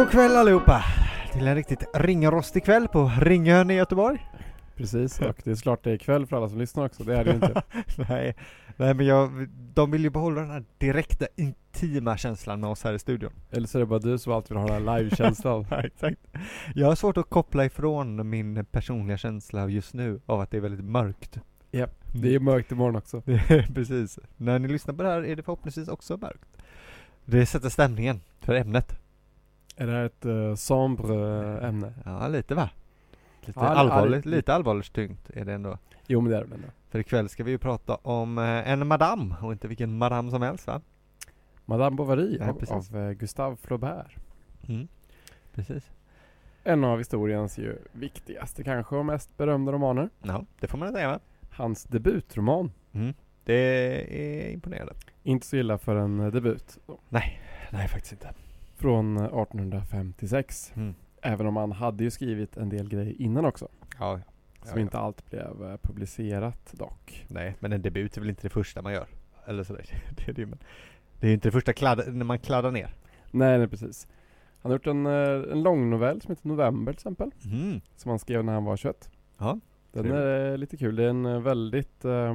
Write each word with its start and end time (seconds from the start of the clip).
God 0.00 0.10
kväll 0.10 0.36
allihopa! 0.36 0.84
Till 1.32 1.46
en 1.46 1.54
riktigt 1.54 1.84
ringrostig 1.94 2.64
kväll 2.64 2.88
på 2.88 3.12
Ringön 3.20 3.70
i 3.70 3.74
Göteborg. 3.74 4.26
Precis, 4.76 5.20
och 5.20 5.36
det 5.44 5.50
är 5.50 5.56
klart 5.56 5.84
det 5.84 5.90
är 5.90 5.96
kväll 5.96 6.26
för 6.26 6.36
alla 6.36 6.48
som 6.48 6.58
lyssnar 6.58 6.84
också, 6.84 7.04
det 7.04 7.16
är 7.16 7.24
det 7.24 7.30
ju 7.30 7.34
inte. 7.34 7.62
nej, 8.08 8.36
nej 8.76 8.94
men 8.94 9.06
jag, 9.06 9.48
de 9.74 9.90
vill 9.90 10.02
ju 10.02 10.10
behålla 10.10 10.40
den 10.40 10.50
här 10.50 10.64
direkta 10.78 11.26
intima 11.36 12.16
känslan 12.16 12.60
med 12.60 12.70
oss 12.70 12.84
här 12.84 12.92
i 12.92 12.98
studion. 12.98 13.32
Eller 13.50 13.66
så 13.66 13.78
är 13.78 13.80
det 13.80 13.86
bara 13.86 13.98
du 13.98 14.18
som 14.18 14.32
alltid 14.32 14.48
vill 14.48 14.58
ha 14.58 14.78
den 14.78 14.88
här 14.88 14.98
live-känslan. 14.98 15.66
Ja, 15.70 15.80
exakt. 15.82 16.20
Jag 16.74 16.86
har 16.86 16.94
svårt 16.94 17.16
att 17.16 17.30
koppla 17.30 17.64
ifrån 17.64 18.30
min 18.30 18.64
personliga 18.64 19.18
känsla 19.18 19.68
just 19.68 19.94
nu 19.94 20.20
av 20.26 20.40
att 20.40 20.50
det 20.50 20.56
är 20.56 20.60
väldigt 20.60 20.84
mörkt. 20.84 21.38
Japp, 21.70 21.94
det 22.12 22.34
är 22.34 22.40
mörkt 22.40 22.72
imorgon 22.72 22.96
också. 22.96 23.22
Precis. 23.74 24.18
När 24.36 24.58
ni 24.58 24.68
lyssnar 24.68 24.94
på 24.94 25.02
det 25.02 25.08
här 25.08 25.26
är 25.26 25.36
det 25.36 25.42
förhoppningsvis 25.42 25.88
också 25.88 26.16
mörkt. 26.16 26.62
Det 27.24 27.46
sätter 27.46 27.68
stämningen 27.68 28.20
för 28.40 28.54
ämnet. 28.54 28.99
Är 29.76 29.86
det 29.86 29.92
här 29.92 30.04
ett 30.04 30.26
uh, 30.26 30.54
sombre 30.54 31.58
ämne? 31.68 31.92
Ja, 32.04 32.28
lite 32.28 32.54
va? 32.54 32.70
Lite 33.40 33.60
Ja, 33.60 33.66
allvarligt, 33.66 34.26
all- 34.26 34.30
lite 34.32 34.54
allvarligt 34.54 34.92
tyngt 34.92 35.30
är 35.30 35.44
det 35.44 35.52
ändå. 35.52 35.78
Jo 36.06 36.20
men 36.20 36.30
det 36.30 36.36
är 36.38 36.44
det 36.44 36.54
ändå. 36.54 36.68
För 36.90 36.98
ikväll 36.98 37.28
ska 37.28 37.44
vi 37.44 37.50
ju 37.50 37.58
prata 37.58 37.94
om 37.94 38.38
eh, 38.38 38.44
en 38.70 38.86
madam 38.86 39.34
och 39.42 39.52
inte 39.52 39.68
vilken 39.68 39.98
madam 39.98 40.30
som 40.30 40.42
helst 40.42 40.66
va? 40.66 40.80
Madame 41.64 41.96
Bovary 41.96 42.36
Ja, 42.40 42.50
av, 42.50 42.54
precis. 42.54 42.90
av 42.92 42.96
eh, 42.98 43.10
Gustave 43.12 43.56
Flaubert. 43.56 44.16
Mm. 44.68 44.88
Precis. 45.54 45.90
En 46.64 46.84
av 46.84 46.98
historiens 46.98 47.58
ju 47.58 47.78
viktigaste 47.92 48.64
kanske 48.64 48.96
och 48.96 49.06
mest 49.06 49.36
berömda 49.36 49.72
romaner. 49.72 50.10
Ja, 50.22 50.44
det 50.60 50.66
får 50.68 50.78
man 50.78 50.92
säga 50.92 51.08
va? 51.08 51.18
Hans 51.50 51.84
debutroman. 51.84 52.72
Mm. 52.92 53.14
Det 53.44 53.54
är 54.44 54.50
imponerande. 54.52 54.92
Inte 55.22 55.46
så 55.46 55.56
illa 55.56 55.78
för 55.78 55.96
en 55.96 56.20
eh, 56.20 56.26
debut. 56.32 56.78
Nej, 57.08 57.88
faktiskt 57.88 58.12
inte. 58.12 58.30
Från 58.80 59.16
eh, 59.16 59.24
1856. 59.24 60.72
Mm. 60.76 60.94
Även 61.22 61.46
om 61.46 61.56
han 61.56 61.72
hade 61.72 62.04
ju 62.04 62.10
skrivit 62.10 62.56
en 62.56 62.68
del 62.68 62.88
grejer 62.88 63.22
innan 63.22 63.44
också. 63.44 63.68
Ja, 63.98 64.20
Som 64.62 64.78
ja, 64.78 64.80
inte 64.80 64.98
allt 64.98 65.30
blev 65.30 65.70
eh, 65.70 65.76
publicerat 65.82 66.72
dock. 66.72 67.26
Nej, 67.28 67.56
men 67.60 67.72
en 67.72 67.82
debut 67.82 68.16
är 68.16 68.20
väl 68.20 68.30
inte 68.30 68.42
det 68.42 68.50
första 68.50 68.82
man 68.82 68.92
gör? 68.92 69.06
Eller 69.46 69.64
sådär. 69.64 69.84
Det 70.16 70.28
är 70.28 70.32
det, 70.32 70.46
men 70.46 70.58
det 71.20 71.28
är 71.28 71.32
inte 71.34 71.48
det 71.48 71.52
första 71.52 71.72
kladd, 71.72 72.14
när 72.14 72.24
man 72.24 72.38
kladdar 72.38 72.70
ner. 72.70 72.94
Nej, 73.30 73.58
nej 73.58 73.68
precis. 73.68 74.08
Han 74.62 74.70
har 74.70 74.74
gjort 74.74 74.86
en, 74.86 75.06
eh, 75.06 75.52
en 75.52 75.62
lång 75.62 75.90
novell 75.90 76.20
som 76.20 76.30
heter 76.30 76.48
November 76.48 76.92
till 76.92 76.98
exempel. 76.98 77.30
Mm. 77.44 77.80
Som 77.96 78.08
han 78.08 78.18
skrev 78.18 78.44
när 78.44 78.52
han 78.52 78.64
var 78.64 78.76
21. 78.76 79.10
Ja. 79.38 79.60
Den 79.92 80.12
är 80.12 80.56
lite 80.56 80.76
kul. 80.76 80.96
Det 80.96 81.04
är 81.04 81.08
en 81.08 81.26
eh, 81.26 81.40
väldigt 81.40 82.04
eh, 82.04 82.34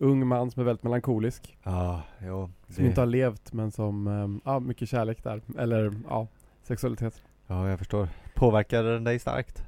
ung 0.00 0.26
man 0.26 0.50
som 0.50 0.60
är 0.60 0.64
väldigt 0.64 0.82
melankolisk. 0.82 1.58
Ja, 1.62 2.02
jo. 2.26 2.50
Som 2.68 2.84
inte 2.84 3.00
har 3.00 3.06
levt 3.06 3.52
men 3.52 3.70
som, 3.70 4.06
um, 4.06 4.40
ja 4.44 4.60
mycket 4.60 4.88
kärlek 4.88 5.24
där. 5.24 5.40
Eller 5.58 5.92
ja, 6.08 6.26
sexualitet. 6.62 7.22
Ja, 7.46 7.68
jag 7.68 7.78
förstår. 7.78 8.08
Påverkade 8.34 8.92
den 8.92 9.04
dig 9.04 9.18
starkt? 9.18 9.64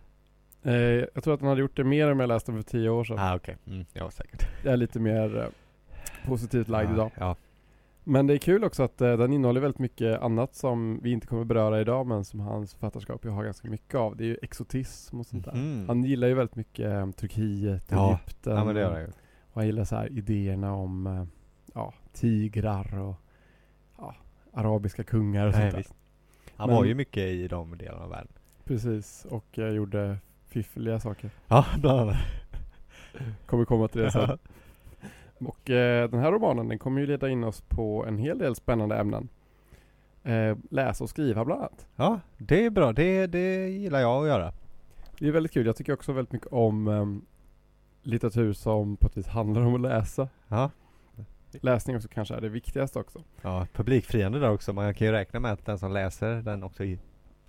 Eh, 0.63 0.75
jag 0.75 1.25
tror 1.25 1.35
att 1.35 1.41
han 1.41 1.49
hade 1.49 1.61
gjort 1.61 1.77
det 1.77 1.85
mer 1.85 2.13
om 2.13 2.21
jag 2.21 2.29
läste 2.29 2.53
den 2.53 2.63
för 2.63 2.71
tio 2.71 2.89
år 2.91 3.05
sedan. 3.05 3.19
Ah, 3.19 3.37
okej. 3.37 3.57
Mm, 3.67 3.85
ja, 3.93 4.11
säkert. 4.11 4.49
Jag 4.65 4.73
är 4.73 4.77
lite 4.77 5.01
mer 5.01 5.39
eh, 5.39 5.47
positivt 6.29 6.69
lagd 6.69 6.91
ja, 6.91 6.95
idag. 6.95 7.11
Ja. 7.19 7.37
Men 8.05 8.27
det 8.27 8.35
är 8.35 8.39
kul 8.39 8.65
också 8.65 8.83
att 8.83 9.01
eh, 9.01 9.17
den 9.17 9.33
innehåller 9.33 9.61
väldigt 9.61 9.79
mycket 9.79 10.21
annat 10.21 10.55
som 10.55 11.01
vi 11.03 11.11
inte 11.13 11.27
kommer 11.27 11.45
beröra 11.45 11.81
idag 11.81 12.07
men 12.07 12.25
som 12.25 12.41
hans 12.41 12.73
författarskap 12.75 13.25
ju 13.25 13.31
har 13.31 13.45
ganska 13.45 13.69
mycket 13.69 13.95
av. 13.95 14.17
Det 14.17 14.25
är 14.25 14.27
ju 14.27 14.37
exotism 14.43 15.21
och 15.21 15.27
sånt 15.27 15.45
där. 15.45 15.53
Mhm. 15.53 15.85
Han 15.89 16.05
gillar 16.05 16.29
ju 16.29 16.35
väldigt 16.35 16.57
mycket 16.57 16.87
eh, 16.93 17.11
Turkiet, 17.11 17.85
Ja. 17.91 18.09
Egypten. 18.09 18.57
Ja, 18.57 18.65
men 18.65 18.75
det 18.75 18.81
gör 18.81 18.93
jag 18.93 19.01
ju. 19.01 19.13
Och 19.57 19.61
han 19.63 19.67
gillar 19.67 19.85
så 19.85 19.97
här 19.97 20.13
idéerna 20.13 20.75
om 20.75 21.07
eh, 21.07 21.25
ja, 21.75 21.93
tigrar 22.13 22.99
och 22.99 23.15
ja, 23.99 24.15
arabiska 24.53 25.05
kungar 25.05 25.47
och 25.47 25.53
Nej, 25.53 25.61
sånt 25.61 25.71
där. 25.73 25.79
visst. 25.79 25.95
Han 26.57 26.69
Men- 26.69 26.77
var 26.77 26.85
ju 26.85 26.95
mycket 26.95 27.23
i 27.23 27.49
de 27.49 27.79
delarna 27.79 28.05
av 28.05 28.11
världen. 28.11 28.33
Precis, 28.65 29.25
och 29.31 29.45
jag 29.51 29.73
gjorde 29.75 30.19
fiffliga 30.49 31.01
saker. 31.01 31.31
Ja, 31.49 31.67
bland 31.79 32.01
annat. 32.01 32.17
Kommer 33.47 33.65
komma 33.65 33.89
till 33.89 34.01
det 34.01 34.11
sen. 34.11 34.39
Och 35.39 35.71
eh, 35.71 36.11
den 36.11 36.21
här 36.21 36.33
romanen 36.33 36.69
den 36.69 36.79
kommer 36.79 37.01
ju 37.01 37.07
leda 37.07 37.29
in 37.29 37.45
oss 37.45 37.61
på 37.61 38.05
en 38.07 38.19
hel 38.19 38.39
del 38.39 38.55
spännande 38.55 38.97
ämnen. 38.97 39.29
Eh, 40.23 40.57
läsa 40.71 41.05
och 41.05 41.11
skriva 41.11 41.45
bland 41.45 41.61
annat. 41.61 41.87
Ja, 41.97 42.21
det 42.39 42.65
är 42.65 42.71
bra. 42.71 42.93
Det, 42.93 43.27
det 43.27 43.69
gillar 43.69 44.01
jag 44.01 44.23
att 44.23 44.29
göra. 44.29 44.53
Det 45.19 45.29
är 45.29 45.33
väldigt 45.33 45.53
kul. 45.53 45.67
Jag 45.67 45.77
tycker 45.77 45.93
också 45.93 46.13
väldigt 46.13 46.33
mycket 46.33 46.53
om 46.53 46.89
ehm, 46.89 47.23
litteratur 48.07 48.53
som 48.53 48.97
på 48.97 49.07
ett 49.07 49.17
vis 49.17 49.27
handlar 49.27 49.63
om 49.63 49.75
att 49.75 49.81
läsa. 49.81 50.29
Ja. 50.49 50.71
Läsning 51.51 51.97
också 51.97 52.09
kanske 52.09 52.35
är 52.35 52.41
det 52.41 52.49
viktigaste 52.49 52.99
också. 52.99 53.23
Ja, 53.43 53.67
publikfriande 53.73 54.39
där 54.39 54.51
också. 54.51 54.73
Man 54.73 54.95
kan 54.95 55.07
ju 55.07 55.13
räkna 55.13 55.41
med 55.41 55.53
att 55.53 55.67
den 55.67 55.79
som 55.79 55.93
läser 55.93 56.43
den 56.43 56.63
också 56.63 56.83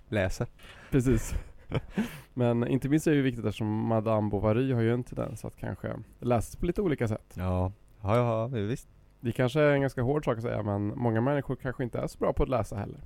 läser. 0.08 0.46
Precis. 0.90 1.34
Men 2.34 2.68
inte 2.68 2.88
minst 2.88 3.06
är 3.06 3.14
det 3.14 3.22
viktigt 3.22 3.44
eftersom 3.44 3.86
Madame 3.86 4.30
Bovary 4.30 4.72
har 4.72 4.80
ju 4.80 4.92
en 4.92 5.04
tendens 5.04 5.44
att 5.44 5.56
kanske 5.56 5.96
läsas 6.18 6.56
på 6.56 6.66
lite 6.66 6.82
olika 6.82 7.08
sätt. 7.08 7.34
Ja, 7.34 7.72
ja, 8.02 8.16
ja 8.16 8.46
visst. 8.46 8.88
Det 9.20 9.32
kanske 9.32 9.60
är 9.60 9.72
en 9.72 9.80
ganska 9.80 10.02
hård 10.02 10.24
sak 10.24 10.36
att 10.36 10.42
säga 10.42 10.62
men 10.62 10.86
många 10.98 11.20
människor 11.20 11.56
kanske 11.56 11.84
inte 11.84 11.98
är 11.98 12.06
så 12.06 12.18
bra 12.18 12.32
på 12.32 12.42
att 12.42 12.48
läsa 12.48 12.76
heller. 12.76 13.00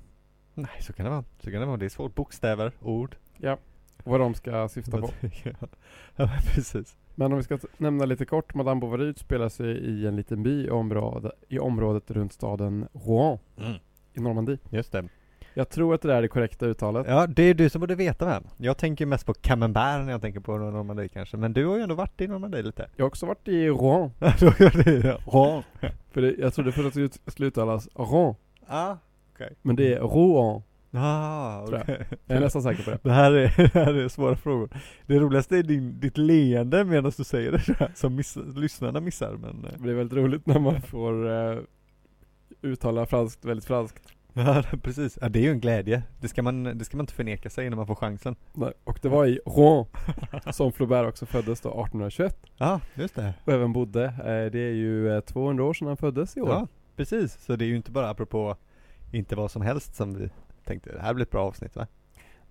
Nej, 0.53 0.81
så 0.81 0.93
kan 0.93 1.03
det 1.03 1.09
vara. 1.09 1.23
Så 1.39 1.51
kan 1.51 1.59
det 1.59 1.65
vara. 1.65 1.77
Det 1.77 1.85
är 1.85 1.89
svårt. 1.89 2.15
Bokstäver, 2.15 2.71
ord. 2.81 3.15
Vad 4.03 4.19
de 4.19 4.33
ska 4.33 4.69
syfta 4.69 4.97
på. 4.97 5.09
ja, 6.15 6.29
precis. 6.53 6.97
Men 7.15 7.31
om 7.31 7.37
vi 7.37 7.43
ska 7.43 7.57
nämna 7.77 8.05
lite 8.05 8.25
kort. 8.25 8.53
Madame 8.53 8.81
Bovary 8.81 9.05
utspelar 9.05 9.49
sig 9.49 9.77
i 9.77 10.07
en 10.07 10.15
liten 10.15 10.43
by 10.43 10.65
i, 10.65 10.69
område, 10.69 11.31
i 11.49 11.59
området 11.59 12.11
runt 12.11 12.33
staden 12.33 12.87
Rouen 12.93 13.39
Mm. 13.57 13.73
i 14.13 14.19
Normandie. 14.19 14.57
Just 14.69 14.91
det. 14.91 15.07
Jag 15.53 15.69
tror 15.69 15.93
att 15.95 16.01
det 16.01 16.07
där 16.07 16.15
är 16.15 16.21
det 16.21 16.27
korrekta 16.27 16.65
uttalet. 16.65 17.05
Ja, 17.09 17.27
det 17.27 17.43
är 17.43 17.53
du 17.53 17.69
som 17.69 17.79
borde 17.81 17.95
veta 17.95 18.25
vem. 18.25 18.43
Jag 18.57 18.77
tänker 18.77 19.05
mest 19.05 19.25
på 19.25 19.33
Camembert 19.33 20.05
när 20.05 20.11
jag 20.11 20.21
tänker 20.21 20.39
på 20.39 20.57
Normandie 20.57 21.07
kanske. 21.07 21.37
Men 21.37 21.53
du 21.53 21.65
har 21.65 21.75
ju 21.77 21.81
ändå 21.83 21.95
varit 21.95 22.21
i 22.21 22.27
Normandie 22.27 22.61
lite. 22.61 22.89
Jag 22.95 23.03
har 23.05 23.07
också 23.07 23.25
varit 23.25 23.47
i 23.47 23.67
Rouen. 23.67 24.11
Rouen. 25.25 25.63
För 26.11 26.21
det, 26.21 26.35
jag 26.39 26.53
trodde 26.53 26.71
först 26.71 26.87
att 26.87 26.93
det 27.25 27.31
skulle 27.31 27.47
uttalas 27.47 27.89
Rouen. 27.95 28.35
Ja. 28.69 28.97
Men 29.61 29.75
det 29.75 29.93
är 29.93 29.99
Rouen. 29.99 30.61
Ah, 30.95 31.65
Tror 31.67 31.79
okej. 31.81 32.05
Jag 32.25 32.37
är 32.37 32.41
nästan 32.41 32.63
säker 32.63 32.83
på 32.83 32.89
det. 32.91 32.99
Det 33.03 33.11
här 33.11 33.31
är, 33.31 33.57
det 33.73 33.79
här 33.85 33.93
är 33.93 34.07
svåra 34.07 34.35
frågor. 34.35 34.69
Det 35.05 35.19
roligaste 35.19 35.57
är 35.57 35.63
din, 35.63 35.99
ditt 35.99 36.17
leende 36.17 36.83
medan 36.85 37.11
du 37.17 37.23
säger 37.23 37.51
det 37.51 37.61
jag, 37.79 37.97
som 37.97 38.15
miss, 38.15 38.35
lyssnarna 38.55 38.99
missar 38.99 39.31
men 39.41 39.65
eh, 39.65 39.71
Det 39.83 39.89
är 39.89 39.93
väldigt 39.95 40.17
roligt 40.17 40.45
när 40.45 40.59
man 40.59 40.81
får 40.81 41.25
uh, 41.25 41.59
uttala 42.61 43.05
franskt 43.05 43.45
väldigt 43.45 43.65
franskt. 43.65 44.13
Ja 44.35 44.63
precis, 44.83 45.17
ja, 45.21 45.29
det 45.29 45.39
är 45.39 45.43
ju 45.43 45.51
en 45.51 45.59
glädje. 45.59 46.03
Det 46.21 46.27
ska, 46.27 46.41
man, 46.41 46.63
det 46.63 46.85
ska 46.85 46.97
man 46.97 47.03
inte 47.03 47.13
förneka 47.13 47.49
sig 47.49 47.69
när 47.69 47.77
man 47.77 47.87
får 47.87 47.95
chansen. 47.95 48.35
Nej, 48.53 48.71
Och 48.83 48.99
det 49.01 49.09
var 49.09 49.25
i 49.25 49.39
Rouen 49.45 49.85
som 50.51 50.71
Flaubert 50.71 51.07
också 51.09 51.25
föddes 51.25 51.61
då 51.61 51.69
1821 51.69 52.37
Ja, 52.57 52.79
just 52.95 53.15
det. 53.15 53.33
och 53.45 53.53
även 53.53 53.73
bodde. 53.73 54.03
Eh, 54.05 54.51
Det 54.51 54.59
är 54.59 54.73
ju 54.73 55.15
eh, 55.15 55.19
200 55.19 55.63
år 55.63 55.73
sedan 55.73 55.87
han 55.87 55.97
föddes 55.97 56.37
i 56.37 56.41
år. 56.41 56.49
Ja, 56.49 56.67
precis. 56.95 57.45
Så 57.45 57.55
det 57.55 57.65
är 57.65 57.67
ju 57.67 57.75
inte 57.75 57.91
bara 57.91 58.09
apropå 58.09 58.55
inte 59.11 59.35
vad 59.35 59.51
som 59.51 59.61
helst 59.61 59.95
som 59.95 60.13
vi 60.17 60.29
tänkte, 60.65 60.91
det 60.91 61.01
här 61.01 61.13
blir 61.13 61.25
ett 61.25 61.31
bra 61.31 61.47
avsnitt 61.47 61.75
va? 61.75 61.87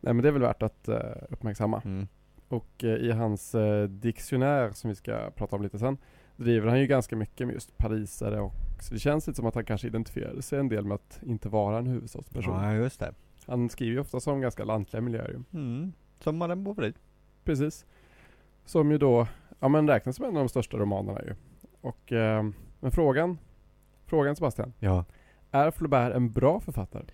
Nej 0.01 0.15
men 0.15 0.23
det 0.23 0.29
är 0.29 0.33
väl 0.33 0.43
värt 0.43 0.63
att 0.63 0.89
eh, 0.89 1.01
uppmärksamma. 1.29 1.83
Mm. 1.85 2.09
Och 2.49 2.85
eh, 2.85 2.91
i 2.91 3.11
hans 3.11 3.55
eh, 3.55 3.89
diktionär 3.89 4.71
som 4.71 4.91
vi 4.91 4.97
ska 4.97 5.31
prata 5.31 5.57
om 5.57 5.63
lite 5.63 5.79
sen 5.79 5.99
driver 6.37 6.69
han 6.69 6.81
ju 6.81 6.87
ganska 6.87 7.17
mycket 7.17 7.47
med 7.47 7.55
just 7.55 7.77
parisare 7.77 8.41
och 8.41 8.53
så 8.81 8.95
det 8.95 9.01
känns 9.01 9.27
lite 9.27 9.37
som 9.37 9.47
att 9.47 9.55
han 9.55 9.65
kanske 9.65 9.87
identifierade 9.87 10.43
sig 10.43 10.59
en 10.59 10.69
del 10.69 10.85
med 10.85 10.95
att 10.95 11.21
inte 11.23 11.49
vara 11.49 11.79
en 11.79 11.87
huvudstadsperson. 11.87 12.65
Ja, 12.65 12.75
just 12.75 13.01
det. 13.01 13.15
Han 13.47 13.69
skriver 13.69 13.93
ju 13.93 14.01
ofta 14.01 14.21
som 14.21 14.41
ganska 14.41 14.65
lantliga 14.65 15.01
miljöer. 15.01 15.43
Mm. 15.53 15.93
Som 16.21 16.37
Madame 16.37 16.63
Bovary. 16.63 16.93
Precis. 17.45 17.87
Som 18.65 18.91
ju 18.91 18.99
då, 18.99 19.27
ja 19.61 19.69
men 19.69 19.89
räknas 19.89 20.17
som 20.17 20.25
en 20.25 20.37
av 20.37 20.43
de 20.43 20.49
största 20.49 20.77
romanerna 20.77 21.23
ju. 21.23 21.35
Och, 21.81 22.13
men 22.81 22.91
frågan, 22.91 23.39
frågan 24.07 24.37
Sebastian. 24.37 24.73
Ja. 24.79 25.05
Är 25.51 25.71
Flaubert 25.71 26.15
en 26.15 26.33
bra 26.33 26.61
författare? 26.61 27.05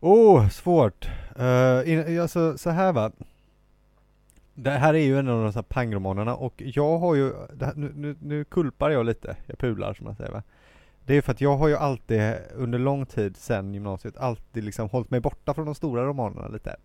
Oh, 0.00 0.48
svårt. 0.48 1.08
Uh, 1.38 1.92
in, 1.92 2.20
alltså, 2.20 2.58
så 2.58 2.70
här 2.70 2.92
va. 2.92 3.10
Det 4.54 4.70
här 4.70 4.94
är 4.94 4.98
ju 4.98 5.18
en 5.18 5.28
av 5.28 5.44
de 5.44 5.54
här 5.54 5.62
pangromanerna 5.62 6.34
och 6.34 6.54
jag 6.56 6.98
har 6.98 7.14
ju, 7.14 7.32
här, 7.60 7.74
nu, 7.76 7.92
nu, 7.94 8.16
nu 8.20 8.44
kulpar 8.44 8.90
jag 8.90 9.06
lite, 9.06 9.36
jag 9.46 9.58
pular 9.58 9.94
som 9.94 10.04
man 10.04 10.16
säger 10.16 10.32
va. 10.32 10.42
Det 11.06 11.16
är 11.16 11.22
för 11.22 11.32
att 11.32 11.40
jag 11.40 11.56
har 11.56 11.68
ju 11.68 11.76
alltid 11.76 12.34
under 12.54 12.78
lång 12.78 13.06
tid 13.06 13.36
sedan 13.36 13.74
gymnasiet 13.74 14.16
alltid 14.16 14.64
liksom 14.64 14.88
hållit 14.88 15.10
mig 15.10 15.20
borta 15.20 15.54
från 15.54 15.66
de 15.66 15.74
stora 15.74 16.04
romanerna 16.04 16.48
lite. 16.48 16.76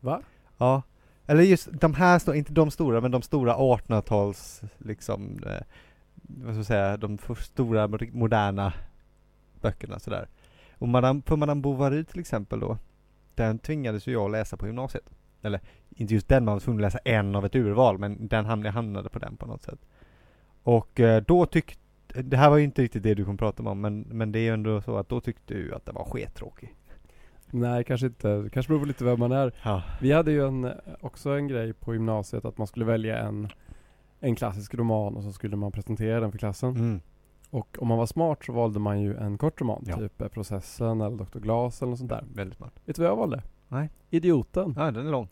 Va? 0.00 0.22
Ja. 0.58 0.82
Eller 1.26 1.42
just 1.42 1.68
de 1.72 1.94
här, 1.94 2.34
inte 2.34 2.52
de 2.52 2.70
stora, 2.70 3.00
men 3.00 3.10
de 3.10 3.22
stora 3.22 3.54
1800-tals, 3.54 4.62
liksom, 4.78 5.38
eh, 5.46 5.62
vad 6.22 6.54
ska 6.54 6.56
jag 6.56 6.66
säga, 6.66 6.96
de 6.96 7.18
stora 7.38 7.88
moderna 8.12 8.72
böckerna 9.60 9.98
sådär. 9.98 10.28
Och 10.78 10.88
Madame, 10.88 11.22
för 11.26 11.36
Madame 11.36 11.60
Bovary 11.60 12.04
till 12.04 12.20
exempel 12.20 12.60
då, 12.60 12.78
den 13.34 13.58
tvingades 13.58 14.06
ju 14.06 14.12
jag 14.12 14.30
läsa 14.30 14.56
på 14.56 14.66
gymnasiet. 14.66 15.10
Eller, 15.42 15.60
inte 15.90 16.14
just 16.14 16.28
den, 16.28 16.44
man 16.44 16.54
var 16.54 16.60
tvungen 16.60 16.84
att 16.84 16.92
läsa 16.92 16.98
en 17.04 17.36
av 17.36 17.44
ett 17.44 17.54
urval, 17.54 17.98
men 17.98 18.28
den 18.28 18.46
hamnade, 18.46 18.70
hamnade 18.70 19.08
på 19.08 19.18
den 19.18 19.36
på 19.36 19.46
något 19.46 19.62
sätt. 19.62 19.78
Och 20.62 21.00
eh, 21.00 21.22
då 21.26 21.46
tyckte, 21.46 22.22
det 22.22 22.36
här 22.36 22.50
var 22.50 22.56
ju 22.56 22.64
inte 22.64 22.82
riktigt 22.82 23.02
det 23.02 23.14
du 23.14 23.24
kom 23.24 23.36
prata 23.36 23.62
om, 23.62 23.80
men, 23.80 24.00
men 24.00 24.32
det 24.32 24.38
är 24.38 24.42
ju 24.42 24.54
ändå 24.54 24.80
så 24.80 24.96
att 24.96 25.08
då 25.08 25.20
tyckte 25.20 25.54
du 25.54 25.74
att 25.74 25.86
den 25.86 25.94
var 25.94 26.04
skittråkig. 26.04 26.74
Nej, 27.50 27.84
kanske 27.84 28.06
inte. 28.06 28.48
Kanske 28.52 28.70
beror 28.70 28.80
på 28.80 28.86
lite 28.86 29.04
vem 29.04 29.18
man 29.18 29.32
är. 29.32 29.52
Ja. 29.62 29.82
Vi 30.00 30.12
hade 30.12 30.32
ju 30.32 30.46
en, 30.46 30.72
också 31.00 31.30
en 31.30 31.48
grej 31.48 31.72
på 31.72 31.94
gymnasiet 31.94 32.44
att 32.44 32.58
man 32.58 32.66
skulle 32.66 32.84
välja 32.84 33.18
en, 33.18 33.48
en 34.20 34.34
klassisk 34.34 34.74
roman 34.74 35.16
och 35.16 35.22
så 35.22 35.32
skulle 35.32 35.56
man 35.56 35.72
presentera 35.72 36.20
den 36.20 36.30
för 36.30 36.38
klassen. 36.38 36.70
Mm. 36.70 37.00
Och 37.54 37.76
om 37.80 37.88
man 37.88 37.98
var 37.98 38.06
smart 38.06 38.44
så 38.44 38.52
valde 38.52 38.78
man 38.80 39.00
ju 39.00 39.16
en 39.16 39.38
kort 39.38 39.60
roman, 39.60 39.84
Ja. 39.86 39.96
typ 39.96 40.20
eh, 40.20 40.28
Processen 40.28 41.00
eller 41.00 41.16
Dr. 41.16 41.38
Glas 41.38 41.82
eller 41.82 41.90
något 41.90 41.98
sånt 41.98 42.10
där. 42.10 42.24
Väldigt 42.34 42.56
smart. 42.56 42.72
Vet 42.84 42.96
du 42.96 43.02
vad 43.02 43.10
jag 43.10 43.16
valde? 43.16 43.42
Nej. 43.68 43.90
Idioten. 44.10 44.74
Ja, 44.76 44.90
den 44.90 45.06
är 45.06 45.10
lång. 45.10 45.28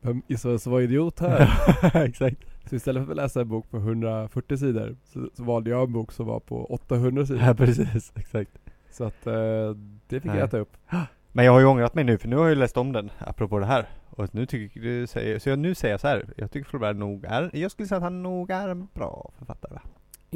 Vem 0.00 0.22
gissar 0.26 0.56
som 0.58 0.72
var 0.72 0.80
idiot 0.80 1.20
här? 1.20 1.50
Exakt. 2.04 2.36
så 2.68 2.76
istället 2.76 3.04
för 3.04 3.10
att 3.12 3.16
läsa 3.16 3.40
en 3.40 3.48
bok 3.48 3.70
på 3.70 3.76
140 3.76 4.56
sidor 4.56 4.96
så, 5.04 5.28
så 5.34 5.44
valde 5.44 5.70
jag 5.70 5.82
en 5.82 5.92
bok 5.92 6.12
som 6.12 6.26
var 6.26 6.40
på 6.40 6.64
800 6.64 7.26
sidor. 7.26 7.42
Ja, 7.42 7.54
precis. 7.54 8.12
Exakt. 8.16 8.50
Så 8.90 9.04
att 9.04 9.26
eh, 9.26 9.34
det 10.08 10.20
fick 10.20 10.24
Nej. 10.24 10.36
jag 10.38 10.44
äta 10.48 10.58
upp. 10.58 10.76
Men 11.32 11.44
jag 11.44 11.52
har 11.52 11.60
ju 11.60 11.66
ångrat 11.66 11.94
mig 11.94 12.04
nu, 12.04 12.18
för 12.18 12.28
nu 12.28 12.36
har 12.36 12.42
jag 12.42 12.50
ju 12.50 12.56
läst 12.56 12.76
om 12.76 12.92
den, 12.92 13.10
apropå 13.18 13.58
det 13.58 13.66
här. 13.66 13.88
Och 14.10 14.34
nu 14.34 14.46
tycker 14.46 14.80
du 14.80 15.06
säger, 15.06 15.38
så 15.38 15.48
jag, 15.48 15.58
nu 15.58 15.74
säger 15.74 15.92
jag 15.92 16.00
så 16.00 16.08
här. 16.08 16.24
Jag 16.36 16.50
tycker 16.50 16.68
Flaubert 16.68 16.96
nog 16.96 17.24
är, 17.24 17.50
jag 17.52 17.70
skulle 17.70 17.88
säga 17.88 17.96
att 17.96 18.02
han 18.02 18.22
nog 18.22 18.50
är 18.50 18.68
en 18.68 18.88
bra 18.94 19.30
författare? 19.38 19.78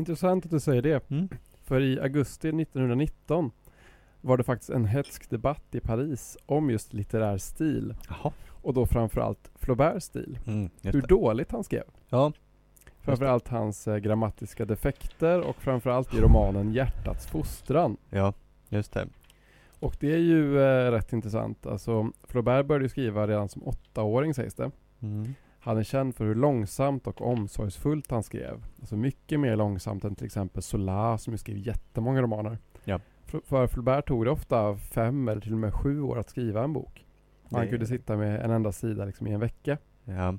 Intressant 0.00 0.44
att 0.44 0.50
du 0.50 0.60
säger 0.60 0.82
det. 0.82 1.10
Mm. 1.10 1.28
För 1.64 1.80
i 1.80 2.00
augusti 2.00 2.48
1919 2.48 3.50
var 4.20 4.36
det 4.36 4.44
faktiskt 4.44 4.70
en 4.70 4.84
hetsk 4.84 5.30
debatt 5.30 5.64
i 5.74 5.80
Paris 5.80 6.36
om 6.46 6.70
just 6.70 6.92
litterär 6.92 7.38
stil. 7.38 7.94
Jaha. 8.08 8.32
Och 8.62 8.74
då 8.74 8.86
framförallt 8.86 9.50
Flauberts 9.54 10.06
stil. 10.06 10.38
Mm, 10.46 10.70
Hur 10.82 11.02
dåligt 11.02 11.52
han 11.52 11.64
skrev. 11.64 11.82
Ja. 12.08 12.32
Framförallt 13.00 13.48
hans 13.48 13.88
eh, 13.88 13.96
grammatiska 13.96 14.64
defekter 14.64 15.40
och 15.40 15.56
framförallt 15.56 16.14
i 16.14 16.20
romanen 16.20 16.72
Hjärtats 16.72 17.26
fostran. 17.26 17.96
Ja, 18.10 18.32
just 18.68 18.92
det. 18.92 19.08
Och 19.80 19.96
det 20.00 20.12
är 20.12 20.18
ju 20.18 20.60
eh, 20.60 20.90
rätt 20.90 21.12
intressant. 21.12 21.66
Alltså 21.66 22.10
Flaubert 22.24 22.66
började 22.66 22.88
skriva 22.88 23.26
redan 23.26 23.48
som 23.48 23.62
åttaåring 23.68 24.34
sägs 24.34 24.54
det. 24.54 24.70
Mm. 25.00 25.34
Han 25.62 25.78
är 25.78 25.82
känd 25.82 26.14
för 26.14 26.24
hur 26.24 26.34
långsamt 26.34 27.06
och 27.06 27.20
omsorgsfullt 27.20 28.10
han 28.10 28.22
skrev. 28.22 28.64
Alltså 28.80 28.96
mycket 28.96 29.40
mer 29.40 29.56
långsamt 29.56 30.04
än 30.04 30.14
till 30.14 30.26
exempel 30.26 30.62
Zola 30.62 31.18
som 31.18 31.32
ju 31.32 31.38
skrev 31.38 31.58
jättemånga 31.58 32.22
romaner. 32.22 32.58
Ja. 32.84 33.00
För, 33.26 33.40
för 33.40 33.66
Flaubert 33.66 34.08
tog 34.08 34.24
det 34.24 34.30
ofta 34.30 34.76
fem 34.76 35.28
eller 35.28 35.40
till 35.40 35.52
och 35.52 35.58
med 35.58 35.74
sju 35.74 36.02
år 36.02 36.18
att 36.18 36.30
skriva 36.30 36.64
en 36.64 36.72
bok. 36.72 37.06
Och 37.42 37.58
Han 37.58 37.68
kunde 37.68 37.86
sitta 37.86 38.16
med 38.16 38.40
en 38.44 38.50
enda 38.50 38.72
sida 38.72 39.04
liksom 39.04 39.26
i 39.26 39.32
en 39.32 39.40
vecka. 39.40 39.78
Ja. 40.04 40.38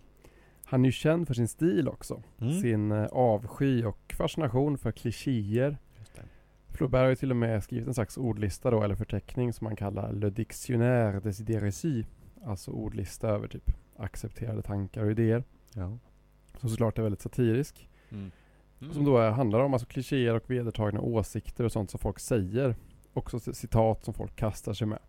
Han 0.65 0.81
är 0.81 0.85
ju 0.85 0.91
känd 0.91 1.27
för 1.27 1.33
sin 1.33 1.47
stil 1.47 1.87
också. 1.87 2.23
Mm. 2.41 2.53
Sin 2.53 2.91
eh, 2.91 3.05
avsky 3.05 3.83
och 3.83 4.13
fascination 4.17 4.77
för 4.77 4.91
klichéer. 4.91 5.77
Flaubert 6.69 7.01
har 7.01 7.09
ju 7.09 7.15
till 7.15 7.31
och 7.31 7.37
med 7.37 7.63
skrivit 7.63 7.87
en 7.87 7.93
slags 7.93 8.17
ordlista 8.17 8.71
då, 8.71 8.83
eller 8.83 8.95
förteckning 8.95 9.53
som 9.53 9.65
man 9.65 9.75
kallar 9.75 10.13
Le 10.13 10.29
Dictionnaire 10.29 11.19
des 11.19 11.41
idées 11.41 11.63
reçues. 11.63 12.05
Alltså 12.45 12.71
ordlista 12.71 13.27
över 13.27 13.47
typ 13.47 13.71
accepterade 14.01 14.61
tankar 14.61 15.03
och 15.03 15.11
idéer. 15.11 15.43
Ja. 15.73 15.97
Som 16.57 16.69
såklart 16.69 16.97
är 16.97 17.03
väldigt 17.03 17.21
satirisk. 17.21 17.89
Mm. 18.09 18.31
Som 18.93 19.05
då 19.05 19.17
är, 19.17 19.31
handlar 19.31 19.59
om 19.59 19.73
alltså 19.73 19.87
klichéer 19.87 20.35
och 20.35 20.49
vedertagna 20.49 21.01
åsikter 21.01 21.63
och 21.63 21.71
sånt 21.71 21.91
som 21.91 21.99
folk 21.99 22.19
säger. 22.19 22.75
Också 23.13 23.39
citat 23.39 24.03
som 24.03 24.13
folk 24.13 24.35
kastar 24.35 24.73
sig 24.73 24.87
med. 24.87 24.99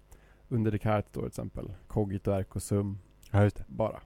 Under 0.48 0.70
Descartes 0.70 1.12
då 1.12 1.20
till 1.20 1.28
exempel. 1.28 1.72
Cogito 1.86 2.30
ergo 2.30 2.60
sum. 2.60 2.98
Ja, 3.30 3.42
just 3.42 3.56
det. 3.56 3.64
Bara. 3.68 4.00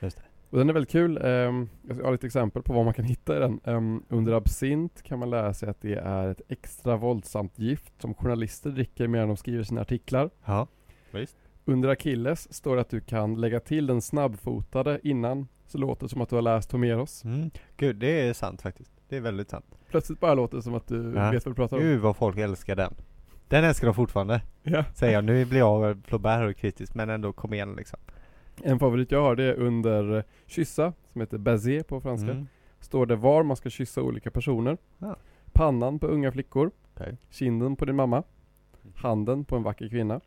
Just 0.00 0.16
det. 0.16 0.22
Och 0.50 0.58
den 0.58 0.68
är 0.68 0.72
väldigt 0.72 0.90
kul. 0.92 1.18
Ehm, 1.22 1.68
jag 1.82 2.04
har 2.04 2.12
lite 2.12 2.26
exempel 2.26 2.62
på 2.62 2.72
vad 2.72 2.84
man 2.84 2.94
kan 2.94 3.04
hitta 3.04 3.36
i 3.36 3.38
den. 3.38 3.60
Ehm, 3.64 4.02
under 4.08 4.32
absint 4.32 5.02
kan 5.02 5.18
man 5.18 5.30
läsa 5.30 5.70
att 5.70 5.80
det 5.80 5.94
är 5.94 6.28
ett 6.28 6.40
extra 6.48 6.96
våldsamt 6.96 7.58
gift 7.58 7.92
som 8.02 8.14
journalister 8.14 8.70
dricker 8.70 9.08
medan 9.08 9.28
de 9.28 9.36
skriver 9.36 9.64
sina 9.64 9.80
artiklar. 9.80 10.30
Ja. 10.44 10.66
Visst. 11.10 11.36
Under 11.68 11.88
Achilles 11.88 12.54
står 12.54 12.74
det 12.76 12.80
att 12.80 12.90
du 12.90 13.00
kan 13.00 13.40
lägga 13.40 13.60
till 13.60 13.86
den 13.86 14.02
snabbfotade 14.02 15.00
innan 15.02 15.48
så 15.66 15.78
låter 15.78 16.02
det 16.04 16.08
som 16.08 16.20
att 16.20 16.28
du 16.28 16.34
har 16.34 16.42
läst 16.42 16.72
Homeros. 16.72 17.24
Mm. 17.24 17.50
Gud, 17.76 17.96
det 17.96 18.28
är 18.28 18.32
sant 18.32 18.62
faktiskt. 18.62 18.92
Det 19.08 19.16
är 19.16 19.20
väldigt 19.20 19.50
sant. 19.50 19.64
Plötsligt 19.90 20.20
bara 20.20 20.34
låter 20.34 20.56
det 20.56 20.62
som 20.62 20.74
att 20.74 20.86
du 20.88 21.12
Ja. 21.16 21.30
vet 21.30 21.44
vad 21.46 21.52
du 21.52 21.56
pratar 21.56 21.76
om. 21.76 21.82
Gud 21.82 22.00
vad 22.00 22.16
folk 22.16 22.36
älskar 22.38 22.76
den. 22.76 22.94
Den 23.48 23.64
älskar 23.64 23.86
de 23.86 23.94
fortfarande, 23.94 24.40
Ja. 24.62 24.84
säger 24.94 25.12
jag. 25.14 25.24
Nu 25.24 25.44
blir 25.44 25.58
jag 25.58 25.98
Flaubert 26.04 26.50
och 26.50 26.56
kritisk, 26.56 26.94
men 26.94 27.10
ändå 27.10 27.32
kom 27.32 27.54
igen 27.54 27.74
liksom. 27.76 27.98
En 28.62 28.78
favorit 28.78 29.10
jag 29.10 29.22
har 29.22 29.36
det 29.36 29.44
är 29.44 29.54
under 29.54 30.24
kyssa, 30.46 30.92
som 31.12 31.20
heter 31.20 31.38
baiser 31.38 31.82
på 31.82 32.00
franska. 32.00 32.30
Mm. 32.30 32.46
Står 32.80 33.06
det 33.06 33.16
var 33.16 33.42
man 33.42 33.56
ska 33.56 33.70
kyssa 33.70 34.02
olika 34.02 34.30
personer. 34.30 34.78
Ja. 34.98 35.16
Pannan 35.52 35.98
på 35.98 36.06
unga 36.06 36.32
flickor. 36.32 36.70
Okej. 36.94 37.16
Kinden 37.30 37.76
på 37.76 37.84
din 37.84 37.96
mamma. 37.96 38.22
Handen 38.94 39.44
på 39.44 39.56
en 39.56 39.62
vacker 39.62 39.88
kvinna. 39.88 40.20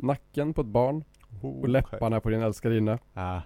Nacken 0.00 0.54
på 0.54 0.60
ett 0.60 0.66
barn. 0.66 1.04
Och 1.42 1.68
läpparna 1.68 2.20
på 2.20 2.30
din 2.30 2.42
älskarinna. 2.42 2.98
Ja. 3.12 3.42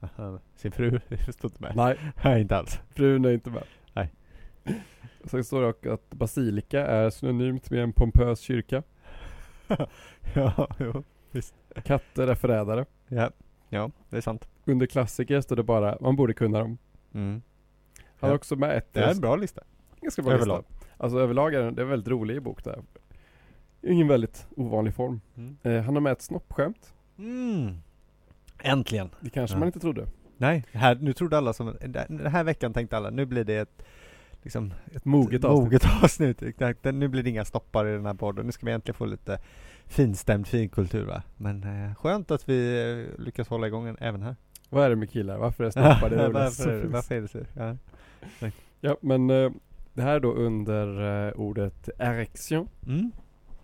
Sin 0.56 0.72
fru, 0.72 1.00
står 1.30 1.50
inte 1.50 1.62
med. 1.62 1.72
Nej, 1.76 1.98
Nej, 2.24 2.40
inte 2.40 2.56
alls. 2.56 2.80
frun 2.94 3.24
är 3.24 3.30
inte 3.30 3.50
med. 3.50 3.62
Nej. 3.92 4.12
Sen 5.24 5.44
står 5.44 5.62
det 5.62 5.68
också 5.68 5.90
att 5.92 6.10
basilika 6.10 6.86
är 6.86 7.10
synonymt 7.10 7.70
med 7.70 7.82
en 7.82 7.92
pompös 7.92 8.40
kyrka. 8.40 8.82
ja, 10.34 10.68
jo. 10.78 11.02
Katter 11.84 12.28
är 12.28 12.34
förrädare. 12.34 12.84
Ja. 13.08 13.30
ja, 13.68 13.90
det 14.10 14.16
är 14.16 14.20
sant. 14.20 14.48
Under 14.64 14.86
klassiker 14.86 15.40
står 15.40 15.56
det 15.56 15.62
bara, 15.62 15.98
man 16.00 16.16
borde 16.16 16.34
kunna 16.34 16.58
dem. 16.58 16.78
Mm. 17.14 17.42
Han 18.06 18.28
har 18.28 18.28
Ja. 18.28 18.34
också 18.36 18.56
med 18.56 18.76
ett 18.76 18.92
Det 18.92 19.00
är 19.00 19.10
en 19.10 19.20
bra 19.20 19.36
lista. 19.36 19.62
ganska 20.00 20.22
bra 20.22 20.32
överlag. 20.32 20.64
lista. 20.70 20.86
Alltså 20.96 21.18
överlag 21.18 21.54
är 21.54 21.70
det, 21.70 21.82
en 21.82 21.88
väldigt 21.88 22.08
rolig 22.08 22.42
bok 22.42 22.64
där. 22.64 22.82
Ingen 23.86 24.08
väldigt 24.08 24.46
ovanlig 24.56 24.94
form. 24.94 25.20
Mm. 25.36 25.56
Eh, 25.62 25.82
han 25.82 25.94
har 25.94 26.00
med 26.00 26.12
ett 26.12 26.22
snoppskämt. 26.22 26.92
Mm. 27.18 27.74
Äntligen. 28.62 29.10
Det 29.20 29.30
kanske 29.30 29.54
Ja. 29.56 29.58
man 29.58 29.68
inte 29.68 29.80
trodde. 29.80 30.06
Nej, 30.38 30.64
här, 30.72 30.94
nu 30.94 31.12
trodde 31.12 31.38
alla 31.38 31.52
som, 31.52 31.76
den 32.08 32.26
här 32.26 32.44
veckan 32.44 32.72
tänkte 32.72 32.96
alla, 32.96 33.10
nu 33.10 33.26
blir 33.26 33.44
det 33.44 33.56
ett 33.56 33.82
liksom 34.42 34.72
ett 34.94 35.04
Moget 35.04 35.44
avsnitt. 35.44 35.64
moget 35.64 35.82
avsnitt. 36.02 36.40
Nu 36.94 37.08
blir 37.08 37.22
det 37.22 37.30
inga 37.30 37.44
stoppar 37.44 37.86
i 37.86 37.92
den 37.92 38.06
här 38.06 38.14
podden. 38.14 38.46
Nu 38.46 38.52
ska 38.52 38.66
vi 38.66 38.72
äntligen 38.72 38.94
få 38.94 39.06
lite 39.06 39.38
finstämd 39.86 40.46
finkultur 40.46 41.04
va. 41.04 41.22
Men 41.36 41.86
eh, 41.88 41.94
skönt 41.94 42.30
att 42.30 42.48
vi 42.48 42.80
eh, 43.18 43.22
lyckas 43.24 43.48
hålla 43.48 43.66
igång 43.66 43.96
även 44.00 44.22
här. 44.22 44.36
Vad 44.68 44.84
är 44.84 44.90
det 44.90 44.96
med 44.96 45.10
killar? 45.10 45.38
Varför 45.38 45.64
är 45.64 45.70
snoppar 45.70 46.10
det 46.10 46.28
varför, 46.28 46.68
är 46.72 46.82
det- 46.82 46.88
varför 46.88 47.14
är 47.14 47.20
det 47.20 47.28
så? 47.28 47.38
Ja. 47.56 47.76
Ja, 48.80 48.96
men 49.00 49.30
eh, 49.30 49.50
det 49.94 50.02
här 50.02 50.14
är 50.16 50.20
då 50.20 50.32
under 50.32 51.26
eh, 51.28 51.32
ordet 51.32 51.88
erection. 51.98 52.68
Mm. 52.86 53.10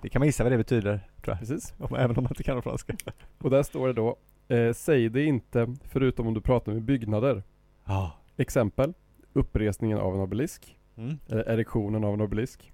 Det 0.02 0.08
kan 0.08 0.20
man 0.20 0.26
gissa 0.26 0.42
vad 0.42 0.52
det 0.52 0.58
betyder, 0.58 1.00
tror 1.22 1.32
jag. 1.32 1.38
Precis. 1.38 1.74
Om, 1.78 1.96
även 1.96 2.16
om 2.16 2.24
man 2.24 2.32
inte 2.32 2.42
kan 2.42 2.62
franska. 2.62 2.96
Och 3.38 3.50
där 3.50 3.62
står 3.62 3.86
det 3.86 3.92
då 3.92 4.16
eh, 4.48 4.72
Säg 4.72 5.08
det 5.08 5.24
inte 5.24 5.74
förutom 5.84 6.26
om 6.26 6.34
du 6.34 6.40
pratar 6.40 6.72
med 6.72 6.82
byggnader. 6.82 7.42
Ja. 7.84 8.12
Exempel 8.36 8.94
Uppresningen 9.32 9.98
av 9.98 10.14
en 10.14 10.20
obelisk. 10.20 10.78
Mm. 10.96 11.18
Eller 11.28 11.42
erektionen 11.42 12.04
av 12.04 12.14
en 12.14 12.20
obelisk. 12.20 12.72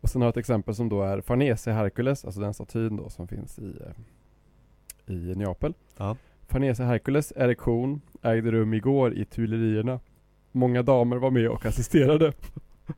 Och 0.00 0.08
sen 0.08 0.22
har 0.22 0.26
jag 0.26 0.32
ett 0.32 0.36
exempel 0.36 0.74
som 0.74 0.88
då 0.88 1.02
är 1.02 1.20
Farnese 1.20 1.70
Hercules, 1.70 2.24
alltså 2.24 2.40
den 2.40 2.54
statyn 2.54 2.96
då 2.96 3.10
som 3.10 3.28
finns 3.28 3.58
i, 3.58 3.74
eh, 5.06 5.14
i 5.14 5.34
Neapel. 5.34 5.74
Ja. 5.96 6.16
Farnese 6.48 6.82
Hercules 6.82 7.32
erektion 7.36 8.00
ägde 8.22 8.50
rum 8.50 8.74
igår 8.74 9.14
i 9.14 9.24
Tuilerierna. 9.24 10.00
Många 10.52 10.82
damer 10.82 11.16
var 11.16 11.30
med 11.30 11.48
och 11.48 11.66
assisterade. 11.66 12.32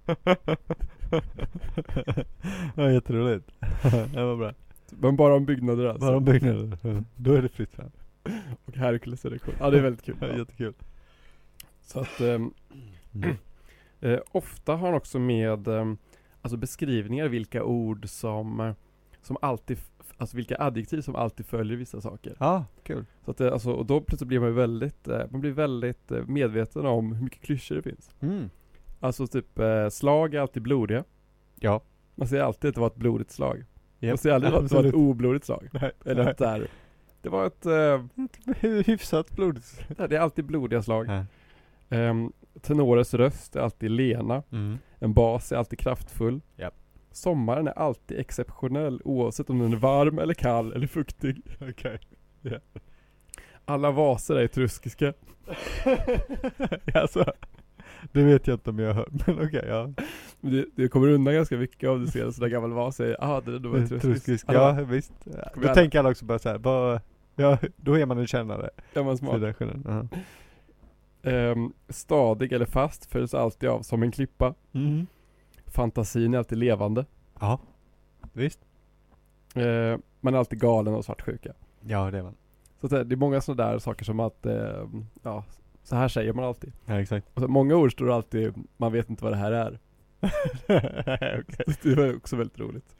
ja, 2.74 2.90
jätteroligt. 2.90 3.50
det 4.12 4.24
var 4.24 4.36
bra. 4.36 4.52
Men 4.90 5.16
bara 5.16 5.34
om 5.34 5.44
byggnader 5.44 5.84
alltså. 5.84 6.06
Bara 6.06 6.16
om 6.16 6.24
byggnader. 6.24 7.04
Då 7.16 7.32
är 7.32 7.42
det 7.42 7.48
fritt 7.48 7.72
fram. 7.74 7.90
Och 8.64 8.76
Hercules 8.76 9.24
erektion. 9.24 9.54
Ja 9.60 9.70
det 9.70 9.78
är 9.78 9.82
väldigt 9.82 10.02
kul. 10.04 10.16
Ja, 10.20 10.38
jättekul. 10.38 10.74
Så 11.82 12.00
att 12.00 12.20
ehm, 12.20 12.52
Mm. 13.24 13.36
eh, 14.00 14.20
ofta 14.32 14.76
har 14.76 14.86
han 14.86 14.96
också 14.96 15.18
med 15.18 15.68
ehm, 15.68 15.98
alltså 16.42 16.56
beskrivningar 16.56 17.28
vilka 17.28 17.64
ord 17.64 18.08
som, 18.08 18.60
eh, 18.60 18.72
som 19.22 19.36
alltid, 19.42 19.78
alltså 20.16 20.36
vilka 20.36 20.56
adjektiv 20.58 21.00
som 21.00 21.16
alltid 21.16 21.46
följer 21.46 21.76
vissa 21.76 22.00
saker. 22.00 22.36
Ja, 22.38 22.64
kul. 22.82 23.04
Så 23.24 23.30
att 23.30 23.36
det, 23.36 23.52
alltså, 23.52 23.70
och 23.72 23.86
då 23.86 24.00
plötsligt 24.00 24.28
blir 24.28 24.40
man 24.40 24.48
ju 24.48 24.54
väldigt, 24.54 25.08
eh, 25.08 25.22
man 25.30 25.40
blir 25.40 25.52
väldigt 25.52 26.10
eh, 26.10 26.26
medveten 26.26 26.86
om 26.86 27.12
hur 27.12 27.24
mycket 27.24 27.42
klyschor 27.42 27.74
det 27.74 27.82
finns. 27.82 28.10
Mm. 28.20 28.50
Alltså 29.06 29.26
typ 29.26 29.58
eh, 29.58 29.88
slag 29.88 30.34
är 30.34 30.40
alltid 30.40 30.62
blodiga. 30.62 31.04
Ja. 31.60 31.80
Man 32.14 32.28
säger 32.28 32.42
alltid 32.42 32.68
att 32.68 32.74
det 32.74 32.80
var 32.80 32.86
ett 32.86 32.96
blodigt 32.96 33.30
slag. 33.30 33.64
Man 34.00 34.08
Japp, 34.08 34.18
säger 34.20 34.34
aldrig 34.34 34.54
att 34.54 34.68
det 34.68 34.74
var 34.74 34.84
ett 34.84 34.94
oblodigt 34.94 35.44
slag. 35.44 35.68
Nej, 35.72 35.92
Eller 36.04 36.24
nej. 36.24 36.32
att 36.32 36.70
det 37.22 37.28
var 37.28 37.46
ett, 37.46 37.66
eh, 37.66 38.04
Hyfsat 38.86 39.30
blodigt. 39.30 39.84
det 39.88 40.16
är 40.16 40.20
alltid 40.20 40.44
blodiga 40.44 40.82
slag. 40.82 41.06
Ja. 41.08 41.24
Um, 42.10 42.32
tenores 42.60 43.14
röst 43.14 43.56
är 43.56 43.60
alltid 43.60 43.90
lena. 43.90 44.42
Mm. 44.52 44.78
En 44.98 45.12
bas 45.12 45.52
är 45.52 45.56
alltid 45.56 45.78
kraftfull. 45.78 46.40
Japp. 46.56 46.74
Sommaren 47.12 47.68
är 47.68 47.78
alltid 47.78 48.18
exceptionell 48.18 49.00
oavsett 49.04 49.50
om 49.50 49.58
den 49.58 49.72
är 49.72 49.76
varm 49.76 50.18
eller 50.18 50.34
kall 50.34 50.72
eller 50.72 50.86
fuktig. 50.86 51.42
Okej. 51.70 51.98
Alla 53.64 53.90
vaser 53.90 54.34
är 54.34 54.44
etruskiska. 54.44 55.12
alltså, 56.94 57.24
det 58.12 58.22
vet 58.22 58.46
jag 58.46 58.54
inte 58.54 58.70
om 58.70 58.78
jag 58.78 58.86
har 58.88 58.94
hört, 58.94 59.08
men 59.26 59.46
okej, 59.46 59.64
ja. 59.68 59.90
Det, 60.40 60.64
det 60.76 60.88
kommer 60.88 61.08
undan 61.08 61.34
ganska 61.34 61.56
mycket 61.56 61.88
om 61.90 62.00
du 62.00 62.06
ser 62.06 62.24
en 62.24 62.32
sån 62.32 62.42
där 62.42 62.48
gammal 62.48 62.72
vas 62.72 62.96
säger 62.96 63.16
ah 63.20 63.40
det 63.40 63.58
där 63.58 63.68
var 63.68 63.78
Eh, 63.78 64.00
Truskisk, 64.00 64.46
ja 64.48 64.72
visst. 64.72 65.12
Då 65.24 65.32
alla- 65.62 65.74
tänker 65.74 65.98
alla 65.98 66.10
också 66.10 66.24
bara 66.24 66.38
såhär, 66.38 66.58
bara, 66.58 67.00
ja 67.34 67.58
då 67.76 67.98
är 67.98 68.06
man 68.06 68.18
en 68.18 68.26
kännare. 68.26 68.70
Ja, 68.92 69.02
man 69.02 69.18
smart. 69.18 69.40
där 69.40 69.52
skillnaden. 69.52 70.08
Ja. 70.12 70.18
Ehm, 71.30 71.72
stadig 71.88 72.52
eller 72.52 72.66
fast 72.66 73.06
följs 73.06 73.34
alltid 73.34 73.68
av 73.68 73.82
som 73.82 74.02
en 74.02 74.10
klippa. 74.12 74.54
Mm. 74.72 75.06
Fantasin 75.66 76.34
är 76.34 76.38
alltid 76.38 76.58
levande. 76.58 77.04
ja, 77.40 77.58
visst. 78.32 78.60
Ehm, 79.54 80.02
man 80.20 80.34
är 80.34 80.38
alltid 80.38 80.60
galen 80.60 80.94
och 80.94 81.04
svartsjuka. 81.04 81.52
Ja 81.80 82.10
det 82.10 82.18
är 82.18 82.22
man. 82.22 82.34
Så 82.80 82.88
det 82.88 83.14
är 83.14 83.16
många 83.16 83.40
sådana 83.40 83.70
där 83.72 83.78
saker 83.78 84.04
som 84.04 84.20
att, 84.20 84.46
ehm, 84.46 85.06
ja, 85.22 85.44
så 85.86 85.96
här 85.96 86.08
säger 86.08 86.32
man 86.32 86.44
alltid. 86.44 86.72
Ja 86.84 87.00
exakt. 87.00 87.26
Och 87.34 87.42
så 87.42 87.48
många 87.48 87.76
ord 87.76 87.92
står 87.92 88.10
alltid, 88.10 88.54
man 88.76 88.92
vet 88.92 89.10
inte 89.10 89.24
vad 89.24 89.32
det 89.32 89.36
här 89.36 89.52
är. 89.52 89.78
Okej. 91.40 91.76
Det 91.82 91.94
var 91.94 92.16
också 92.16 92.36
väldigt 92.36 92.58
roligt. 92.58 92.96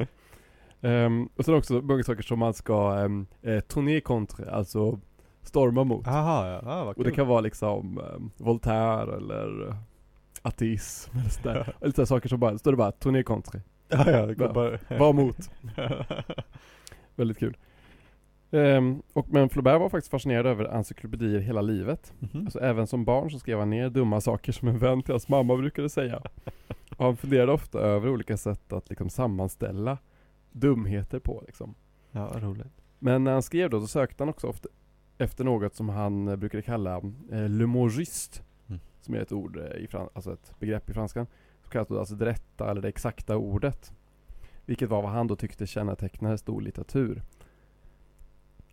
Ehm, 0.80 1.28
och 1.36 1.44
sen 1.44 1.54
också 1.54 1.74
många 1.74 2.02
saker 2.02 2.22
som 2.22 2.38
man 2.38 2.54
ska 2.54 3.04
um, 3.04 3.26
eh, 3.42 3.60
tourner 3.60 4.00
contre, 4.00 4.50
alltså 4.50 5.00
storma 5.42 5.84
mot. 5.84 6.06
Jaha, 6.06 6.48
ja, 6.48 6.72
ah, 6.72 6.84
vad 6.84 6.88
Och 6.88 6.96
kul. 6.96 7.04
det 7.04 7.10
kan 7.10 7.26
vara 7.26 7.40
liksom 7.40 7.98
ehm, 7.98 8.30
Voltaire 8.36 9.16
eller 9.16 9.76
ateism 10.42 11.18
eller 11.18 11.30
sådär. 11.30 11.74
Eller 11.80 11.92
sådär 11.92 12.06
saker 12.06 12.28
som 12.28 12.40
bara, 12.40 12.58
står 12.58 12.70
det 12.70 12.76
bara 12.76 12.92
tourner 12.92 13.22
contre. 13.22 13.60
Ja, 13.88 14.10
ja, 14.10 14.26
det 14.26 14.34
går 14.34 14.52
bara... 14.52 14.98
Var 14.98 15.12
mot. 15.12 15.50
Väldigt 17.16 17.38
kul. 17.38 17.56
Ehm, 18.50 19.02
och 19.12 19.28
men 19.32 19.48
Flaubert 19.48 19.80
var 19.80 19.88
faktiskt 19.88 20.10
fascinerad 20.10 20.46
över 20.46 20.64
encyklopedier 20.64 21.40
hela 21.40 21.60
livet. 21.60 22.12
Mhm. 22.18 22.44
Alltså 22.44 22.60
även 22.60 22.86
som 22.86 23.04
barn 23.04 23.30
så 23.30 23.38
skrev 23.38 23.58
han 23.58 23.70
ner 23.70 23.90
dumma 23.90 24.20
saker 24.20 24.52
som 24.52 24.68
en 24.68 24.78
vän 24.78 25.02
till 25.02 25.12
hans 25.12 25.28
mamma 25.28 25.56
brukade 25.56 25.88
säga. 25.88 26.22
Och 26.96 27.04
han 27.04 27.16
funderade 27.16 27.52
ofta 27.52 27.78
över 27.78 28.08
olika 28.10 28.36
sätt 28.36 28.72
att 28.72 28.88
liksom 28.90 29.10
sammanställa 29.10 29.98
dumheter 30.52 31.18
på 31.18 31.42
liksom. 31.46 31.74
Ja, 32.12 32.30
roligt. 32.40 32.82
Men 32.98 33.24
när 33.24 33.32
han 33.32 33.42
skrev 33.42 33.70
då 33.70 33.80
så 33.80 33.86
sökte 33.86 34.22
han 34.22 34.28
också 34.28 34.46
ofta 34.46 34.68
efter 35.18 35.44
något 35.44 35.74
som 35.74 35.88
han 35.88 36.28
eh, 36.28 36.36
brukade 36.36 36.62
kalla 36.62 36.96
eh, 37.32 37.48
le 37.48 37.66
mot 37.66 37.98
juste. 37.98 38.42
Mm. 38.68 38.80
Som 39.00 39.14
är 39.14 39.18
ett 39.18 39.32
ord 39.32 39.56
eh, 39.56 39.76
i 39.84 39.86
fran- 39.86 40.08
alltså 40.14 40.32
ett 40.32 40.52
begrepp 40.58 40.90
i 40.90 40.92
franskan. 40.92 41.26
Så 41.64 41.70
kallas 41.70 41.88
det 41.88 41.98
alltså 41.98 42.14
det 42.14 42.24
rätta 42.26 42.70
eller 42.70 42.82
det 42.82 42.88
exakta 42.88 43.36
ordet. 43.36 43.92
Vilket 44.64 44.88
var 44.88 45.02
vad 45.02 45.10
han 45.10 45.26
då 45.26 45.36
tyckte 45.36 45.66
kännetecknade 45.66 46.38
stor 46.38 46.60
litteratur. 46.60 47.22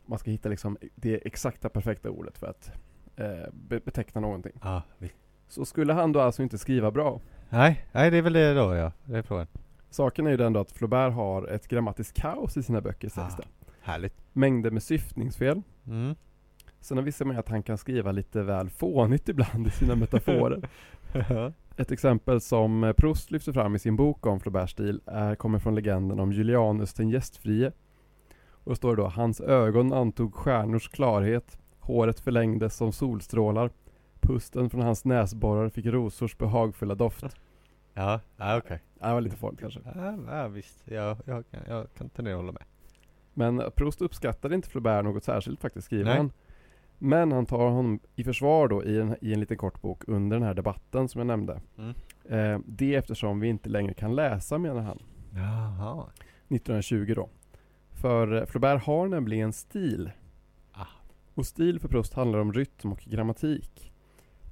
Man 0.06 0.20
ska 0.20 0.32
hitta 0.32 0.50
liksom 0.50 0.78
det 0.96 1.28
exakta 1.28 1.70
perfekta 1.70 2.10
ordet 2.10 2.38
för 2.38 2.48
att 2.48 2.72
eh, 3.16 3.26
be- 3.54 3.80
beteckna 3.80 4.22
någonting. 4.22 4.52
Visst. 4.98 5.16
Så 5.48 5.66
skulle 5.66 5.94
han 5.94 6.12
då 6.12 6.20
alltså 6.22 6.44
inte 6.44 6.58
skriva 6.58 6.92
bra. 6.92 7.22
Nej, 7.50 7.86
nej 7.92 8.12
det 8.12 8.18
är 8.18 8.22
väl 8.22 8.34
det 8.34 8.54
då 8.54 8.76
ja. 8.76 8.92
Det 9.06 9.18
är 9.18 9.22
frågan. 9.22 9.48
Saken 9.90 10.28
är 10.28 10.32
ju 10.32 10.38
den 10.38 10.54
då 10.54 10.60
att 10.60 10.72
Flaubert 10.72 11.14
har 11.14 11.48
ett 11.48 11.68
grammatiskt 11.68 12.18
kaos 12.22 12.58
i 12.58 12.64
sina 12.64 12.82
böcker 12.82 13.10
sägs 13.10 13.34
Ah. 13.34 13.38
det. 13.38 13.44
Härligt. 13.82 14.14
Mängder 14.34 14.72
med 14.72 14.84
syftningsfel. 14.84 15.62
Mm. 15.88 16.16
Sen 16.80 16.98
har 16.98 17.04
vi 17.06 17.12
sett 17.12 17.28
med 17.28 17.40
att 17.40 17.50
han 17.50 17.64
kan 17.64 17.78
skriva 17.78 18.12
lite 18.12 18.44
väl 18.44 18.70
fånigt 18.70 19.30
ibland 19.30 19.68
i 19.68 19.70
sina 19.72 19.96
metaforer. 19.96 20.70
Ett 21.78 21.92
exempel 21.92 22.42
som 22.42 22.94
Proust 22.98 23.32
lyfter 23.32 23.52
fram 23.52 23.76
i 23.76 23.80
sin 23.80 23.96
bok 23.96 24.26
om 24.26 24.40
Flauberts 24.40 24.72
stil 24.72 25.02
är, 25.06 25.36
kommer 25.36 25.60
från 25.60 25.76
legenden 25.76 26.20
om 26.20 26.32
Julianus 26.34 26.94
den 26.94 27.10
gästfrie. 27.10 27.72
Och 28.64 28.78
står 28.78 28.96
det 28.96 29.02
då, 29.02 29.08
hans 29.08 29.42
ögon 29.42 29.94
antog 29.94 30.36
stjärnors 30.36 30.90
klarhet, 30.90 31.58
håret 31.80 32.20
förlängdes 32.20 32.76
som 32.76 32.92
solstrålar, 32.92 33.72
pusten 34.20 34.70
från 34.70 34.82
hans 34.82 35.06
näsborrar 35.06 35.70
fick 35.70 35.86
rosors 35.86 36.38
behagfulla 36.38 36.96
doft. 36.96 37.24
ja, 37.94 38.20
ja 38.38 38.58
okej. 38.58 38.82
Ja, 39.00 39.08
det 39.08 39.14
var 39.14 39.22
lite 39.22 39.36
farligt 39.36 39.60
kanske. 39.60 39.80
Ja, 39.96 40.18
ja 40.28 40.48
visst. 40.48 40.84
Jag, 40.86 41.18
jag, 41.26 41.50
kan, 41.52 41.60
jag 41.68 41.94
kan 41.94 42.10
tendera 42.10 42.36
att 42.36 42.42
hålla 42.42 42.52
med. 42.52 42.64
Men 43.34 43.72
Proust 43.76 44.02
uppskattade 44.02 44.56
inte 44.56 44.70
Flaubert 44.70 45.04
något 45.04 45.24
särskilt 45.24 45.62
faktiskt, 45.62 45.86
skriver 45.86 46.06
Nej. 46.06 46.18
han. 46.18 46.32
Men 46.98 47.32
han 47.32 47.46
tar 47.46 47.70
honom 47.70 48.00
i 48.16 48.24
försvar 48.24 48.68
då 48.68 48.84
i 48.84 49.00
en, 49.00 49.16
i 49.22 49.34
en 49.34 49.40
liten 49.40 49.58
kort 49.58 49.82
bok 49.82 50.04
under 50.08 50.38
den 50.38 50.48
här 50.48 50.54
debatten 50.54 51.10
som 51.10 51.20
jag 51.20 51.28
nämnde. 51.28 51.62
Mm. 51.78 51.94
Eh, 52.30 52.60
det 52.66 52.96
eftersom 52.96 53.40
vi 53.40 53.48
inte 53.48 53.70
längre 53.70 53.94
kan 53.94 54.16
läsa 54.16 54.58
menar 54.58 54.82
han. 54.82 55.00
Jaha. 55.36 56.06
1920 56.50 57.14
då. 57.16 57.30
För 58.04 58.46
Flaubert 58.46 58.84
har 58.84 59.08
nämligen 59.08 59.54
stil. 59.54 60.12
Ah. 60.72 60.86
Och 61.34 61.46
stil 61.46 61.80
för 61.80 61.88
Proust 61.88 62.14
handlar 62.14 62.40
om 62.40 62.54
rytm 62.54 62.92
och 62.92 63.00
grammatik. 63.00 63.94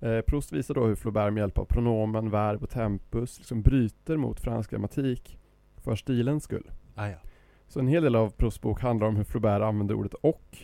Eh, 0.01 0.21
Proust 0.21 0.51
visar 0.51 0.73
då 0.73 0.85
hur 0.85 0.95
Flaubert 0.95 1.33
med 1.33 1.41
hjälp 1.41 1.57
av 1.57 1.65
pronomen, 1.65 2.29
verb 2.29 2.63
och 2.63 2.69
tempus 2.69 3.37
liksom 3.37 3.61
bryter 3.61 4.17
mot 4.17 4.39
fransk 4.39 4.71
grammatik 4.71 5.39
för 5.77 5.95
stilens 5.95 6.43
skull. 6.43 6.71
Ah, 6.95 7.07
ja. 7.07 7.17
Så 7.67 7.79
en 7.79 7.87
hel 7.87 8.03
del 8.03 8.15
av 8.15 8.29
Prousts 8.29 8.61
bok 8.61 8.81
handlar 8.81 9.07
om 9.07 9.15
hur 9.15 9.23
Flaubert 9.23 9.61
använder 9.61 9.95
ordet 9.95 10.13
och. 10.13 10.57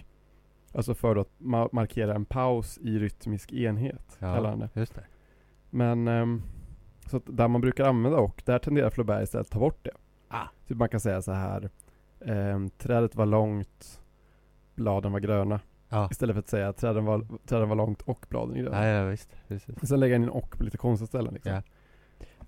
Alltså 0.74 0.94
för 0.96 1.16
att 1.16 1.30
ma- 1.40 1.70
markera 1.72 2.16
en 2.16 2.26
paus 2.26 2.78
i 2.78 3.00
rytmisk 3.00 3.54
enhet, 3.54 4.18
kallar 4.20 4.50
han 4.50 4.60
det. 4.60 4.70
just 4.74 4.96
det. 4.96 5.06
Men 5.70 6.08
ehm, 6.08 6.42
så 7.06 7.18
att 7.18 7.24
där 7.26 7.48
man 7.48 7.62
brukar 7.62 7.86
använda 7.86 8.18
och, 8.18 8.42
där 8.46 8.60
tenderar 8.60 8.90
Flaubert 8.90 9.24
istället 9.24 9.48
att 9.48 9.52
ta 9.52 9.60
bort 9.60 9.84
det. 9.86 9.92
Ah. 10.28 10.48
Typ 10.68 10.78
man 10.78 10.90
kan 10.90 11.00
säga 11.00 11.22
så 11.22 11.32
här. 11.32 11.70
Ehm, 12.26 12.70
trädet 12.70 13.16
var 13.16 13.26
långt, 13.26 14.02
bladen 14.76 15.12
var 15.12 15.20
gröna. 15.20 15.60
Ja. 15.90 16.08
Istället 16.12 16.34
för 16.34 16.40
att 16.40 16.50
säga 16.50 16.70
att 16.70 16.78
träden 16.78 17.06
var, 17.06 17.26
träden 17.46 17.70
var 17.70 17.76
långt 17.76 18.02
och 18.02 18.26
bladen 18.30 18.56
är 18.56 18.62
gröna. 18.62 18.88
Ja, 18.88 18.94
ja 18.94 19.06
visst. 19.06 19.30
Precis. 19.48 19.90
Sen 19.90 20.00
lägger 20.00 20.16
han 20.16 20.24
in 20.24 20.30
och 20.30 20.58
på 20.58 20.64
lite 20.64 20.78
konstiga 20.78 21.08
ställen 21.08 21.34
liksom. 21.34 21.52
Ja. 21.52 21.62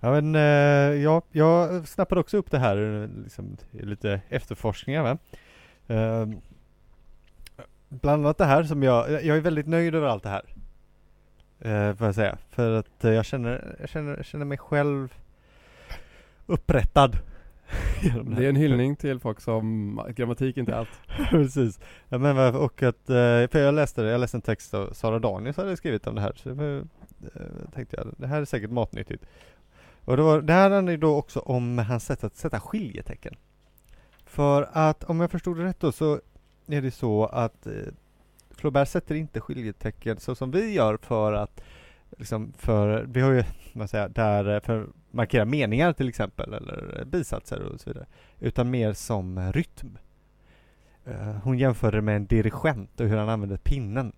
Ja 0.02 0.12
men 0.12 0.36
eh, 0.36 1.02
jag, 1.02 1.24
jag 1.32 1.88
snappade 1.88 2.22
också 2.22 2.38
upp 2.38 2.52
det 2.52 2.60
här 2.60 2.78
eh, 2.78 3.24
liksom, 3.24 3.58
i 3.72 3.86
lite 3.86 4.22
efterforskningar 4.30 5.04
va. 5.04 5.18
Eh, 5.96 6.28
bland 7.90 8.26
annat 8.26 8.38
det 8.38 8.46
här 8.46 8.64
som 8.64 8.84
jag, 8.84 9.12
jag 9.12 9.38
är 9.38 9.42
väldigt 9.42 9.68
nöjd 9.68 9.96
över 9.96 10.08
allt 10.08 10.24
det 10.24 10.30
här. 10.30 10.46
Eh, 11.60 11.96
får 11.96 12.08
jag 12.08 12.16
säga. 12.16 12.38
För 12.50 12.72
att 12.72 13.06
eh, 13.06 13.12
jag 13.12 13.26
känner, 13.26 13.76
jag 13.80 13.90
känner, 13.90 14.16
jag 14.18 14.26
känner 14.26 14.46
mig 14.46 14.58
själv 14.58 15.14
upprättad. 16.46 17.18
Det 18.24 18.46
är 18.46 18.50
en 18.50 18.56
hyllning 18.56 18.96
till 18.96 19.20
folk 19.20 19.42
som, 19.42 20.02
grammatik 20.16 20.58
är 20.58 20.60
inte 20.62 20.78
allt. 20.78 20.90
Precis. 21.30 21.80
Ja, 22.10 22.18
men, 22.18 22.36
vad- 22.36 22.56
och 22.56 22.84
att, 22.84 23.10
eh, 23.10 23.48
för 23.48 23.60
jag 23.60 23.74
läste 23.74 24.02
det, 24.02 24.10
jag 24.10 24.22
läste 24.22 24.38
en 24.38 24.42
text 24.42 24.74
av 24.74 24.94
Sara 24.94 25.20
Danius 25.20 25.58
hade 25.58 25.78
skrivit 25.78 26.08
om 26.08 26.16
det 26.16 26.22
här. 26.22 26.34
Så 26.36 26.50
det 26.50 26.56
var, 26.56 26.78
eh, 27.36 27.72
tänkte 27.74 27.98
jag, 27.98 28.08
det 28.18 28.28
här 28.28 28.42
är 28.42 28.46
säkert 28.46 28.72
matnyttigt. 28.72 29.26
Och 30.06 30.18
det, 30.18 30.24
var, 30.24 30.42
det 30.42 30.54
här 30.54 30.70
handlar 30.70 30.92
ju 30.92 30.98
då 30.98 31.16
också 31.16 31.40
om 31.40 31.78
hans 31.78 32.06
sätt 32.06 32.24
att 32.24 32.36
sätta 32.36 32.60
skiljetecken. 32.60 33.36
För 34.26 34.70
att 34.74 35.04
om 35.04 35.20
jag 35.20 35.32
förstod 35.32 35.58
det 35.58 35.64
rätt 35.64 35.80
då 35.80 35.92
så 35.92 36.20
är 36.68 36.82
det 36.82 36.92
så 36.92 37.26
att 37.26 37.68
eh, 37.68 37.74
Flaubert 38.52 38.88
sätter 38.90 39.16
inte 39.16 39.42
skiljetecken 39.42 40.20
så 40.20 40.36
som 40.36 40.52
vi 40.52 40.74
gör 40.74 40.98
för 41.02 41.34
att 41.34 41.62
liksom 42.20 42.54
för, 42.58 43.04
vi 43.04 43.22
har 43.22 43.32
ju, 43.32 43.44
vad 43.74 43.90
säger 43.90 44.10
där 44.10 44.56
eh, 44.56 44.62
för 44.62 44.82
att 44.82 44.90
markera 45.12 45.46
meningar 45.46 45.94
till 45.94 46.10
exempel 46.10 46.54
eller 46.54 47.06
bisatser 47.06 47.62
och 47.62 47.80
så 47.80 47.90
vidare. 47.90 48.06
Utan 48.40 48.70
mer 48.70 48.94
som 48.94 49.38
eh, 49.38 49.52
rytm. 49.52 49.98
Eh, 51.06 51.36
Hon 51.44 51.58
jämför 51.58 51.92
det 51.92 52.02
med 52.02 52.16
en 52.16 52.26
dirigent 52.26 53.00
och 53.00 53.08
hur 53.08 53.18
han 53.18 53.30
använder 53.30 53.58
pinnen. 53.58 54.14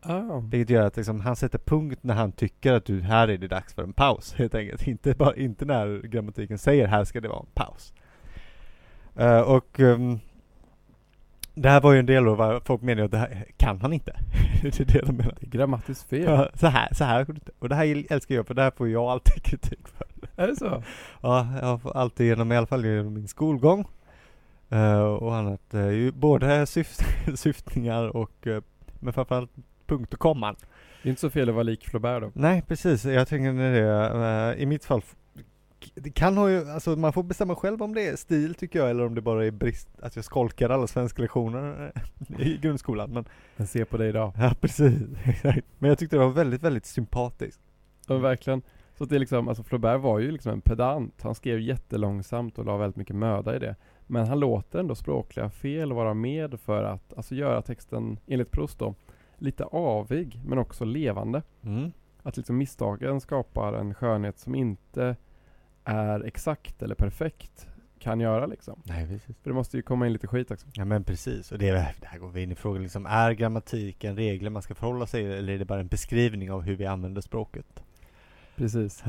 Ah. 0.00 0.38
Vilket 0.38 0.70
gör 0.70 0.86
att 0.86 0.96
liksom, 0.96 1.20
han 1.20 1.36
sätter 1.36 1.58
punkt 1.58 1.98
när 2.02 2.14
han 2.14 2.32
tycker 2.32 2.72
att 2.72 2.84
du, 2.84 3.00
här 3.00 3.28
är 3.28 3.38
det 3.38 3.48
dags 3.48 3.74
för 3.74 3.82
en 3.82 3.92
paus 3.92 4.34
helt 4.34 4.54
enkelt. 4.54 4.82
Inte, 4.86 5.14
bara, 5.14 5.36
inte 5.36 5.64
när 5.64 6.02
grammatiken 6.02 6.58
säger 6.58 6.86
här 6.86 7.04
ska 7.04 7.20
det 7.20 7.28
vara 7.28 7.40
en 7.40 7.52
paus. 7.54 7.94
Eh, 9.16 9.40
och 9.40 9.80
ehm, 9.80 10.18
det 11.62 11.68
här 11.68 11.80
var 11.80 11.92
ju 11.92 11.98
en 11.98 12.06
del 12.06 12.28
av 12.28 12.36
vad 12.36 12.66
folk 12.66 12.82
menar 12.82 13.02
att 13.04 13.10
det 13.10 13.18
här 13.18 13.44
kan 13.56 13.80
han 13.80 13.92
inte. 13.92 14.12
det 14.62 14.80
är 14.80 14.84
det 14.84 15.06
de 15.06 15.16
menar. 15.16 15.34
Det 15.40 15.46
är 15.46 15.50
grammatiskt 15.50 16.08
fel. 16.08 16.22
Ja, 16.22 16.48
så 16.54 16.66
här, 16.66 16.94
så 16.94 17.04
här. 17.04 17.26
Och 17.58 17.68
det 17.68 17.74
här 17.74 18.04
älskar 18.10 18.34
jag 18.34 18.46
för 18.46 18.54
det 18.54 18.62
här 18.62 18.72
får 18.76 18.88
jag 18.88 19.04
alltid 19.04 19.42
kritik 19.42 19.88
för. 19.88 20.06
Är 20.42 20.48
det 20.48 20.56
så? 20.56 20.82
Ja, 21.22 21.46
jag 21.62 21.82
får 21.82 21.96
alltid 21.96 22.26
genom, 22.26 22.52
i 22.52 22.56
alla 22.56 22.66
fall 22.66 22.84
genom 22.84 23.14
min 23.14 23.28
skolgång. 23.28 23.84
eh, 24.68 25.00
och 25.00 25.36
annat. 25.36 25.74
Uh, 25.74 26.14
både 26.14 26.66
syft, 26.66 27.00
syftningar 27.34 28.16
och, 28.16 28.46
uh, 28.46 28.60
men 29.00 29.12
framförallt 29.12 29.50
punkt 29.86 30.14
och 30.14 30.20
komman. 30.20 30.56
Det 31.02 31.08
är 31.08 31.10
inte 31.10 31.20
så 31.20 31.30
fel 31.30 31.48
att 31.48 31.54
vara 31.54 31.62
lik 31.62 31.88
Flaubert 31.88 32.22
då. 32.22 32.30
Nej, 32.34 32.62
precis. 32.62 33.04
Jag 33.04 33.28
tänker 33.28 33.52
när 33.52 33.72
det, 33.72 34.54
uh, 34.54 34.62
i 34.62 34.66
mitt 34.66 34.84
fall, 34.84 35.02
det 35.94 36.10
kan 36.10 36.36
ha 36.36 36.50
ju, 36.50 36.70
alltså 36.70 36.96
man 36.96 37.12
får 37.12 37.22
bestämma 37.22 37.54
själv 37.54 37.82
om 37.82 37.94
det 37.94 38.08
är 38.08 38.16
stil 38.16 38.54
tycker 38.54 38.78
jag, 38.78 38.90
eller 38.90 39.06
om 39.06 39.14
det 39.14 39.20
bara 39.20 39.46
är 39.46 39.50
brist, 39.50 39.88
att 40.02 40.16
jag 40.16 40.24
skolkar 40.24 40.70
alla 40.70 40.86
svenska 40.86 41.22
lektioner 41.22 41.92
eh, 41.94 42.40
i 42.46 42.58
grundskolan. 42.62 43.10
Men, 43.10 43.24
Men 43.56 43.66
se 43.66 43.84
på 43.84 43.96
dig 43.96 44.08
idag. 44.08 44.32
ja 44.36 44.54
precis. 44.60 45.02
Men 45.78 45.88
jag 45.88 45.98
tyckte 45.98 46.16
det 46.16 46.24
var 46.24 46.30
väldigt, 46.30 46.62
väldigt 46.62 46.86
sympatiskt. 46.86 47.60
Ja, 48.06 48.18
verkligen. 48.18 48.62
Så 48.98 49.04
det 49.04 49.14
är 49.14 49.20
liksom, 49.20 49.48
alltså 49.48 49.62
Flaubert 49.62 50.00
var 50.00 50.18
ju 50.18 50.30
liksom 50.30 50.52
en 50.52 50.60
pedant. 50.60 51.22
Han 51.22 51.34
skrev 51.34 51.60
jättelångsamt 51.60 52.58
och 52.58 52.64
la 52.64 52.76
väldigt 52.76 52.96
mycket 52.96 53.16
möda 53.16 53.56
i 53.56 53.58
det. 53.58 53.76
Men 54.06 54.26
han 54.26 54.40
låter 54.40 54.78
ändå 54.78 54.94
språkliga 54.94 55.50
fel 55.50 55.92
vara 55.92 56.14
med 56.14 56.60
för 56.60 56.82
att, 56.84 57.12
alltså 57.16 57.34
göra 57.34 57.62
texten, 57.62 58.18
enligt 58.26 58.50
Proust 58.50 58.78
då, 58.78 58.94
lite 59.36 59.64
avig 59.64 60.40
men 60.44 60.58
också 60.58 60.84
levande. 60.84 61.42
Mm. 61.62 61.92
Att 62.22 62.36
liksom 62.36 62.56
misstagen 62.56 63.20
skapar 63.20 63.72
en 63.72 63.94
skönhet 63.94 64.38
som 64.38 64.54
inte 64.54 65.16
är 65.88 66.24
exakt 66.24 66.82
eller 66.82 66.94
perfekt 66.94 67.68
kan 67.98 68.20
göra 68.20 68.46
liksom. 68.46 68.82
Nej, 68.84 69.06
precis. 69.06 69.36
För 69.42 69.50
det 69.50 69.54
måste 69.54 69.76
ju 69.76 69.82
komma 69.82 70.06
in 70.06 70.12
lite 70.12 70.26
skit 70.26 70.50
också. 70.50 70.66
Ja 70.74 70.84
men 70.84 71.04
precis, 71.04 71.52
och 71.52 71.58
det, 71.58 71.68
är, 71.68 71.94
det 72.00 72.06
här 72.06 72.18
går 72.18 72.28
vi 72.28 72.42
in 72.42 72.52
i 72.52 72.54
frågan 72.54 72.82
liksom, 72.82 73.06
är 73.06 73.32
grammatiken 73.32 74.16
regler 74.16 74.50
man 74.50 74.62
ska 74.62 74.74
förhålla 74.74 75.06
sig 75.06 75.38
eller 75.38 75.52
är 75.52 75.58
det 75.58 75.64
bara 75.64 75.80
en 75.80 75.88
beskrivning 75.88 76.50
av 76.50 76.62
hur 76.62 76.76
vi 76.76 76.86
använder 76.86 77.20
språket? 77.20 77.82
Precis. 78.56 79.04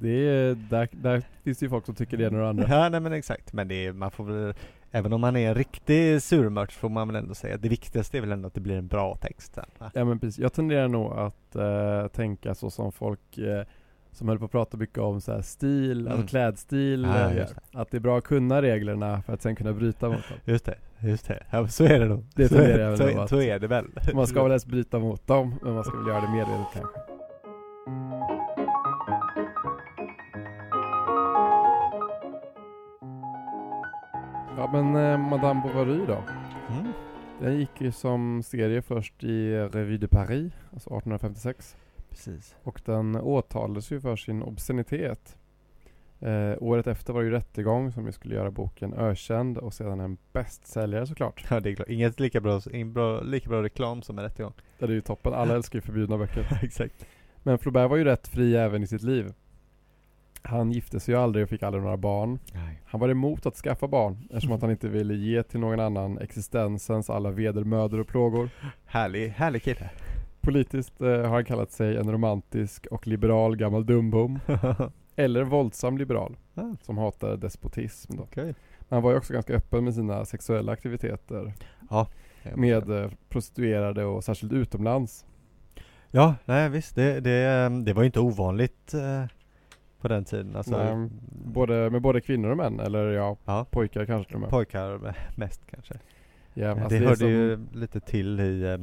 Det 0.00 0.28
är, 0.28 0.54
där, 0.54 0.88
där 0.92 1.22
finns 1.42 1.58
det 1.58 1.66
ju 1.66 1.70
folk 1.70 1.86
som 1.86 1.94
tycker 1.94 2.16
det 2.16 2.24
ena 2.24 2.36
och 2.36 2.42
det 2.42 2.48
andra. 2.48 2.68
Ja 2.68 2.88
nej 2.88 3.00
men 3.00 3.12
exakt, 3.12 3.52
men 3.52 3.68
det 3.68 3.86
är, 3.86 3.92
man 3.92 4.10
får 4.10 4.24
väl 4.24 4.54
Även 4.90 5.12
om 5.12 5.20
man 5.20 5.36
är 5.36 5.48
en 5.48 5.54
riktig 5.54 6.22
surmört 6.22 6.72
får 6.72 6.88
man 6.88 7.08
väl 7.08 7.16
ändå 7.16 7.34
säga 7.34 7.54
att 7.54 7.62
det 7.62 7.68
viktigaste 7.68 8.18
är 8.18 8.20
väl 8.20 8.32
ändå 8.32 8.46
att 8.46 8.54
det 8.54 8.60
blir 8.60 8.76
en 8.76 8.86
bra 8.86 9.16
text 9.16 9.54
sen? 9.54 9.90
Ja 9.94 10.04
men 10.04 10.18
precis, 10.18 10.38
jag 10.38 10.52
tenderar 10.52 10.88
nog 10.88 11.12
att 11.12 11.56
eh, 11.56 12.08
tänka 12.08 12.54
så 12.54 12.70
som 12.70 12.92
folk 12.92 13.38
eh, 13.38 13.66
som 14.16 14.28
höll 14.28 14.38
på 14.38 14.44
att 14.44 14.50
prata 14.50 14.76
mycket 14.76 14.98
om 14.98 15.20
så 15.20 15.42
stil, 15.42 16.00
Mm. 16.00 16.12
alltså 16.12 16.26
klädstil, 16.28 17.04
eh, 17.04 17.36
just 17.36 17.54
att 17.72 17.90
det 17.90 17.96
är 17.96 18.00
bra 18.00 18.18
att 18.18 18.24
kunna 18.24 18.62
reglerna 18.62 19.22
för 19.22 19.32
att 19.32 19.42
sen 19.42 19.56
kunna 19.56 19.72
bryta 19.72 20.08
mot 20.08 20.28
dem. 20.28 20.38
Just 20.44 20.64
det, 20.64 20.74
just 21.00 21.28
det. 21.28 21.42
Ja, 21.50 21.68
så 21.68 21.84
är 21.84 21.98
det 22.00 22.06
nog. 22.08 22.24
Det 22.34 22.48
så, 22.48 22.54
tenderar 22.54 22.78
jag 22.82 22.90
väl 22.98 23.12
så, 23.14 23.20
att- 23.20 23.28
så 23.30 23.40
är 23.42 23.58
det 23.58 23.66
väl. 23.66 23.84
Man 24.14 24.26
ska 24.26 24.42
väl 24.42 24.50
helst 24.52 24.66
bryta 24.66 24.98
mot 24.98 25.26
dem, 25.26 25.54
men 25.62 25.74
man 25.74 25.84
ska 25.84 25.98
väl 25.98 26.06
göra 26.08 26.20
det 26.20 26.28
medvetet 26.32 26.66
kanske. 26.74 27.00
Ja 34.56 34.70
men 34.72 34.96
eh, 34.96 35.18
Madame 35.18 35.60
Bovary 35.62 36.06
då? 36.06 36.22
Mm. 36.70 36.92
Den 37.40 37.56
gick 37.58 37.80
ju 37.80 37.92
som 37.92 38.42
serie 38.42 38.82
först 38.82 39.24
i 39.24 39.56
Revue 39.56 39.98
de 39.98 40.08
Paris, 40.08 40.52
alltså 40.72 40.90
1856. 40.90 41.76
Precis. 42.16 42.56
Och 42.62 42.80
den 42.84 43.16
åtalades 43.16 43.92
ju 43.92 44.00
för 44.00 44.16
sin 44.16 44.42
obscenitet. 44.42 45.36
Eh, 46.20 46.54
året 46.60 46.86
efter 46.86 47.12
var 47.12 47.20
det 47.20 47.26
ju 47.26 47.32
rättegång 47.32 47.92
som 47.92 48.06
ju 48.06 48.12
skulle 48.12 48.34
göra 48.34 48.50
boken 48.50 48.94
ökänd 48.94 49.58
och 49.58 49.74
sedan 49.74 50.00
en 50.00 50.16
bästsäljare 50.32 51.06
såklart. 51.06 51.44
Ja 51.50 51.60
det 51.60 51.70
är 51.70 51.74
klart. 51.74 51.88
Inget 51.88 52.20
lika 52.20 52.40
bra, 52.40 52.60
ingen 52.72 52.92
bra, 52.92 53.20
lika 53.20 53.48
bra 53.48 53.62
reklam 53.62 54.02
som 54.02 54.18
en 54.18 54.24
rättegång. 54.24 54.52
Det 54.78 54.84
är 54.84 54.88
ju 54.88 55.00
toppen, 55.00 55.34
alla 55.34 55.54
älskar 55.56 55.76
ju 55.76 55.82
förbjudna 55.82 56.18
böcker. 56.18 56.58
Exakt. 56.62 57.06
Men 57.42 57.58
Flaubert 57.58 57.90
var 57.90 57.96
ju 57.96 58.04
rätt 58.04 58.28
fri 58.28 58.56
även 58.56 58.82
i 58.82 58.86
sitt 58.86 59.02
liv. 59.02 59.32
Han 60.42 60.72
gifte 60.72 61.00
sig 61.00 61.14
ju 61.14 61.20
aldrig 61.20 61.42
och 61.42 61.50
fick 61.50 61.62
aldrig 61.62 61.82
några 61.82 61.96
barn. 61.96 62.38
Nej. 62.52 62.82
Han 62.84 63.00
var 63.00 63.08
emot 63.08 63.46
att 63.46 63.56
skaffa 63.56 63.88
barn 63.88 64.28
eftersom 64.30 64.52
att 64.52 64.62
han 64.62 64.70
inte 64.70 64.88
ville 64.88 65.14
ge 65.14 65.42
till 65.42 65.60
någon 65.60 65.80
annan 65.80 66.18
existensens 66.18 67.10
alla 67.10 67.30
vedermödor 67.30 68.00
och 68.00 68.06
plågor. 68.06 68.50
Härlig, 68.86 69.28
härlig 69.28 69.62
kille. 69.62 69.90
Politiskt 70.46 71.00
eh, 71.00 71.08
har 71.08 71.28
han 71.28 71.44
kallat 71.44 71.70
sig 71.70 71.96
en 71.96 72.12
romantisk 72.12 72.86
och 72.90 73.06
liberal 73.06 73.56
gammal 73.56 73.86
dumbom. 73.86 74.38
Eller 75.16 75.44
våldsam 75.44 75.98
liberal 75.98 76.36
Ah. 76.54 76.76
som 76.82 76.98
hatar 76.98 77.36
despotism 77.36 78.16
då. 78.16 78.22
Okej. 78.22 78.44
Men 78.44 78.96
han 78.96 79.02
var 79.02 79.10
ju 79.10 79.16
också 79.16 79.32
ganska 79.32 79.54
öppen 79.54 79.84
med 79.84 79.94
sina 79.94 80.24
sexuella 80.24 80.72
aktiviteter 80.72 81.52
Ja. 81.90 82.08
med 82.54 82.90
eh, 82.90 83.10
prostituerade 83.28 84.04
och 84.04 84.24
särskilt 84.24 84.52
utomlands. 84.52 85.26
Ja, 86.10 86.34
nej 86.44 86.68
visst. 86.68 86.94
Det, 86.94 87.20
det, 87.20 87.68
det 87.84 87.92
var 87.92 88.02
ju 88.02 88.06
inte 88.06 88.20
ovanligt 88.20 88.94
eh, 88.94 89.24
på 90.00 90.08
den 90.08 90.24
tiden. 90.24 90.56
Alltså, 90.56 90.94
Nej, 90.94 91.08
Både, 91.44 91.90
med 91.90 92.02
både 92.02 92.20
kvinnor 92.20 92.50
och 92.50 92.56
män, 92.56 92.80
eller 92.80 93.08
ja, 93.08 93.36
Ja, 93.44 93.66
pojkar 93.70 94.06
kanske 94.06 94.34
och 94.34 94.40
med. 94.40 94.50
pojkar 94.50 95.14
mest 95.36 95.60
kanske. 95.70 95.94
Ja, 96.54 96.70
alltså 96.70 96.88
det 96.88 96.96
är 96.96 97.00
hörde 97.00 97.16
som- 97.16 97.28
ju 97.28 97.58
lite 97.72 98.00
till 98.00 98.40
i 98.40 98.62
eh, 98.62 98.70
eh, 98.70 98.78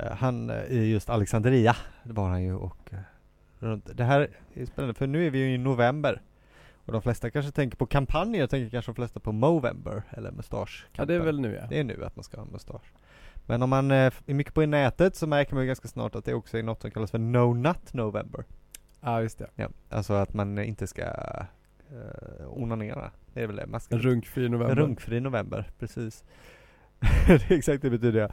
han 0.00 0.50
eh, 0.50 0.64
i 0.64 0.92
just 0.92 1.10
Alexandria. 1.10 1.76
Det 2.04 2.12
var 2.12 2.28
han 2.28 2.42
ju 2.42 2.54
och 2.54 2.92
eh, 2.92 2.98
runt. 3.58 3.90
Det 3.94 4.04
här 4.04 4.28
är 4.54 4.66
spännande 4.66 4.94
för 4.94 5.06
nu 5.06 5.26
är 5.26 5.30
vi 5.30 5.38
ju 5.38 5.54
i 5.54 5.58
november. 5.58 6.22
Och 6.84 6.92
de 6.92 7.02
flesta 7.02 7.30
kanske 7.30 7.52
tänker 7.52 7.76
på 7.76 7.86
kampanjer, 7.86 8.46
tänker 8.46 8.70
kanske 8.70 8.92
de 8.92 8.94
flesta 8.94 9.20
på 9.20 9.32
Movember 9.32 10.02
eller 10.10 10.30
mustasch. 10.30 10.86
Ja 10.92 11.04
det 11.04 11.14
är 11.14 11.20
väl 11.20 11.40
nu 11.40 11.54
ja. 11.54 11.66
Det 11.68 11.80
är 11.80 11.84
nu 11.84 12.04
att 12.04 12.16
man 12.16 12.24
ska 12.24 12.36
ha 12.36 12.44
mustasch. 12.44 12.92
Men 13.46 13.62
om 13.62 13.70
man 13.70 13.90
eh, 13.90 14.12
är 14.26 14.34
mycket 14.34 14.54
på 14.54 14.62
i 14.62 14.66
nätet 14.66 15.16
så 15.16 15.26
märker 15.26 15.54
man 15.54 15.62
ju 15.62 15.66
ganska 15.66 15.88
snart 15.88 16.14
att 16.14 16.24
det 16.24 16.34
också 16.34 16.58
är 16.58 16.62
något 16.62 16.82
som 16.82 16.90
kallas 16.90 17.10
för 17.10 17.18
No 17.18 17.54
Nut 17.54 17.94
November. 17.94 18.44
Ja 19.00 19.22
just 19.22 19.38
det. 19.38 19.50
Ja, 19.54 19.68
alltså 19.88 20.12
att 20.12 20.34
man 20.34 20.58
inte 20.58 20.86
ska 20.86 21.02
uh, 21.02 22.46
onanera. 22.46 23.10
Det 23.34 23.42
är 23.42 23.46
väl 23.46 23.56
det. 23.56 23.66
Man 23.66 23.80
ska 23.80 23.98
runkfri 23.98 24.48
november. 24.48 24.74
runkfri 24.74 25.20
november, 25.20 25.70
precis. 25.78 26.24
det 27.26 27.50
är 27.50 27.52
exakt 27.52 27.82
det 27.82 27.90
betyder 27.90 28.20
jag. 28.20 28.30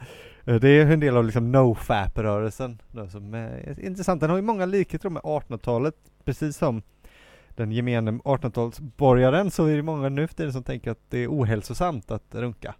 Eh, 0.54 0.60
Det 0.60 0.68
är 0.68 0.86
en 0.92 1.00
del 1.00 1.16
av 1.16 1.24
liksom 1.24 1.52
NoFap-rörelsen 1.52 2.78
som 3.10 3.34
är 3.34 3.80
intressant. 3.84 4.20
Den 4.20 4.30
har 4.30 4.36
ju 4.36 4.42
många 4.42 4.66
likheter 4.66 5.08
med 5.10 5.22
1800-talet, 5.22 5.94
precis 6.24 6.56
som 6.56 6.82
den 7.56 7.72
gemene 7.72 8.10
1800-talsborgaren 8.10 9.50
så 9.50 9.66
är 9.66 9.76
det 9.76 9.82
många 9.82 10.08
nu 10.08 10.26
för 10.26 10.34
tiden 10.34 10.52
som 10.52 10.62
tänker 10.62 10.90
att 10.90 11.00
det 11.10 11.18
är 11.18 11.28
ohälsosamt 11.28 12.10
att 12.10 12.34
runka. 12.34 12.74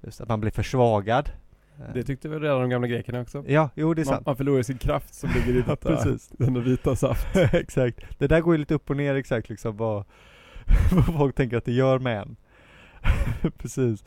Just 0.00 0.20
att 0.20 0.28
man 0.28 0.40
blir 0.40 0.50
försvagad. 0.50 1.30
Eh, 1.78 1.94
Det 1.94 2.02
tyckte 2.02 2.28
väl 2.28 2.40
redan 2.40 2.60
de 2.60 2.70
gamla 2.70 2.86
grekerna 2.88 3.20
också? 3.20 3.44
Ja, 3.46 3.70
jo 3.74 3.94
det 3.94 4.02
är 4.02 4.04
Man, 4.06 4.14
sant. 4.14 4.26
man 4.26 4.36
förlorar 4.36 4.62
sin 4.62 4.78
kraft 4.78 5.14
som 5.14 5.30
ligger 5.30 5.58
i 5.58 5.62
detta, 5.66 5.76
precis. 5.76 6.28
denna 6.38 6.60
vita 6.60 6.96
saft. 6.96 7.36
exakt. 7.36 8.00
Det 8.18 8.26
där 8.26 8.40
går 8.40 8.54
ju 8.54 8.58
lite 8.58 8.74
upp 8.74 8.90
och 8.90 8.96
ner 8.96 9.14
exakt 9.14 9.48
liksom 9.48 9.76
vad, 9.76 10.04
vad 10.92 11.04
folk 11.16 11.34
tänker 11.34 11.56
att 11.56 11.64
det 11.64 11.72
gör 11.72 11.98
med 11.98 12.18
en. 12.22 12.36
Precis. 13.58 14.04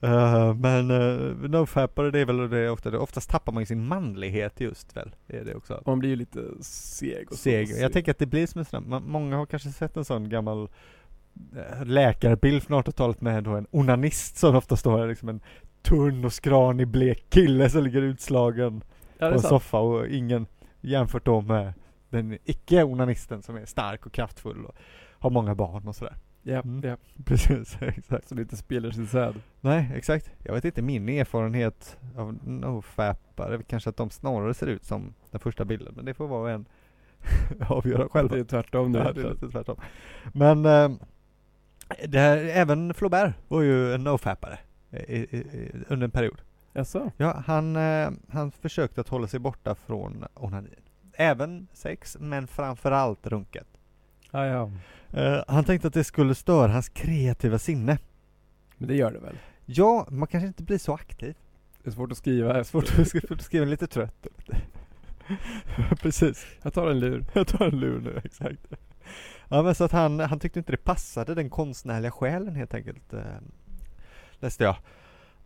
Eh, 0.00 0.54
men 0.54 0.90
uh, 0.90 1.50
nofappare 1.50 2.10
det 2.10 2.18
är 2.18 2.26
väl 2.26 2.50
det 2.50 2.70
ofta, 2.70 2.90
det, 2.90 2.98
oftast 2.98 3.30
tappar 3.30 3.52
man 3.52 3.62
ju 3.62 3.66
sin 3.66 3.86
manlighet 3.86 4.60
just 4.60 4.96
väl. 4.96 5.10
Är 5.28 5.44
det 5.44 5.54
också. 5.54 5.82
Man 5.86 5.98
blir 5.98 6.10
ju 6.10 6.16
lite 6.16 6.40
seg 6.60 7.28
och 7.30 7.36
Seg. 7.36 7.68
så. 7.68 7.82
Jag 7.82 7.92
tänker 7.92 8.10
att 8.10 8.18
det 8.18 8.26
blir 8.26 8.46
som 8.46 8.58
en 8.58 8.64
sån 8.64 8.88
man, 8.88 9.02
många 9.10 9.36
har 9.36 9.46
kanske 9.46 9.70
sett 9.70 9.96
en 9.96 10.04
sån 10.04 10.28
gammal 10.28 10.68
eh, 11.56 11.84
läkarbild 11.84 12.62
från 12.62 12.82
1800-talet 12.82 13.20
med 13.20 13.44
då 13.44 13.50
en 13.50 13.66
onanist 13.70 14.36
som 14.36 14.56
ofta 14.56 14.76
står 14.76 14.98
här, 14.98 15.06
liksom 15.06 15.28
en 15.28 15.40
tunn 15.82 16.24
och 16.24 16.32
skranig 16.32 16.88
blek 16.88 17.30
kille 17.30 17.70
som 17.70 17.82
ligger 17.82 18.02
utslagen 18.02 18.84
ja, 19.18 19.18
på 19.18 19.24
är 19.24 19.32
en 19.32 19.40
sant. 19.40 19.48
soffa 19.48 19.78
och 19.78 20.06
ingen 20.06 20.46
jämfört 20.80 21.24
då 21.24 21.40
med 21.40 21.72
den 22.10 22.38
icke-onanisten 22.44 23.42
som 23.42 23.56
är 23.56 23.64
stark 23.64 24.06
och 24.06 24.12
kraftfull 24.12 24.64
och 24.64 24.76
har 25.18 25.30
många 25.30 25.54
barn 25.54 25.88
och 25.88 25.96
sådär. 25.96 26.16
Ja, 26.42 26.60
Mm. 26.60 26.80
ja. 26.90 26.96
Precis, 27.24 27.76
exakt. 27.80 28.28
Som 28.28 28.38
inte 28.38 28.56
spelar 28.56 28.90
sin 28.90 29.06
säd. 29.06 29.34
Nej, 29.60 29.90
exakt. 29.94 30.30
Jag 30.44 30.54
vet 30.54 30.64
inte, 30.64 30.82
min 30.82 31.08
erfarenhet 31.08 31.98
av 32.16 32.38
är 33.36 33.50
väl 33.50 33.62
kanske 33.62 33.90
att 33.90 33.96
de 33.96 34.10
snarare 34.10 34.54
ser 34.54 34.66
ut 34.66 34.84
som 34.84 35.14
den 35.30 35.40
första 35.40 35.64
bilden, 35.64 35.92
men 35.96 36.04
det 36.04 36.14
får 36.14 36.28
var 36.28 36.38
och 36.40 36.50
en 36.50 36.64
avgöra 37.68 38.08
själva. 38.08 38.34
Det 38.34 38.40
är 38.40 38.44
tvärtom 38.44 38.92
nu. 38.92 38.98
Ja, 38.98 39.12
det 39.12 39.20
är 39.20 39.30
lite 39.30 39.48
tvärtom. 39.48 39.76
Men 40.32 40.66
eh, 40.66 40.90
det 42.08 42.18
här, 42.18 42.36
även 42.36 42.94
Flaubert 42.94 43.34
var 43.48 43.62
ju 43.62 43.94
en 43.94 44.04
nofappare 44.04 44.58
i, 44.90 44.96
i, 44.96 45.36
i, 45.36 45.72
under 45.88 46.04
en 46.04 46.10
period. 46.10 46.40
Jaså? 46.72 47.10
Ja, 47.16 47.42
han, 47.46 47.76
eh, 47.76 48.10
han 48.28 48.50
försökte 48.52 49.00
att 49.00 49.08
hålla 49.08 49.26
sig 49.26 49.40
borta 49.40 49.74
från 49.74 50.24
onanin. 50.34 50.74
Även 51.12 51.68
sex, 51.72 52.16
men 52.20 52.46
framförallt 52.46 53.26
runket. 53.26 53.66
Ja, 54.34 54.46
ja. 54.46 54.70
Eh, 55.20 55.44
han 55.48 55.64
tänkte 55.64 55.88
att 55.88 55.94
det 55.94 56.04
skulle 56.04 56.34
störa 56.34 56.72
hans 56.72 56.88
kreativa 56.88 57.58
sinne. 57.58 57.98
Men 58.78 58.88
det 58.88 58.94
gör 58.94 59.12
det 59.12 59.18
väl? 59.18 59.38
Ja, 59.66 60.06
man 60.10 60.28
kanske 60.28 60.46
inte 60.46 60.62
blir 60.62 60.78
så 60.78 60.94
aktiv. 60.94 61.36
Det 61.82 61.90
är 61.90 61.92
svårt 61.92 62.12
att 62.12 62.18
skriva. 62.18 62.52
Det 62.52 62.58
är 62.58 62.62
svårt 62.62 62.84
att 62.98 63.08
skriva, 63.08 63.38
skriva 63.38 63.64
lite 63.64 63.86
trött. 63.86 64.26
Precis. 66.02 66.46
Jag 66.62 66.72
tar 66.72 66.90
en 66.90 67.00
lur. 67.00 67.24
Jag 67.32 67.46
tar 67.46 67.64
en 67.64 67.80
lur 67.80 68.00
nu, 68.00 68.20
exakt. 68.24 68.66
Ja 69.48 69.62
men 69.62 69.74
så 69.74 69.84
att 69.84 69.92
han, 69.92 70.20
han 70.20 70.40
tyckte 70.40 70.58
inte 70.58 70.72
det 70.72 70.84
passade 70.84 71.34
den 71.34 71.50
konstnärliga 71.50 72.10
själen 72.10 72.56
helt 72.56 72.74
enkelt. 72.74 73.12
Eh, 73.12 73.20
läste 74.40 74.64
jag. 74.64 74.76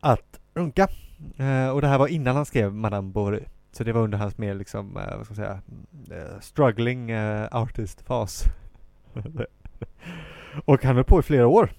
Att 0.00 0.40
runka. 0.54 0.88
Eh, 1.36 1.68
och 1.68 1.80
det 1.80 1.88
här 1.88 1.98
var 1.98 2.08
innan 2.08 2.36
han 2.36 2.46
skrev 2.46 2.74
Madame 2.74 3.12
Bovary. 3.12 3.44
Så 3.72 3.84
det 3.84 3.92
var 3.92 4.02
under 4.02 4.18
hans 4.18 4.38
mer 4.38 4.54
liksom, 4.54 4.96
eh, 4.96 5.16
vad 5.16 5.26
ska 5.26 5.34
man 5.34 5.36
säga, 5.36 5.60
eh, 6.10 6.40
struggling 6.40 7.10
eh, 7.10 7.48
artist-fas. 7.52 8.44
och 10.64 10.84
han 10.84 10.96
höll 10.96 11.04
på 11.04 11.20
i 11.20 11.22
flera 11.22 11.46
år. 11.46 11.70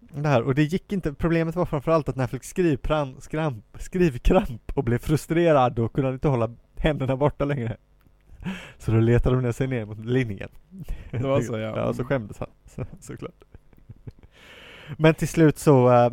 Det 0.00 0.28
här, 0.28 0.42
och 0.42 0.54
det 0.54 0.62
gick 0.62 0.92
inte, 0.92 1.12
problemet 1.12 1.56
var 1.56 1.66
framförallt 1.66 2.08
att 2.08 2.16
när 2.16 2.22
han 2.22 2.28
fick 2.28 2.44
skrivkramp, 2.44 3.22
skramp, 3.22 3.64
skrivkramp 3.78 4.72
och 4.74 4.84
blev 4.84 4.98
frustrerad 4.98 5.72
då 5.72 5.88
kunde 5.88 6.08
han 6.08 6.14
inte 6.14 6.28
hålla 6.28 6.50
händerna 6.76 7.16
borta 7.16 7.44
längre. 7.44 7.76
Så 8.78 8.90
då 8.90 9.00
letade 9.00 9.36
de 9.36 9.42
ner 9.42 9.52
sig 9.52 9.66
ner 9.66 9.84
mot 9.84 10.04
linningen. 10.04 10.48
Det 11.10 11.18
var 11.18 11.40
så, 11.40 11.58
ja. 11.58 11.76
Ja, 11.76 11.94
så 11.94 12.04
skämdes 12.04 12.38
han 12.38 12.48
så, 12.66 12.84
såklart. 13.00 13.44
Men 14.96 15.14
till 15.14 15.28
slut 15.28 15.58
så, 15.58 15.90
eh, 15.92 16.10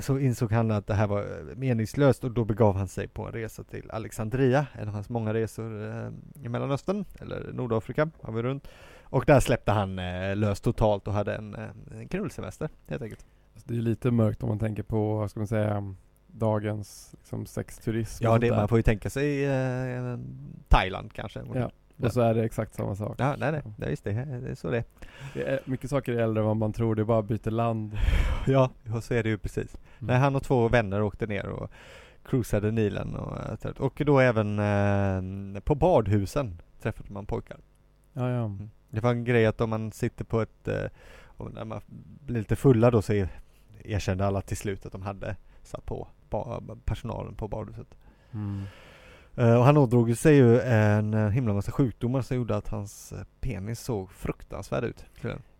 så 0.00 0.18
insåg 0.18 0.52
han 0.52 0.70
att 0.70 0.86
det 0.86 0.94
här 0.94 1.06
var 1.06 1.20
eh, 1.20 1.56
meningslöst 1.56 2.24
och 2.24 2.30
då 2.30 2.44
begav 2.44 2.76
han 2.76 2.88
sig 2.88 3.08
på 3.08 3.26
en 3.26 3.32
resa 3.32 3.64
till 3.64 3.90
Alexandria, 3.90 4.66
en 4.72 4.88
av 4.88 4.94
hans 4.94 5.08
många 5.08 5.34
resor 5.34 5.88
eh, 5.88 6.08
i 6.44 6.48
Mellanöstern, 6.48 7.04
eller 7.20 7.52
Nordafrika, 7.52 8.10
har 8.22 8.32
vi 8.32 8.42
runt. 8.42 8.68
Och 9.10 9.24
där 9.26 9.40
släppte 9.40 9.72
han 9.72 9.98
eh, 9.98 10.36
lös 10.36 10.60
totalt 10.60 11.08
och 11.08 11.14
hade 11.14 11.34
en, 11.34 11.54
en 11.90 12.08
knullsemester 12.08 12.68
helt 12.88 13.02
enkelt. 13.02 13.26
Alltså, 13.54 13.68
det 13.68 13.78
är 13.78 13.82
lite 13.82 14.10
mörkt 14.10 14.42
om 14.42 14.48
man 14.48 14.58
tänker 14.58 14.82
på, 14.82 15.14
vad 15.14 15.30
ska 15.30 15.40
man 15.40 15.46
säga, 15.46 15.94
dagens 16.26 17.14
liksom, 17.18 17.46
sexturism. 17.46 18.24
Ja, 18.24 18.38
det, 18.38 18.50
man 18.50 18.68
får 18.68 18.78
ju 18.78 18.82
tänka 18.82 19.10
sig 19.10 19.44
eh, 19.44 20.18
Thailand 20.68 21.12
kanske. 21.12 21.42
Ja. 21.54 21.70
Och 21.96 22.12
så 22.12 22.20
är 22.20 22.34
det 22.34 22.44
exakt 22.44 22.74
samma 22.74 22.96
sak. 22.96 23.14
Ja, 23.18 23.36
nej, 23.38 23.52
nej, 23.52 23.62
är 23.82 23.90
just 23.90 24.04
det. 24.04 24.12
Det 24.12 24.50
är 24.50 24.54
så 24.54 24.70
det. 24.70 24.84
Det 25.34 25.42
är 25.42 25.60
mycket 25.64 25.90
saker 25.90 26.12
är 26.12 26.18
äldre 26.18 26.40
än 26.40 26.46
vad 26.46 26.56
man 26.56 26.72
tror, 26.72 26.94
det 26.94 27.02
är 27.02 27.04
bara 27.04 27.22
byter 27.22 27.50
land. 27.50 27.92
Ja, 28.46 28.70
så 29.02 29.14
är 29.14 29.22
det 29.22 29.28
ju 29.28 29.38
precis. 29.38 29.74
Mm. 29.74 30.06
Nej, 30.06 30.16
han 30.16 30.36
och 30.36 30.42
två 30.42 30.68
vänner 30.68 31.02
åkte 31.02 31.26
ner 31.26 31.46
och 31.46 31.70
cruisade 32.24 32.70
Nilen 32.70 33.16
och, 33.16 33.64
eh, 33.64 33.70
och 33.70 34.02
då 34.06 34.20
även 34.20 34.58
eh, 34.58 35.60
på 35.60 35.74
badhusen 35.74 36.62
träffade 36.82 37.12
man 37.12 37.26
pojkar. 37.26 37.58
Ja, 38.12 38.30
ja. 38.30 38.44
Mm. 38.44 38.70
Det 38.90 39.00
var 39.00 39.10
en 39.10 39.24
grej 39.24 39.46
att 39.46 39.60
om 39.60 39.70
man 39.70 39.92
sitter 39.92 40.24
på 40.24 40.40
ett, 40.40 40.68
eh, 40.68 40.84
och 41.24 41.54
när 41.54 41.64
man 41.64 41.80
blir 42.26 42.38
lite 42.38 42.56
fulla 42.56 42.90
då 42.90 43.02
så 43.02 43.12
er- 43.12 43.40
erkände 43.84 44.26
alla 44.26 44.40
till 44.40 44.56
slut 44.56 44.86
att 44.86 44.92
de 44.92 45.02
hade 45.02 45.36
satt 45.62 45.84
på 45.86 46.08
personalen 46.84 47.34
på 47.34 47.48
badhuset. 47.48 47.94
Mm. 48.32 48.64
Eh, 49.36 49.54
och 49.54 49.64
han 49.64 49.76
ådrog 49.76 50.16
sig 50.16 50.36
ju 50.36 50.60
en 50.60 51.14
eh, 51.14 51.28
himla 51.28 51.54
massa 51.54 51.72
sjukdomar 51.72 52.22
som 52.22 52.36
gjorde 52.36 52.56
att 52.56 52.68
hans 52.68 53.12
eh, 53.12 53.18
penis 53.40 53.80
såg 53.80 54.10
fruktansvärd 54.10 54.84
ut. 54.84 55.04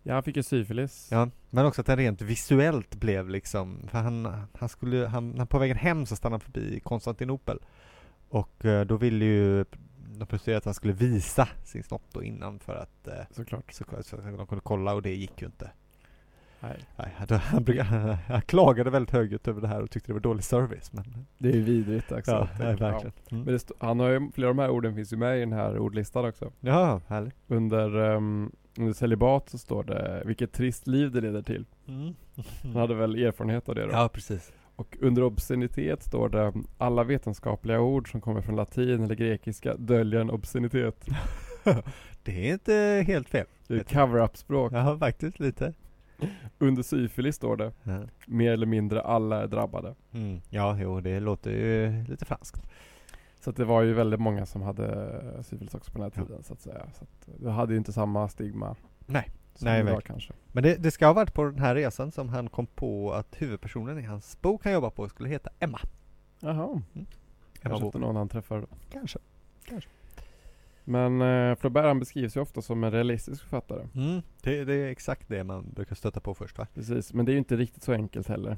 Ja, 0.03 0.13
han 0.13 0.23
fick 0.23 0.37
ju 0.37 0.43
syfilis. 0.43 1.07
Ja, 1.11 1.29
men 1.49 1.65
också 1.65 1.81
att 1.81 1.87
den 1.87 1.97
rent 1.97 2.21
visuellt 2.21 2.95
blev 2.95 3.29
liksom, 3.29 3.87
för 3.87 3.97
han, 3.99 4.43
han 4.59 4.69
skulle, 4.69 5.07
han, 5.07 5.47
på 5.47 5.59
vägen 5.59 5.77
hem 5.77 6.05
så 6.05 6.15
stannade 6.15 6.43
han 6.43 6.51
förbi 6.53 6.79
Konstantinopel. 6.79 7.59
Och 8.29 8.65
eh, 8.65 8.85
då 8.85 8.97
ville 8.97 9.25
ju 9.25 9.65
de 10.19 10.25
prostituerade 10.25 10.57
att 10.57 10.65
han 10.65 10.73
skulle 10.73 10.93
visa 10.93 11.47
sin 11.63 11.83
snopp 11.83 12.03
då 12.11 12.23
innan 12.23 12.59
för 12.59 12.75
att 12.75 13.07
eh, 13.07 13.13
Såklart. 13.31 13.71
så, 13.73 13.83
så 14.03 14.15
att 14.15 14.37
de 14.37 14.47
kunde 14.47 14.61
kolla 14.63 14.93
och 14.93 15.01
det 15.01 15.15
gick 15.15 15.41
ju 15.41 15.45
inte. 15.47 15.71
Nej. 16.61 16.77
Nej, 16.97 17.13
han, 17.17 17.39
han, 17.39 18.17
han, 18.27 18.41
klagade 18.41 18.89
väldigt 18.89 19.11
högljutt 19.11 19.47
över 19.47 19.61
det 19.61 19.67
här 19.67 19.81
och 19.81 19.91
tyckte 19.91 20.09
det 20.09 20.13
var 20.13 20.19
dålig 20.19 20.43
service. 20.43 20.93
Men, 20.93 21.25
Det 21.37 21.49
är 21.49 21.53
ju 21.53 21.61
vidrigt 21.63 22.11
också. 22.11 22.31
ja, 22.31 22.47
nej, 22.59 22.75
verkligen. 22.75 23.11
Men 23.29 23.41
Mm. 23.41 23.55
st- 23.55 23.73
han 23.79 23.99
har 23.99 24.09
ju, 24.09 24.31
flera 24.33 24.49
av 24.49 24.55
de 24.55 24.61
här 24.61 24.69
orden 24.69 24.95
finns 24.95 25.13
ju 25.13 25.17
med 25.17 25.37
i 25.37 25.39
den 25.39 25.53
här 25.53 25.77
ordlistan 25.77 26.25
också. 26.25 26.51
Ja, 26.59 27.01
härligt. 27.07 27.33
Under, 27.47 27.95
um, 27.95 28.51
under 28.77 28.93
celibat 28.93 29.49
så 29.49 29.57
står 29.57 29.83
det 29.83 30.23
vilket 30.25 30.51
trist 30.51 30.87
liv 30.87 31.11
det 31.11 31.21
leder 31.21 31.41
till. 31.41 31.65
Han 32.63 32.75
hade 32.75 32.95
väl 32.95 33.15
erfarenhet 33.15 33.69
av 33.69 33.75
det 33.75 33.85
då. 33.85 33.91
Ja, 33.91 34.09
precis. 34.13 34.51
Och 34.79 34.97
under 35.01 35.23
obscenitet 35.23 36.03
står 36.03 36.29
det 36.29 36.53
alla 36.77 37.03
vetenskapliga 37.03 37.81
ord 37.81 38.11
som 38.11 38.21
kommer 38.21 38.41
från 38.41 38.55
latin 38.55 39.03
eller 39.03 39.15
grekiska 39.15 39.75
döljer 39.75 40.19
en 40.21 40.29
obscenitet. 40.29 41.05
Det 42.23 42.49
är 42.49 42.53
inte 42.53 43.03
helt 43.07 43.29
fel. 43.29 43.45
Det 43.67 43.73
är 43.73 43.79
ett 43.79 43.91
cover-up 43.91 44.37
språk. 44.37 44.73
Ja, 44.73 44.97
faktiskt 44.97 45.39
lite. 45.39 45.73
Under 46.57 46.83
syfilis 46.83 47.35
står 47.35 47.57
det 47.57 47.71
Ja. 47.83 47.99
mer 48.27 48.51
eller 48.51 48.65
mindre 48.65 49.01
alla 49.01 49.43
är 49.43 49.47
drabbade. 49.47 49.95
Mm. 50.11 50.41
Ja, 50.49 50.77
jo, 50.79 51.01
det 51.01 51.19
låter 51.19 51.51
ju 51.51 52.03
lite 52.03 52.25
franskt. 52.25 52.69
Så 53.39 53.51
det 53.51 53.65
var 53.65 53.81
ju 53.81 53.93
väldigt 53.93 54.19
många 54.19 54.45
som 54.45 54.61
hade 54.61 55.43
syfilis 55.43 55.75
också 55.75 55.91
på 55.91 55.97
den 55.97 56.03
här 56.15 56.25
tiden 56.25 56.43
så 56.43 56.53
att 56.53 56.61
säga. 56.61 56.85
Så 56.93 57.03
att 57.03 57.29
det 57.41 57.51
hade 57.51 57.73
ju 57.73 57.77
inte 57.77 57.93
samma 57.93 58.27
stigma. 58.27 58.75
Nej. 59.05 59.29
Nej, 59.65 59.83
verkligen. 59.83 60.01
kanske. 60.01 60.33
Men 60.51 60.63
det, 60.63 60.75
det 60.75 60.91
ska 60.91 61.05
ha 61.05 61.13
varit 61.13 61.33
på 61.33 61.43
den 61.43 61.59
här 61.59 61.75
resan 61.75 62.11
som 62.11 62.29
han 62.29 62.49
kom 62.49 62.65
på 62.65 63.13
att 63.13 63.35
huvudpersonen 63.41 63.99
i 63.99 64.01
hans 64.01 64.41
bok 64.41 64.63
han 64.63 64.73
jobbar 64.73 64.89
på 64.89 65.09
skulle 65.09 65.29
heta 65.29 65.49
Emma. 65.59 65.79
Jaha. 66.39 66.81
Emma 66.93 67.05
Kanske 67.61 67.85
inte 67.85 67.99
någon 67.99 68.15
han 68.15 68.29
träffade. 68.29 68.65
Kanske. 68.91 69.19
Men 70.83 71.21
eh, 71.21 71.55
Flaubert 71.55 71.83
han 71.85 71.99
beskrivs 71.99 72.37
ju 72.37 72.41
ofta 72.41 72.61
som 72.61 72.83
en 72.83 72.91
realistisk 72.91 73.41
författare. 73.41 73.87
Mm. 73.95 74.21
Det, 74.41 74.63
det 74.63 74.73
är 74.73 74.87
exakt 74.87 75.27
det 75.29 75.43
man 75.43 75.71
brukar 75.75 75.95
stöta 75.95 76.19
på 76.19 76.33
först 76.33 76.57
va? 76.57 76.67
Precis, 76.73 77.13
men 77.13 77.25
det 77.25 77.31
är 77.31 77.33
ju 77.33 77.39
inte 77.39 77.55
riktigt 77.55 77.83
så 77.83 77.93
enkelt 77.93 78.27
heller. 78.27 78.57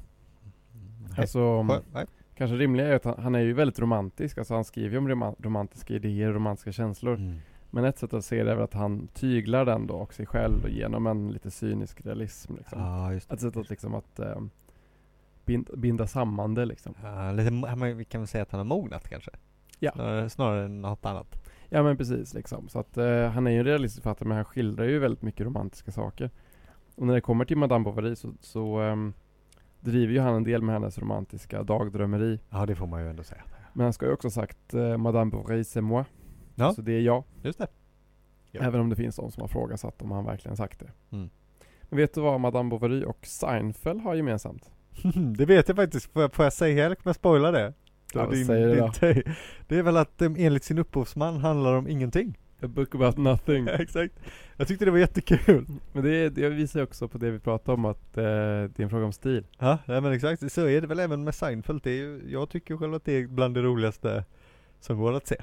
Nej. 1.09 1.19
Alltså, 1.19 1.39
Skö- 1.39 1.81
nej. 1.93 2.05
kanske 2.35 2.55
rimliga 2.55 2.87
är 2.87 2.95
att 2.95 3.05
han, 3.05 3.23
han 3.23 3.35
är 3.35 3.39
ju 3.39 3.53
väldigt 3.53 3.79
romantisk. 3.79 4.37
Alltså 4.37 4.53
han 4.53 4.63
skriver 4.65 4.91
ju 4.91 4.97
om 4.97 5.07
roma- 5.09 5.35
romantiska 5.39 5.93
idéer 5.93 6.27
och 6.27 6.33
romantiska 6.35 6.71
känslor. 6.71 7.15
Mm. 7.15 7.37
Men 7.71 7.85
ett 7.85 7.97
sätt 7.97 8.13
att 8.13 8.25
se 8.25 8.43
det 8.43 8.51
är 8.51 8.55
väl 8.55 8.63
att 8.63 8.73
han 8.73 9.07
tyglar 9.07 9.65
den 9.65 9.87
då 9.87 9.93
och 9.93 10.13
sig 10.13 10.25
själv 10.25 10.69
genom 10.69 11.07
en 11.07 11.31
lite 11.31 11.51
cynisk 11.51 12.05
realism 12.05 12.55
liksom. 12.55 12.81
Ja, 12.81 13.13
just 13.13 13.29
det. 13.29 13.35
Ett 13.35 13.41
sätt 13.41 13.57
att 13.57 13.69
liksom 13.69 13.95
att 13.95 14.19
eh, 14.19 14.41
binda, 15.45 15.75
binda 15.75 16.07
samman 16.07 16.53
det 16.53 16.65
liksom. 16.65 16.93
Ja, 17.03 17.31
lite, 17.31 17.93
vi 17.93 18.05
kan 18.05 18.21
väl 18.21 18.27
säga 18.27 18.41
att 18.41 18.51
han 18.51 18.59
har 18.59 18.65
mognat 18.65 19.09
kanske? 19.09 19.31
Ja. 19.79 19.91
Snarare, 19.91 20.29
snarare 20.29 20.65
än 20.65 20.81
något 20.81 21.05
annat. 21.05 21.47
Ja 21.69 21.83
men 21.83 21.97
precis 21.97 22.33
liksom. 22.33 22.69
Så 22.69 22.79
att 22.79 22.97
eh, 22.97 23.29
han 23.29 23.47
är 23.47 23.51
ju 23.51 23.59
en 23.59 23.65
realistisk 23.65 24.03
författare 24.03 24.27
men 24.27 24.35
han 24.35 24.45
skildrar 24.45 24.85
ju 24.85 24.99
väldigt 24.99 25.21
mycket 25.21 25.45
romantiska 25.45 25.91
saker. 25.91 26.29
Och 26.95 27.07
när 27.07 27.13
det 27.13 27.21
kommer 27.21 27.45
till 27.45 27.57
Madame 27.57 27.83
Bovary 27.83 28.15
så, 28.15 28.33
så 28.39 28.79
ehm, 28.79 29.13
driver 29.79 30.13
ju 30.13 30.19
han 30.19 30.35
en 30.35 30.43
del 30.43 30.61
med 30.61 30.75
hennes 30.75 30.97
romantiska 30.97 31.63
dagdrömmeri. 31.63 32.39
Ja, 32.49 32.65
det 32.65 32.75
får 32.75 32.87
man 32.87 33.03
ju 33.03 33.09
ändå 33.09 33.23
säga. 33.23 33.41
Men 33.73 33.83
han 33.83 33.93
ska 33.93 34.05
ju 34.05 34.11
också 34.11 34.25
ha 34.25 34.31
sagt 34.31 34.73
eh, 34.73 34.97
Madame 34.97 35.31
Bovary 35.31 35.61
c'est 35.61 35.81
moi. 35.81 36.03
Ja. 36.55 36.73
Så 36.73 36.81
det 36.81 36.91
är 36.91 37.01
jag. 37.01 37.23
Just 37.43 37.59
det. 37.59 37.67
Ja. 38.51 38.61
Även 38.61 38.81
om 38.81 38.89
det 38.89 38.95
finns 38.95 39.15
de 39.15 39.31
som 39.31 39.41
har 39.41 39.47
frågasatt 39.47 40.01
om 40.01 40.11
han 40.11 40.25
verkligen 40.25 40.57
sagt 40.57 40.79
det. 40.79 41.15
Mm. 41.15 41.29
Men 41.83 41.97
vet 41.97 42.13
du 42.13 42.21
vad 42.21 42.39
Madame 42.39 42.69
Bovary 42.69 43.03
och 43.03 43.25
Seinfeld 43.25 44.01
har 44.01 44.15
gemensamt? 44.15 44.71
det 45.37 45.45
vet 45.45 45.67
jag 45.67 45.77
faktiskt. 45.77 46.13
Får 46.13 46.21
jag, 46.21 46.33
får 46.33 46.45
jag 46.45 46.53
säga 46.53 46.85
eller 46.85 46.95
kommer 46.95 47.09
jag 47.09 47.15
spoila 47.15 47.51
det? 47.51 47.73
Ja, 48.13 48.25
vad 48.25 48.37
säger 48.45 48.67
du 48.67 48.75
då? 48.75 48.91
te- 48.91 49.23
det 49.67 49.77
är 49.77 49.83
väl 49.83 49.97
att 49.97 50.17
de, 50.17 50.35
enligt 50.39 50.63
sin 50.63 50.77
upphovsman 50.77 51.37
handlar 51.37 51.73
om 51.73 51.87
ingenting. 51.87 52.37
A 52.63 52.67
book 52.67 52.95
about 52.95 53.17
nothing. 53.17 53.67
Exakt. 53.79 54.13
Jag 54.57 54.67
tyckte 54.67 54.85
det 54.85 54.91
var 54.91 54.97
jättekul. 54.97 55.65
Men 55.93 56.03
det, 56.03 56.29
det 56.29 56.49
visar 56.49 56.83
också 56.83 57.07
på 57.07 57.17
det 57.17 57.31
vi 57.31 57.39
pratade 57.39 57.73
om 57.73 57.85
att 57.85 58.17
eh, 58.17 58.23
det 58.23 58.79
är 58.79 58.81
en 58.81 58.89
fråga 58.89 59.05
om 59.05 59.13
stil. 59.13 59.45
Ja, 59.59 59.77
nej, 59.85 60.01
men 60.01 60.11
exakt. 60.11 60.51
Så 60.51 60.67
är 60.67 60.81
det 60.81 60.87
väl 60.87 60.99
även 60.99 61.23
med 61.23 61.35
Seinfeld. 61.35 61.81
Det 61.83 61.91
är 61.91 62.21
jag 62.27 62.49
tycker 62.49 62.77
själv 62.77 62.93
att 62.93 63.05
det 63.05 63.13
är 63.13 63.27
bland 63.27 63.55
det 63.55 63.61
roligaste 63.61 64.25
som 64.79 64.97
går 64.97 65.13
att 65.13 65.27
se. 65.27 65.35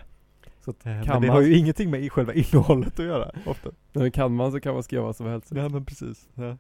Så 0.69 0.71
att 0.71 0.87
Eh, 0.87 0.93
Men 0.93 1.05
det 1.07 1.27
man, 1.27 1.29
har 1.37 1.41
ju 1.43 1.57
ingenting 1.57 1.91
med 1.91 2.13
själva 2.13 2.33
innehållet 2.35 3.01
att 3.01 3.07
göra, 3.07 3.31
ofta. 3.47 3.71
men 3.93 4.11
kan 4.11 4.35
man 4.35 4.53
så 4.53 4.61
kan 4.61 4.75
man 4.75 4.83
skriva 4.83 5.03
vad 5.03 5.17
som 5.17 5.27
helst. 5.27 5.53
Ja 5.55 5.69
men 5.69 5.85
precis. 5.85 6.29
Ja. 6.35 6.57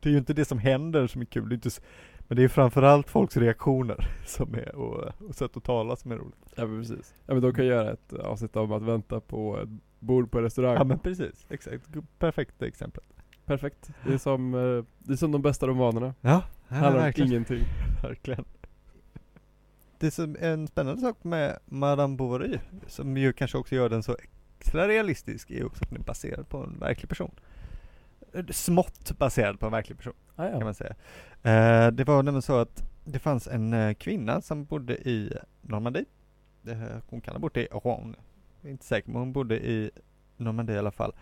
Det 0.00 0.08
är 0.08 0.12
ju 0.12 0.18
inte 0.18 0.32
det 0.34 0.44
som 0.44 0.58
händer 0.58 1.06
som 1.06 1.20
är 1.20 1.24
kul, 1.24 1.48
det 1.48 1.52
är 1.52 1.56
inte, 1.56 1.68
s- 1.68 1.80
men 2.18 2.36
det 2.36 2.44
är 2.44 2.48
framförallt 2.48 3.10
folks 3.10 3.36
reaktioner 3.36 4.08
som 4.26 4.54
är, 4.54 4.74
och, 4.74 5.12
och 5.28 5.34
sätt 5.34 5.56
att 5.56 5.64
tala 5.64 5.96
som 5.96 6.12
är 6.12 6.16
roligt. 6.16 6.52
Ja 6.54 6.66
men 6.66 6.80
precis. 6.80 7.14
Ja 7.26 7.34
men 7.34 7.42
de 7.42 7.54
kan 7.54 7.66
göra 7.66 7.92
ett 7.92 8.12
avsnitt 8.12 8.56
om 8.56 8.72
att 8.72 8.82
vänta 8.82 9.20
på 9.20 9.58
ett 9.60 9.68
bord 9.98 10.30
på 10.30 10.40
restaurang. 10.40 10.74
Ja 10.74 10.84
men 10.84 10.98
precis, 10.98 11.46
exakt. 11.48 11.84
Perfekt 12.18 12.62
exempel. 12.62 13.02
Perfekt. 13.44 13.90
Det 14.06 14.12
är 14.14 14.18
som, 14.18 14.54
eh, 14.54 14.84
det 14.98 15.12
är 15.12 15.16
som 15.16 15.32
de 15.32 15.42
bästa 15.42 15.66
romanerna. 15.66 16.14
Ja, 16.20 16.42
Det 16.68 16.74
handlar 16.74 17.06
om 17.06 17.12
ingenting. 17.16 17.62
verkligen. 18.02 18.44
Det 20.02 20.06
är 20.06 20.10
som 20.10 20.36
en 20.40 20.68
spännande 20.68 21.00
sak 21.00 21.24
med 21.24 21.58
Madame 21.64 22.16
Bovary, 22.16 22.58
som 22.86 23.16
ju 23.16 23.32
kanske 23.32 23.58
också 23.58 23.74
gör 23.74 23.88
den 23.88 24.02
så 24.02 24.16
extra 24.58 24.88
realistisk, 24.88 25.50
är 25.50 25.64
också 25.64 25.84
att 25.84 25.90
den 25.90 26.00
är 26.00 26.04
baserad 26.04 26.48
på 26.48 26.58
en 26.58 26.78
verklig 26.78 27.08
person. 27.08 27.30
Smått 28.50 29.18
baserad 29.18 29.60
på 29.60 29.66
en 29.66 29.72
verklig 29.72 29.98
person. 29.98 30.12
Ah, 30.36 30.48
kan 30.48 30.58
ja. 30.58 30.64
man 30.64 30.74
säga. 30.74 30.94
Eh, 31.42 31.92
det 31.92 32.04
var 32.04 32.22
nämligen 32.22 32.42
så 32.42 32.58
att 32.58 32.84
det 33.04 33.18
fanns 33.18 33.46
en 33.46 33.72
eh, 33.72 33.94
kvinna 33.94 34.40
som 34.40 34.64
bodde 34.64 34.96
i 35.08 35.32
Normandie. 35.60 36.04
Hon 37.06 37.20
kan 37.20 37.34
ha 37.34 37.40
bott 37.40 37.56
i 37.56 37.66
Rouen. 37.66 38.16
Är 38.62 38.70
inte 38.70 38.84
säker, 38.84 39.10
men 39.10 39.18
hon 39.18 39.32
bodde 39.32 39.56
i 39.56 39.90
Normandie 40.36 40.76
i 40.76 40.78
alla 40.78 40.92
fall. 40.92 41.12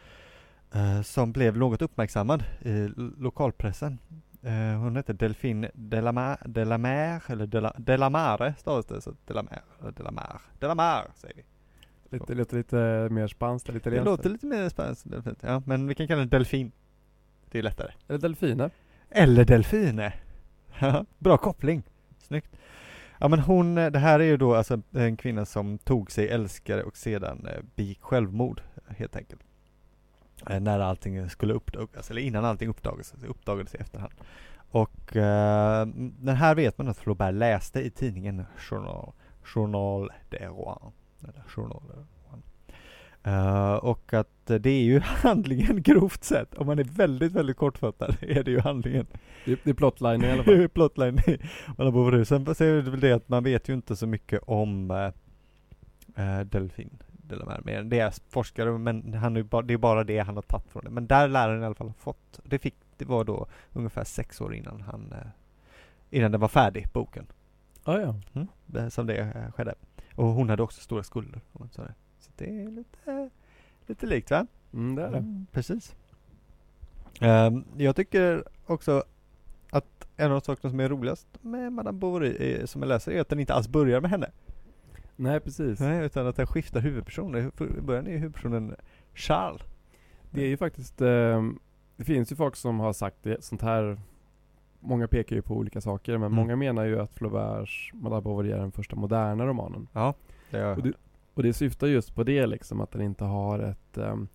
Eh, 0.74 1.02
som 1.02 1.32
blev 1.32 1.56
något 1.56 1.82
uppmärksammad 1.82 2.44
i 2.62 2.88
lokalpressen. 3.18 3.98
Eh, 4.42 4.52
hon 4.78 4.96
hette 4.96 5.12
Delphine 5.12 5.70
Delamare, 5.74 6.38
Delamare 6.44 7.20
eller 7.26 7.46
Dela, 7.46 7.72
Delamare 7.78 8.54
stavas 8.58 8.86
det, 8.86 9.00
så 9.00 9.14
Delamare, 9.26 9.60
Delamare, 9.96 10.38
Delamare 10.58 11.06
säger 11.14 11.34
vi. 11.36 11.42
Lite, 12.12 12.24
det 12.26 12.34
låter 12.34 12.56
lite 12.56 13.08
mer 13.10 13.26
spanskt 13.28 13.68
eller 13.68 13.74
Det 13.80 13.80
italienskt. 13.80 14.06
låter 14.06 14.30
lite 14.30 14.46
mer 14.46 14.70
Delphine. 14.76 15.34
ja, 15.40 15.62
men 15.66 15.86
vi 15.88 15.94
kan 15.94 16.06
kalla 16.06 16.18
den 16.18 16.28
Delfin. 16.28 16.72
Det 17.50 17.58
är 17.58 17.62
lättare. 17.62 17.92
Eller 18.08 18.18
delfiner. 18.18 18.70
Eller 19.10 19.44
delfiner. 19.44 20.14
Ja, 20.80 21.04
Bra 21.18 21.36
koppling. 21.36 21.82
Snyggt. 22.18 22.56
Ja 23.18 23.28
men 23.28 23.38
hon, 23.38 23.74
det 23.74 23.98
här 23.98 24.20
är 24.20 24.24
ju 24.24 24.36
då 24.36 24.54
alltså 24.54 24.82
en 24.90 25.16
kvinna 25.16 25.44
som 25.46 25.78
tog 25.78 26.10
sig 26.10 26.28
älskare 26.28 26.82
och 26.82 26.96
sedan 26.96 27.46
eh, 27.46 27.62
begick 27.74 28.00
självmord 28.02 28.60
helt 28.88 29.16
enkelt. 29.16 29.40
Eh, 30.46 30.60
När 30.60 30.80
allting 30.80 31.30
skulle 31.30 31.54
uppdagas, 31.54 32.10
eller 32.10 32.22
innan 32.22 32.44
allting 32.44 32.68
uppdagades, 32.68 33.10
det 33.20 33.26
uppdagades 33.26 33.74
i 33.74 33.78
efterhand. 33.78 34.12
Och 34.70 35.16
eh, 35.16 35.86
den 36.18 36.36
här 36.36 36.54
vet 36.54 36.78
man 36.78 36.88
att 36.88 36.98
Flaubert 36.98 37.34
läste 37.34 37.80
i 37.80 37.90
tidningen 37.90 38.44
Journal, 38.56 39.12
Journal 39.42 40.10
de 40.28 40.38
Rouen. 40.38 40.92
Eller 41.22 41.42
Journal 41.48 41.82
de 41.88 41.94
Rouen. 41.96 42.42
Eh, 43.22 43.74
och 43.74 44.14
att 44.14 44.50
eh, 44.50 44.56
det 44.56 44.70
är 44.70 44.82
ju 44.82 45.00
handlingen 45.04 45.82
grovt 45.82 46.24
sett, 46.24 46.54
om 46.54 46.66
man 46.66 46.78
är 46.78 46.84
väldigt, 46.84 47.32
väldigt 47.32 47.56
kortfattad, 47.56 48.16
är 48.20 48.42
det 48.44 48.50
ju 48.50 48.60
handlingen. 48.60 49.06
Det, 49.44 49.60
det 49.64 49.70
är 49.70 49.74
plotline 49.74 50.24
i 50.24 50.30
alla 50.30 50.36
Det 50.42 50.44
fall. 50.44 50.54
är 50.54 50.68
plotline 50.68 51.18
i 51.28 51.38
Bovary. 51.76 52.24
Sen 52.24 52.54
så 52.54 52.64
är 52.64 52.82
det 52.82 52.90
väl 52.90 53.00
det 53.00 53.12
att 53.12 53.28
man 53.28 53.44
vet 53.44 53.68
ju 53.68 53.74
inte 53.74 53.96
så 53.96 54.06
mycket 54.06 54.40
om 54.46 54.90
äh, 56.16 56.36
äh, 56.38 56.44
Delamere 57.30 57.60
mer 57.64 57.78
än 57.78 57.88
det 57.88 58.00
är 58.00 58.14
forskare, 58.28 58.78
men 58.78 59.14
han 59.14 59.36
är 59.36 59.42
bara, 59.42 59.62
det 59.62 59.74
är 59.74 59.78
bara 59.78 60.04
det 60.04 60.18
han 60.18 60.34
har 60.34 60.42
tagit 60.42 60.70
från 60.70 60.84
det. 60.84 60.90
Men 60.90 61.06
där 61.06 61.28
lär 61.28 61.48
han 61.48 61.62
i 61.62 61.64
alla 61.64 61.74
fall 61.74 61.86
ha 61.86 61.94
fått. 61.94 62.40
Det 62.44 62.58
fick, 62.58 62.74
det 62.96 63.04
var 63.04 63.24
då 63.24 63.46
ungefär 63.72 64.04
sex 64.04 64.40
år 64.40 64.54
innan 64.54 64.80
han, 64.80 65.12
äh, 65.12 65.28
innan 66.10 66.32
den 66.32 66.40
var 66.40 66.48
färdig, 66.48 66.88
boken. 66.92 67.26
Ah, 67.84 67.98
ja. 67.98 68.14
Mm, 68.34 68.90
som 68.90 69.06
det 69.06 69.16
äh, 69.16 69.52
skedde. 69.52 69.74
Och 70.14 70.26
hon 70.26 70.48
hade 70.48 70.62
också 70.62 70.80
stora 70.80 71.02
skulder. 71.02 71.40
Så 71.70 71.82
det 72.36 72.62
är 72.62 72.70
lite, 72.70 73.30
lite 73.86 74.06
likt 74.06 74.30
va? 74.30 74.46
Mm, 74.72 74.94
det 74.94 75.02
är 75.02 75.10
det. 75.10 75.18
Mm, 75.18 75.46
precis. 75.52 75.94
Ehm, 77.20 77.64
jag 77.76 77.96
tycker 77.96 78.44
också 78.66 79.04
att 79.70 80.08
en 80.16 80.24
av 80.24 80.30
de 80.30 80.40
sakerna 80.40 80.70
som 80.70 80.80
är 80.80 80.88
roligast 80.88 81.26
med 81.40 81.72
Madame 81.72 81.98
Bovary 81.98 82.36
är, 82.38 82.66
som 82.66 82.82
jag 82.82 82.88
läser 82.88 83.12
är 83.12 83.20
att 83.20 83.28
den 83.28 83.40
inte 83.40 83.54
alls 83.54 83.68
börjar 83.68 84.00
med 84.00 84.10
henne. 84.10 84.30
Nej, 85.20 85.40
precis. 85.40 85.80
Nej, 85.80 86.06
utan 86.06 86.26
att 86.26 86.36
den 86.36 86.46
skiftar 86.46 86.80
huvudperson. 86.80 87.36
I 87.78 87.80
början 87.80 88.06
är 88.06 88.18
huvudpersonen 88.18 88.74
Charles. 89.14 89.62
Det 90.30 90.42
är 90.42 90.48
ju 90.48 90.56
faktiskt, 90.56 91.00
eh, 91.00 91.42
det 91.96 92.04
finns 92.04 92.32
ju 92.32 92.36
folk 92.36 92.56
som 92.56 92.80
har 92.80 92.92
sagt 92.92 93.16
det, 93.22 93.44
sånt 93.44 93.62
här 93.62 93.98
Många 94.82 95.08
pekar 95.08 95.36
ju 95.36 95.42
på 95.42 95.54
olika 95.54 95.80
saker 95.80 96.12
men 96.12 96.22
Mm. 96.22 96.36
många 96.36 96.56
menar 96.56 96.84
ju 96.84 97.00
att 97.00 97.14
Flauberts 97.14 97.90
Madame 97.94 98.22
Bovary 98.22 98.50
är 98.50 98.58
den 98.58 98.72
första 98.72 98.96
moderna 98.96 99.46
romanen. 99.46 99.88
Ja, 99.92 100.14
det 100.50 100.64
Och 100.64 100.82
det, 100.82 100.92
och 101.34 101.42
det 101.42 101.52
syftar 101.52 101.86
just 101.86 102.14
på 102.14 102.22
det 102.22 102.46
liksom, 102.46 102.80
att 102.80 102.90
den 102.90 103.02
inte 103.02 103.24
har 103.24 103.58
ett, 103.58 103.98
ehm, 103.98 104.28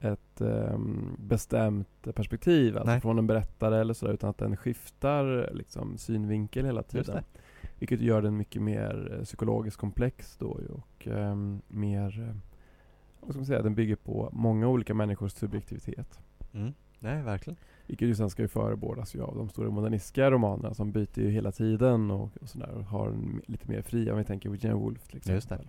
ett 0.00 0.40
ehm, 0.40 1.16
bestämt 1.18 2.14
perspektiv, 2.14 2.76
alltså 2.76 2.90
Nej. 2.90 3.00
från 3.00 3.18
en 3.18 3.26
berättare 3.26 3.80
eller 3.80 3.94
sådär, 3.94 4.12
utan 4.12 4.30
att 4.30 4.38
den 4.38 4.56
skiftar 4.56 5.50
liksom 5.52 5.98
synvinkel 5.98 6.64
hela 6.64 6.82
tiden. 6.82 7.24
Vilket 7.78 8.00
gör 8.00 8.22
den 8.22 8.36
mycket 8.36 8.62
mer 8.62 9.16
eh, 9.18 9.24
psykologiskt 9.24 9.76
komplex 9.76 10.36
då 10.36 10.60
och 10.70 11.08
ehm, 11.08 11.62
mer, 11.68 12.20
eh, 12.20 12.36
vad 13.20 13.30
ska 13.30 13.38
man 13.38 13.46
säga, 13.46 13.62
den 13.62 13.74
bygger 13.74 13.96
på 13.96 14.28
många 14.32 14.68
olika 14.68 14.94
människors 14.94 15.32
subjektivitet. 15.32 16.18
Mm. 16.52 16.72
Nej, 16.98 17.22
verkligen. 17.22 17.56
Vilket 17.86 18.08
ju 18.08 18.14
sen 18.14 18.30
ska 18.30 18.42
ju 18.42 18.48
förebådas 18.48 19.14
ju 19.14 19.22
av 19.22 19.36
de 19.36 19.48
stora 19.48 19.70
modernistiska 19.70 20.30
romanerna 20.30 20.74
som 20.74 20.92
byter 20.92 21.18
ju 21.18 21.30
hela 21.30 21.52
tiden 21.52 22.10
och, 22.10 22.30
och 22.40 22.48
sådär 22.48 22.70
och 22.70 22.84
har 22.84 23.08
en, 23.08 23.42
lite 23.46 23.70
mer 23.70 23.82
fri, 23.82 24.10
om 24.10 24.18
vi 24.18 24.24
tänker 24.24 24.48
Virginia 24.50 24.76
Woolf 24.76 25.08
till 25.08 25.16
exempel. 25.16 25.34
Just 25.34 25.48
det. 25.48 25.60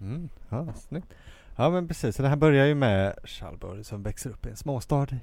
Mm. 0.00 0.28
Ja, 0.48 0.72
snyggt. 0.74 1.14
Ja 1.56 1.70
men 1.70 1.88
precis, 1.88 2.16
så 2.16 2.22
det 2.22 2.28
här 2.28 2.36
börjar 2.36 2.66
ju 2.66 2.74
med 2.74 3.18
Charles 3.24 3.60
Bovary 3.60 3.84
som 3.84 4.02
växer 4.02 4.30
upp 4.30 4.46
i 4.46 4.50
en 4.50 4.56
småstad 4.56 5.06
i 5.10 5.20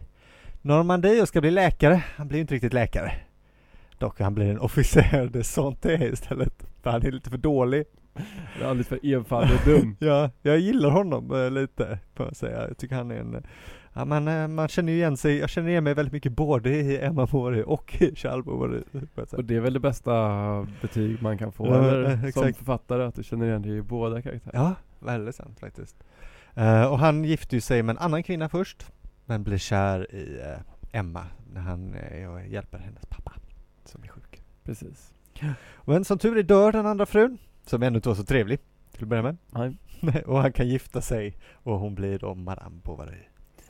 Normandie 0.62 1.22
och 1.22 1.28
ska 1.28 1.42
bli 1.42 1.52
läkare. 1.52 2.04
Han 2.16 2.28
blir 2.28 2.38
ju 2.38 2.42
inte 2.42 2.56
riktigt 2.56 2.74
läkare. 2.74 3.14
Dock 4.04 4.20
han 4.20 4.36
blir 4.36 4.50
en 4.52 4.60
officer 4.60 5.30
de 5.34 5.44
santé 5.44 6.10
istället. 6.14 6.68
För 6.82 6.90
han 6.90 7.06
är 7.06 7.12
lite 7.12 7.30
för 7.30 7.38
dålig. 7.38 7.84
Det 8.58 8.64
är 8.64 8.68
alldeles 8.68 8.88
för 8.88 9.16
enfaldig 9.16 9.56
och 9.56 9.66
dum. 9.66 9.96
Ja, 10.00 10.30
jag 10.42 10.60
gillar 10.60 10.90
honom 10.90 11.32
eh, 11.32 11.52
lite, 11.52 12.00
får 12.16 12.26
jag 12.26 12.36
säga. 12.36 12.68
Jag 12.68 12.78
tycker 12.78 12.96
han 12.96 13.12
är 13.12 13.16
en, 13.16 13.36
eh, 13.36 13.42
ja 13.94 14.06
man, 14.06 14.28
eh, 14.28 14.48
man 14.48 14.68
känner 14.68 14.92
ju 14.92 14.98
igen 14.98 15.18
sig, 15.18 15.38
jag 15.38 15.50
känner 15.50 15.70
igen 15.70 15.84
mig 15.84 15.94
väldigt 15.94 16.14
mycket 16.14 16.32
både 16.32 16.70
i 16.70 17.00
Emma 17.02 17.26
Bovary 17.26 17.64
och 17.66 18.02
i 18.02 18.06
jag 18.06 18.18
säga. 18.18 19.38
Och 19.38 19.46
det 19.46 19.56
är 19.56 19.60
väl 19.60 19.74
det 19.74 19.80
bästa 19.80 20.68
betyg 20.82 21.22
man 21.22 21.38
kan 21.38 21.52
få 21.52 21.68
Ja, 21.68 21.90
eller, 21.90 22.32
som 22.32 22.54
författare, 22.54 23.04
att 23.04 23.16
du 23.16 23.24
känner 23.24 23.46
igen 23.46 23.62
dig 23.62 23.78
i 23.78 23.82
båda 23.82 24.22
karaktärerna. 24.22 24.76
Ja, 25.00 25.06
väldigt 25.08 25.36
sant 25.36 25.60
faktiskt. 25.60 25.96
Eh, 26.54 26.86
och 26.86 27.00
han 27.00 27.24
gifter 27.24 27.58
ju 27.58 27.62
sig 27.62 27.84
med 27.84 27.94
en 27.94 28.02
annan 28.02 28.24
kvinna 28.24 28.50
först, 28.50 28.92
men 29.26 29.44
blir 29.44 29.58
kär 29.58 30.16
i 30.16 30.42
eh, 30.42 31.00
Emma 31.00 31.26
när 31.54 31.62
han 31.62 31.94
eh, 31.94 32.52
hjälper 32.52 32.78
hennes 32.78 33.06
pappa 33.06 33.34
som 33.94 34.04
är 34.04 34.08
sjuk. 34.08 34.42
Precis. 34.64 35.14
Men 35.86 36.06
som 36.06 36.18
tur 36.18 36.38
är 36.38 36.44
dör 36.44 36.72
den 36.72 36.86
andra 36.86 37.06
frun, 37.06 37.38
som 37.66 37.84
ännu 37.84 37.96
inte 37.96 38.10
var 38.10 38.16
så 38.16 38.24
trevlig 38.24 38.60
till 38.92 39.04
att 39.04 39.10
börja 39.10 39.24
med. 39.24 39.38
Nej. 39.52 39.78
och 40.26 40.38
han 40.42 40.54
kan 40.54 40.68
gifta 40.68 41.02
sig 41.02 41.38
och 41.54 41.80
hon 41.80 41.96
blir 41.96 42.20
då 42.20 42.36
Madame 42.36 42.76
Bovary. 42.84 43.18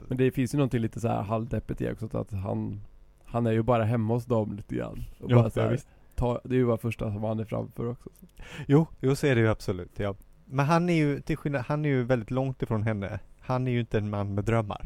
Men 0.08 0.18
det 0.18 0.32
finns 0.32 0.54
ju 0.54 0.58
någonting 0.58 0.82
lite 0.82 1.00
så 1.00 1.08
här 1.08 1.22
halvdeppigt 1.22 1.82
i 1.82 1.92
också, 1.92 2.18
att 2.18 2.32
han 2.32 2.82
Han 3.26 3.48
är 3.48 3.52
ju 3.52 3.64
bara 3.64 3.84
hemma 3.84 4.14
hos 4.14 4.26
dem 4.26 4.54
lite 4.56 4.76
grann. 4.76 5.04
Och 5.20 5.32
Ja, 5.32 5.36
bara 5.36 5.50
så 5.50 5.60
ja, 5.60 5.64
här, 5.64 5.72
visst. 5.72 5.88
ta, 6.16 6.42
det 6.44 6.56
är 6.56 6.60
ju 6.60 6.66
bara 6.66 6.78
första 6.78 7.12
som 7.14 7.24
han 7.24 7.40
är 7.40 7.46
framför 7.46 7.90
också. 7.90 8.10
Så. 8.20 8.26
Jo, 8.68 8.88
jo 9.00 9.16
så 9.16 9.28
är 9.28 9.36
det 9.36 9.42
ju 9.42 9.50
absolut, 9.50 10.00
ja. 10.00 10.16
Men 10.46 10.66
han 10.66 10.90
är 10.90 10.94
ju, 10.94 11.22
till 11.22 11.38
skillnad, 11.38 11.62
han 11.68 11.86
är 11.86 11.90
ju 11.90 12.04
väldigt 12.04 12.32
långt 12.32 12.62
ifrån 12.62 12.84
henne. 12.84 13.20
Han 13.40 13.68
är 13.68 13.72
ju 13.72 13.80
inte 13.80 13.98
en 13.98 14.10
man 14.10 14.34
med 14.36 14.44
drömmar. 14.46 14.82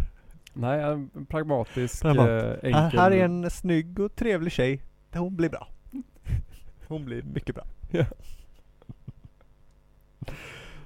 Nej, 0.54 0.82
en 0.84 1.26
pragmatisk, 1.30 2.02
Pragmat. 2.02 2.28
eh, 2.30 2.50
enkel. 2.52 2.74
Han, 2.74 2.92
här 2.92 3.12
är 3.12 3.26
en 3.26 3.50
snygg 3.50 4.00
och 4.00 4.16
trevlig 4.16 4.52
tjej. 4.52 4.82
Hon 5.14 5.36
blir 5.36 5.50
bra. 5.50 5.68
Hon 6.88 7.06
blir 7.06 7.24
mycket 7.24 7.56
bra. 7.56 7.66
Ja. 7.92 8.06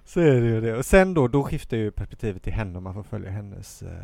Så 0.04 0.20
är 0.20 0.42
det 0.42 0.48
ju 0.48 0.62
det. 0.62 0.78
Och 0.78 0.86
sen 0.86 1.14
då, 1.14 1.28
då 1.28 1.44
skiftar 1.44 1.78
ju 1.78 1.92
perspektivet 1.92 2.44
till 2.44 2.54
henne 2.54 2.78
och 2.78 2.84
man 2.84 2.94
får 2.94 3.04
följa 3.04 3.32
hennes 3.32 3.82
eh, 3.82 3.98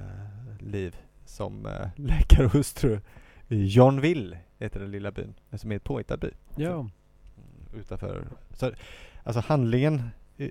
liv 0.59 0.95
som 1.25 1.65
eh, 1.65 1.87
läkare 1.95 2.45
och 2.45 2.51
hustru 2.51 2.99
i 3.47 3.65
Johnville, 3.65 4.37
heter 4.57 4.79
den 4.79 4.91
lilla 4.91 5.11
byn, 5.11 5.33
som 5.53 5.71
är 5.71 5.75
ett 5.75 5.83
påhittad 5.83 6.17
by. 6.17 6.29
Ja. 6.55 6.73
Mm, 6.73 6.91
utanför. 7.73 8.27
Så, 8.53 8.71
alltså 9.23 9.39
handlingen 9.39 10.09
eh, 10.37 10.49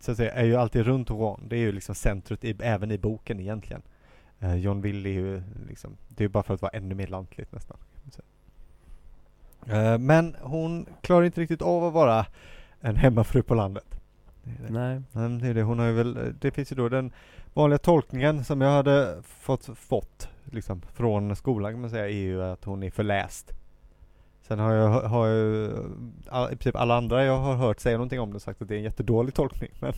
så 0.00 0.10
att 0.10 0.16
säga, 0.16 0.32
är 0.32 0.44
ju 0.44 0.56
alltid 0.56 0.86
runt 0.86 1.10
Rouen. 1.10 1.48
Det 1.48 1.56
är 1.56 1.60
ju 1.60 1.72
liksom 1.72 1.94
centret 1.94 2.44
i, 2.44 2.56
även 2.60 2.90
i 2.90 2.98
boken 2.98 3.40
egentligen. 3.40 3.82
Uh, 4.42 4.56
John 4.56 4.80
Will 4.80 5.06
är 5.06 5.10
ju 5.10 5.42
liksom, 5.68 5.96
det 6.08 6.20
är 6.20 6.24
ju 6.24 6.28
bara 6.28 6.42
för 6.42 6.54
att 6.54 6.62
vara 6.62 6.72
ännu 6.72 6.94
mer 6.94 7.06
lantligt 7.06 7.52
nästan. 7.52 7.76
kan 7.76 8.02
man 8.02 8.12
säga. 8.12 8.24
Eh, 8.24 9.49
men 10.00 10.36
hon 10.40 10.86
klarar 11.00 11.24
inte 11.24 11.40
riktigt 11.40 11.62
av 11.62 11.84
att 11.84 11.92
vara 11.92 12.26
en 12.80 12.96
hemmafru 12.96 13.42
på 13.42 13.54
landet. 13.54 14.00
Nej. 14.68 15.02
Det 15.12 15.48
är 15.48 15.54
det. 15.54 15.62
Hon 15.62 15.78
har 15.78 15.86
ju 15.86 15.92
väl, 15.92 16.34
det 16.40 16.50
finns 16.50 16.72
ju 16.72 16.76
då 16.76 16.88
den 16.88 17.12
vanliga 17.54 17.78
tolkningen 17.78 18.44
som 18.44 18.60
jag 18.60 18.70
hade 18.70 19.22
fått, 19.22 19.78
fått 19.78 20.28
liksom 20.44 20.82
från 20.94 21.36
skolan 21.36 21.72
kan 21.72 21.80
man 21.80 21.90
säga 21.90 22.04
är 22.04 22.12
ju 22.12 22.42
att 22.42 22.64
hon 22.64 22.82
är 22.82 22.90
förläst. 22.90 23.52
Sen 24.42 24.58
har 24.58 24.72
jag, 24.72 24.88
har 24.88 25.26
jag 25.26 25.72
all, 26.28 26.52
i 26.52 26.56
princip 26.56 26.76
alla 26.76 26.96
andra 26.96 27.24
jag 27.24 27.38
har 27.38 27.54
hört 27.54 27.80
säga 27.80 27.96
någonting 27.96 28.20
om 28.20 28.32
det 28.32 28.40
sagt 28.40 28.62
att 28.62 28.68
det 28.68 28.74
är 28.74 28.78
en 28.78 28.84
jättedålig 28.84 29.34
tolkning. 29.34 29.70
Men 29.80 29.92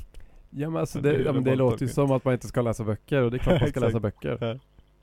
Ja 0.54 0.70
men 0.70 0.80
alltså 0.80 1.00
det 1.00 1.12
det, 1.12 1.22
ja, 1.24 1.32
men 1.32 1.44
det 1.44 1.54
låter 1.54 1.82
ju 1.82 1.88
som 1.88 2.10
att 2.10 2.24
man 2.24 2.34
inte 2.34 2.46
ska 2.46 2.62
läsa 2.62 2.84
böcker 2.84 3.22
och 3.22 3.30
det 3.30 3.36
är 3.36 3.38
klart 3.38 3.60
man 3.60 3.70
ska 3.70 3.80
läsa 3.86 4.00
böcker. 4.00 4.60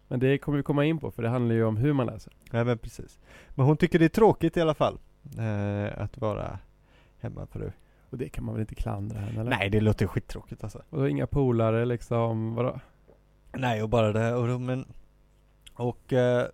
Ja. 0.10 0.13
Men 0.17 0.19
det 0.19 0.38
kommer 0.38 0.58
vi 0.58 0.63
komma 0.63 0.86
in 0.86 1.00
på 1.00 1.12
för 1.12 1.24
det 1.24 1.30
handlar 1.30 1.56
ju 1.56 1.63
om 1.63 1.78
hur 1.78 1.93
man 1.93 2.06
läser. 2.06 2.34
Nej 2.52 2.65
men 2.65 2.78
precis. 2.78 3.19
Men 3.50 3.65
hon 3.65 3.78
tycker 3.78 4.00
det 4.00 4.06
är 4.06 4.10
tråkigt 4.10 4.58
i 4.58 4.62
alla 4.62 4.74
fall. 4.74 5.00
Eh, 5.38 6.02
att 6.02 6.17
vara 6.17 6.60
hemmafru. 7.19 7.72
Och 8.10 8.17
det 8.17 8.30
kan 8.30 8.43
man 8.43 8.56
väl 8.56 8.62
inte 8.62 8.76
klandra 8.76 9.19
henne 9.19 9.41
eller? 9.41 9.50
Nej 9.50 9.69
det 9.69 9.82
låter 9.82 10.08
skittråkigt 10.08 10.63
alltså. 10.63 10.82
Och 10.89 11.10
inga 11.10 11.28
polare 11.28 11.86
liksom, 11.86 12.56
vadå? 12.56 12.80
Nej 13.54 13.84
och 13.84 13.89
bara 13.89 14.13
det 14.13 14.34
och 14.36 14.48
då, 14.48 14.60
men 14.60 14.86
Och 15.74 16.13
eh, 16.13 16.48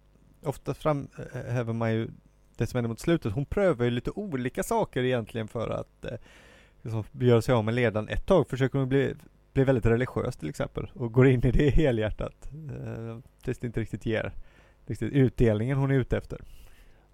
ofta 0.43 0.73
framhäver 0.73 1.73
man 1.73 1.93
ju 1.93 2.09
det 2.57 2.67
som 2.67 2.77
händer 2.77 2.89
mot 2.89 2.99
slutet. 2.99 3.33
Hon 3.33 3.45
prövar 3.45 3.85
ju 3.85 3.91
lite 3.91 4.11
olika 4.11 4.63
saker 4.63 5.03
egentligen 5.03 5.47
för 5.47 5.69
att 5.69 6.05
eh, 6.05 6.17
liksom 6.81 7.03
göra 7.11 7.41
sig 7.41 7.55
av 7.55 7.65
med 7.65 7.73
ledan. 7.73 8.09
Ett 8.09 8.25
tag 8.25 8.49
försöker 8.49 8.79
hon 8.79 8.89
bli, 8.89 9.15
bli 9.55 9.63
väldigt 9.63 9.85
religiös 9.85 10.37
till 10.37 10.49
exempel 10.49 10.91
och 10.93 11.11
går 11.11 11.27
in 11.27 11.45
i 11.45 11.51
det 11.51 11.69
helhjärtat. 11.69 12.49
Eh, 12.53 13.17
tills 13.43 13.59
det 13.59 13.67
inte 13.67 13.79
riktigt 13.79 14.05
ger 14.05 14.33
riktigt 14.85 15.13
utdelningen 15.13 15.77
hon 15.77 15.91
är 15.91 15.95
ute 15.95 16.17
efter. 16.17 16.41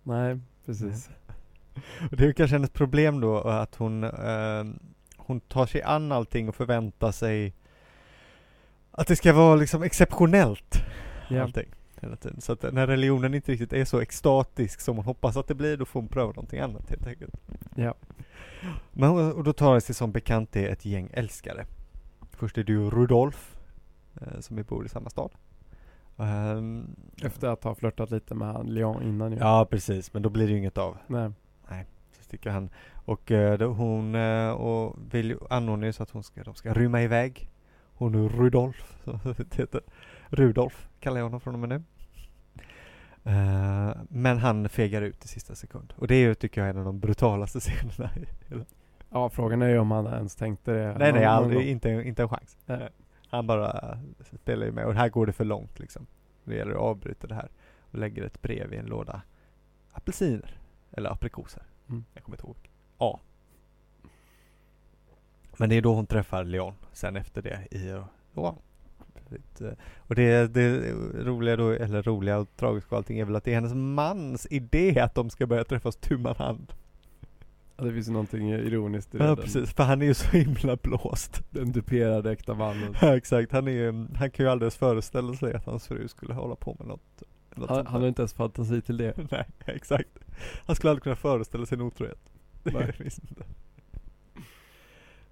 Nej, 0.03 0.39
precis. 0.65 1.09
Och 2.11 2.17
det 2.17 2.25
är 2.25 2.31
kanske 2.33 2.55
hennes 2.55 2.69
problem 2.69 3.21
då 3.21 3.37
att 3.37 3.75
hon, 3.75 4.03
eh, 4.03 4.63
hon 5.17 5.39
tar 5.39 5.65
sig 5.65 5.81
an 5.81 6.11
allting 6.11 6.49
och 6.49 6.55
förväntar 6.55 7.11
sig 7.11 7.53
att 8.91 9.07
det 9.07 9.15
ska 9.15 9.33
vara 9.33 9.55
liksom 9.55 9.83
exceptionellt 9.83 10.75
Ja. 11.29 11.43
allting. 11.43 11.67
Så 12.39 12.51
att 12.53 12.73
när 12.73 12.87
religionen 12.87 13.33
inte 13.33 13.51
riktigt 13.51 13.73
är 13.73 13.85
så 13.85 13.99
extatisk 13.99 14.81
som 14.81 14.95
hon 14.95 15.05
hoppas 15.05 15.37
att 15.37 15.47
det 15.47 15.55
blir, 15.55 15.77
då 15.77 15.85
får 15.85 15.99
hon 15.99 16.09
pröva 16.09 16.27
någonting 16.27 16.59
annat 16.59 16.89
helt 16.89 17.07
enkelt. 17.07 17.33
Ja. 17.75 17.95
Men 18.91 19.09
och 19.11 19.43
då 19.43 19.53
tar 19.53 19.75
det 19.75 19.81
sig 19.81 19.95
som 19.95 20.11
bekant 20.11 20.51
det 20.51 20.65
ett 20.67 20.85
gäng 20.85 21.09
älskare. 21.13 21.65
Först 22.41 22.57
är 22.57 22.63
det 22.63 22.71
ju 22.71 22.89
Rudolf, 22.89 23.57
eh, 24.21 24.39
som 24.39 24.63
bor 24.63 24.85
i 24.85 24.89
samma 24.89 25.09
stad. 25.09 25.31
Ehm, 26.17 26.95
Efter 27.23 27.47
att 27.47 27.63
ha 27.63 27.75
flörtat 27.75 28.11
lite 28.11 28.35
med 28.35 28.47
han 28.47 28.65
Leon 28.73 29.03
innan 29.03 29.31
ju. 29.31 29.37
Ja 29.37 29.67
precis, 29.71 30.13
men 30.13 30.21
då 30.21 30.29
blir 30.29 30.45
det 30.47 30.51
ju 30.51 30.57
inget 30.57 30.77
av. 30.77 30.97
Nej. 31.07 31.85
Så 32.17 32.23
sticker 32.23 32.49
han. 32.49 32.69
Och 33.05 33.31
eh, 33.31 33.57
då 33.57 33.67
hon 33.67 34.15
eh, 34.15 34.51
och 34.51 34.97
vill 35.11 35.37
anordna 35.49 35.85
ju 35.85 35.93
så 35.93 36.03
att 36.03 36.09
hon 36.09 36.23
ska, 36.23 36.43
de 36.43 36.55
ska 36.55 36.73
rymma 36.73 37.01
iväg. 37.01 37.49
Hon 37.93 38.15
och 38.15 38.31
Rudolf, 38.31 39.01
så 39.03 39.19
det 39.37 39.55
heter. 39.55 39.81
Rudolf 40.29 40.89
kallar 40.99 41.17
jag 41.17 41.25
honom 41.25 41.41
från 41.41 41.53
och 41.53 41.59
med 41.59 41.69
nu. 41.69 41.83
Eh, 43.31 43.91
men 44.09 44.37
han 44.37 44.69
fegar 44.69 45.01
ut 45.01 45.25
i 45.25 45.27
sista 45.27 45.55
sekund. 45.55 45.93
Och 45.97 46.07
det 46.07 46.15
är 46.15 46.33
tycker 46.33 46.61
jag, 46.61 46.69
en 46.69 46.77
av 46.77 46.85
de 46.85 46.99
brutalaste 46.99 47.59
scenerna. 47.59 48.11
i 48.15 48.25
hela- 48.49 48.65
Ja, 49.13 49.29
frågan 49.29 49.61
är 49.61 49.69
ju 49.69 49.79
om 49.79 49.91
han 49.91 50.05
ens 50.07 50.35
tänkte 50.35 50.71
det. 50.71 50.95
nej, 50.99 51.13
nej, 51.13 51.25
aldrig, 51.25 51.69
inte, 51.69 51.89
inte 51.89 52.21
en 52.23 52.29
chans. 52.29 52.57
Nej. 52.65 52.89
Han 53.29 53.47
bara 53.47 53.99
spelar 54.41 54.65
ju 54.65 54.71
med. 54.71 54.85
Och 54.85 54.93
här 54.93 55.09
går 55.09 55.25
det 55.25 55.33
för 55.33 55.45
långt 55.45 55.79
liksom. 55.79 56.07
Det 56.43 56.55
gäller 56.55 56.71
att 56.71 56.77
avbryta 56.77 57.27
det 57.27 57.35
här. 57.35 57.49
Och 57.91 57.97
lägger 57.99 58.23
ett 58.23 58.41
brev 58.41 58.73
i 58.73 58.77
en 58.77 58.85
låda 58.85 59.21
apelsiner. 59.91 60.57
Eller 60.91 61.09
aprikoser. 61.09 61.63
Mm. 61.89 62.05
Jag 62.13 62.23
kommer 62.23 62.37
inte 62.37 62.47
ihåg. 62.47 62.69
Ja. 62.97 63.19
Men 65.57 65.69
det 65.69 65.75
är 65.75 65.81
då 65.81 65.93
hon 65.95 66.05
träffar 66.05 66.43
Leon 66.43 66.73
sen 66.93 67.15
efter 67.15 67.41
det 67.41 67.67
i 67.71 67.91
Rouen. 68.33 68.55
Det- 69.57 69.75
Och 69.97 70.15
det, 70.15 70.47
det 70.53 70.91
roliga 71.23 71.55
då, 71.55 71.69
eller 71.69 72.01
roliga 72.03 72.37
och 72.37 72.55
tragiska 72.55 72.89
och 72.95 72.97
allting 72.97 73.19
är 73.19 73.25
väl 73.25 73.35
att 73.35 73.43
det 73.43 73.51
är 73.51 73.55
hennes 73.55 73.73
mans 73.73 74.47
idé 74.49 74.99
att 74.99 75.15
de 75.15 75.29
ska 75.29 75.47
börja 75.47 75.63
träffas 75.63 75.95
tu 75.95 76.27
hand. 76.37 76.73
Ja, 77.81 77.87
det 77.87 77.93
finns 77.93 78.07
ju 78.07 78.11
någonting 78.11 78.49
ironiskt 78.51 79.15
i 79.15 79.17
Ja 79.17 79.25
den, 79.25 79.35
precis, 79.35 79.73
för 79.73 79.83
han 79.83 80.01
är 80.01 80.05
ju 80.05 80.13
så 80.13 80.37
himla 80.37 80.75
blåst. 80.75 81.41
den 81.49 81.71
duperade 81.71 82.31
äkta 82.31 82.53
mannen. 82.53 82.95
Ja 83.01 83.17
exakt, 83.17 83.51
han 83.51 83.67
är 83.67 84.15
han 84.17 84.31
kan 84.31 84.45
ju 84.45 84.51
alldeles 84.51 84.75
föreställa 84.77 85.33
sig 85.33 85.53
att 85.53 85.65
hans 85.65 85.87
fru 85.87 86.07
skulle 86.07 86.33
hålla 86.33 86.55
på 86.55 86.75
med 86.79 86.87
något. 86.87 87.23
något 87.55 87.69
Han, 87.69 87.85
han 87.87 88.01
har 88.01 88.07
inte 88.07 88.21
ens 88.21 88.33
fantasi 88.33 88.81
till 88.81 88.97
det. 88.97 89.13
Nej, 89.31 89.45
exakt. 89.65 90.09
Han 90.65 90.75
skulle 90.75 90.91
aldrig 90.91 91.03
kunna 91.03 91.15
föreställa 91.15 91.65
sig 91.65 91.75
en 91.75 91.81
otrohet. 91.81 92.31
Det 92.63 92.71
Nej. 92.71 92.93
finns 92.93 93.19
inte. 93.19 93.43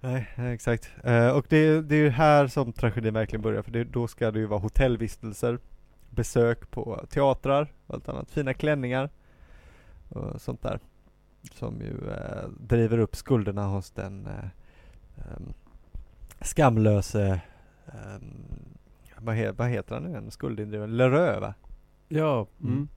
Nej, 0.00 0.28
exakt. 0.36 0.90
Eh, 1.04 1.28
och 1.28 1.46
det, 1.48 1.80
det 1.80 1.94
är 1.94 2.00
ju 2.02 2.10
här 2.10 2.46
som 2.46 2.72
tragedin 2.72 3.14
verkligen 3.14 3.42
börjar, 3.42 3.62
för 3.62 3.70
det, 3.70 3.84
då 3.84 4.08
ska 4.08 4.30
det 4.30 4.38
ju 4.38 4.46
vara 4.46 4.60
hotellvistelser, 4.60 5.58
besök 6.10 6.70
på 6.70 7.06
teatrar 7.10 7.72
och 7.86 7.94
allt 7.94 8.08
annat, 8.08 8.30
fina 8.30 8.54
klänningar 8.54 9.10
och 10.08 10.40
sånt 10.40 10.62
där. 10.62 10.80
Som 11.52 11.80
ju 11.80 12.10
eh, 12.10 12.48
driver 12.60 12.98
upp 12.98 13.16
skulderna 13.16 13.66
hos 13.66 13.90
den 13.90 14.26
eh, 14.26 14.44
skamlöse, 16.40 17.40
ehm, 17.86 18.34
vad, 19.18 19.34
he, 19.34 19.52
vad 19.52 19.68
heter 19.68 19.94
han 19.94 20.04
nu 20.04 20.10
igen, 20.10 20.30
skuldindrivaren, 20.30 20.96
Lerö 20.96 21.40
va? 21.40 21.54
Ja, 22.08 22.46
mm. 22.60 22.72
Mm. 22.72 22.88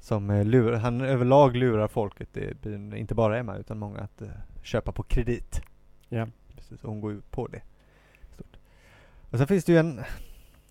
Som 0.00 0.30
eh, 0.30 0.44
lurar, 0.44 0.78
han 0.78 1.00
överlag 1.00 1.56
lurar 1.56 1.88
folket 1.88 2.36
i 2.36 2.54
byn, 2.62 2.96
inte 2.96 3.14
bara 3.14 3.38
Emma 3.38 3.56
utan 3.56 3.78
många 3.78 4.00
att 4.00 4.22
eh, 4.22 4.28
köpa 4.62 4.92
på 4.92 5.02
kredit. 5.02 5.60
ja. 6.08 6.26
Precis, 6.56 6.84
och 6.84 6.90
hon 6.90 7.00
går 7.00 7.12
ju 7.12 7.20
på 7.20 7.46
det. 7.46 7.62
Stort. 8.34 8.56
Och 9.30 9.38
sen 9.38 9.46
finns 9.46 9.64
det 9.64 9.72
ju 9.72 9.78
en, 9.78 10.00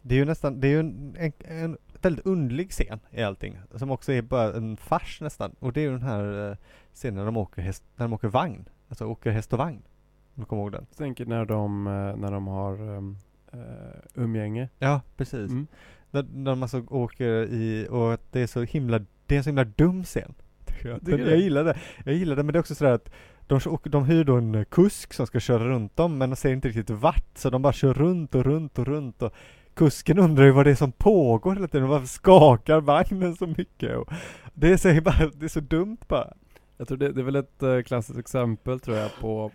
det 0.01 0.15
är 0.15 0.19
ju 0.19 0.25
nästan, 0.25 0.59
det 0.59 0.67
är 0.67 0.71
ju 0.71 0.79
en, 0.79 1.15
en, 1.19 1.33
en 1.39 1.77
väldigt 2.07 2.25
underlig 2.25 2.71
scen 2.71 2.99
i 3.11 3.23
allting. 3.23 3.57
Som 3.75 3.91
också 3.91 4.11
är 4.11 4.21
bara 4.21 4.53
en 4.53 4.77
fars 4.77 5.21
nästan. 5.21 5.55
Och 5.59 5.73
det 5.73 5.81
är 5.81 5.83
ju 5.83 5.91
den 5.91 6.01
här 6.01 6.49
eh, 6.49 6.57
scenen 6.93 7.15
när 7.15 7.25
de 7.25 7.37
åker, 7.37 7.61
häst, 7.61 7.83
när 7.95 8.05
de 8.05 8.13
åker 8.13 8.27
vagn. 8.27 8.69
Alltså 8.89 9.05
åker 9.05 9.31
häst 9.31 9.53
och 9.53 9.59
vagn. 9.59 9.81
Om 10.35 10.43
du 10.43 10.45
kommer 10.45 10.61
ihåg 10.61 10.71
den? 10.71 10.85
Jag 10.89 10.97
tänker 10.97 11.25
när 11.25 11.45
de, 11.45 11.87
eh, 11.87 12.15
när 12.15 12.31
de 12.31 12.47
har 12.47 12.81
um, 12.81 13.17
umgänge. 14.15 14.69
Ja, 14.79 15.01
precis. 15.17 15.51
Mm. 15.51 15.67
När, 16.11 16.25
när 16.33 16.51
de 16.51 16.61
alltså 16.61 16.83
åker 16.89 17.29
i, 17.43 17.87
och 17.89 18.13
att 18.13 18.31
det 18.31 18.41
är 18.41 18.47
så 18.47 18.63
himla, 18.63 18.99
det 19.25 19.35
är 19.35 19.37
en 19.37 19.43
så 19.43 19.49
himla 19.49 19.63
dum 19.63 20.03
scen. 20.03 20.33
Jag. 20.83 20.99
Du? 21.01 21.29
jag 21.29 21.37
gillar 21.37 21.63
det. 21.63 21.77
Jag 22.05 22.15
gillar 22.15 22.35
det, 22.35 22.43
men 22.43 22.53
det 22.53 22.57
är 22.57 22.61
också 22.61 22.75
sådär 22.75 22.91
att 22.91 23.09
de, 23.47 23.59
de 23.83 24.05
hyr 24.05 24.23
då 24.23 24.35
en 24.35 24.65
kusk 24.65 25.13
som 25.13 25.27
ska 25.27 25.39
köra 25.39 25.69
runt 25.69 25.97
dem, 25.97 26.17
men 26.17 26.29
de 26.29 26.35
ser 26.35 26.53
inte 26.53 26.67
riktigt 26.67 26.89
vart, 26.89 27.37
så 27.37 27.49
de 27.49 27.61
bara 27.61 27.73
kör 27.73 27.93
runt 27.93 28.35
och 28.35 28.43
runt 28.43 28.79
och 28.79 28.87
runt 28.87 29.21
och 29.21 29.33
kusken 29.77 30.19
undrar 30.19 30.45
ju 30.45 30.51
vad 30.51 30.65
det 30.65 30.71
är 30.71 30.75
som 30.75 30.91
pågår 30.91 31.53
hela 31.53 31.67
tiden, 31.67 31.87
varför 31.87 32.07
skakar 32.07 32.81
vagnen 32.81 33.35
så 33.35 33.47
mycket? 33.47 33.97
Och 33.97 34.09
det, 34.53 34.71
är 34.71 34.77
så, 34.77 35.01
bara, 35.01 35.31
det 35.33 35.45
är 35.45 35.49
så 35.49 35.59
dumt 35.59 35.97
bara. 36.07 36.33
Jag 36.77 36.87
tror 36.87 36.97
det, 36.97 37.11
det 37.11 37.21
är 37.21 37.25
väl 37.25 37.35
ett 37.35 37.63
eh, 37.63 37.81
klassiskt 37.81 38.19
exempel 38.19 38.79
tror 38.79 38.97
jag 38.97 39.11
på 39.21 39.51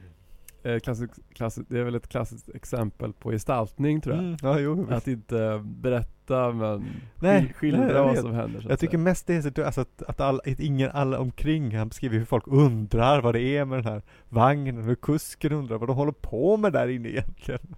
eh, 0.63 0.79
klassisk, 0.79 1.11
klassisk, 1.35 1.67
Det 1.71 1.79
är 1.79 1.85
väl 1.85 1.95
ett 1.95 2.09
klassiskt 2.09 2.49
exempel 2.55 3.13
på 3.13 3.31
gestaltning 3.31 4.01
tror 4.01 4.17
jag. 4.17 4.25
Mm, 4.25 4.37
ja, 4.43 4.59
jo. 4.59 4.87
Att 4.91 5.09
inte 5.09 5.63
berätta 5.65 6.53
men 6.53 6.85
Nej, 7.21 7.41
skil- 7.41 7.53
skildra 7.55 7.87
nej, 7.87 7.95
vad 7.95 8.19
som 8.19 8.35
händer 8.35 8.67
Jag 8.69 8.79
tycker 8.79 8.99
mest 8.99 9.27
det 9.27 9.35
är 9.35 9.43
så 9.43 9.65
alltså 9.65 9.81
att, 9.81 10.03
att, 10.03 10.21
all, 10.21 10.41
att 10.41 10.61
ingen, 10.61 10.91
alla 10.91 11.19
omkring, 11.19 11.77
han 11.77 11.89
beskriver 11.89 12.19
hur 12.19 12.25
folk 12.25 12.45
undrar 12.47 13.21
vad 13.21 13.35
det 13.35 13.41
är 13.41 13.65
med 13.65 13.79
den 13.79 13.93
här 13.93 14.03
vagnen, 14.29 14.83
hur 14.83 14.95
kusken 14.95 15.53
undrar 15.53 15.79
vad 15.79 15.89
de 15.89 15.97
håller 15.97 16.13
på 16.13 16.57
med 16.57 16.73
där 16.73 16.89
inne 16.89 17.09
egentligen. 17.09 17.75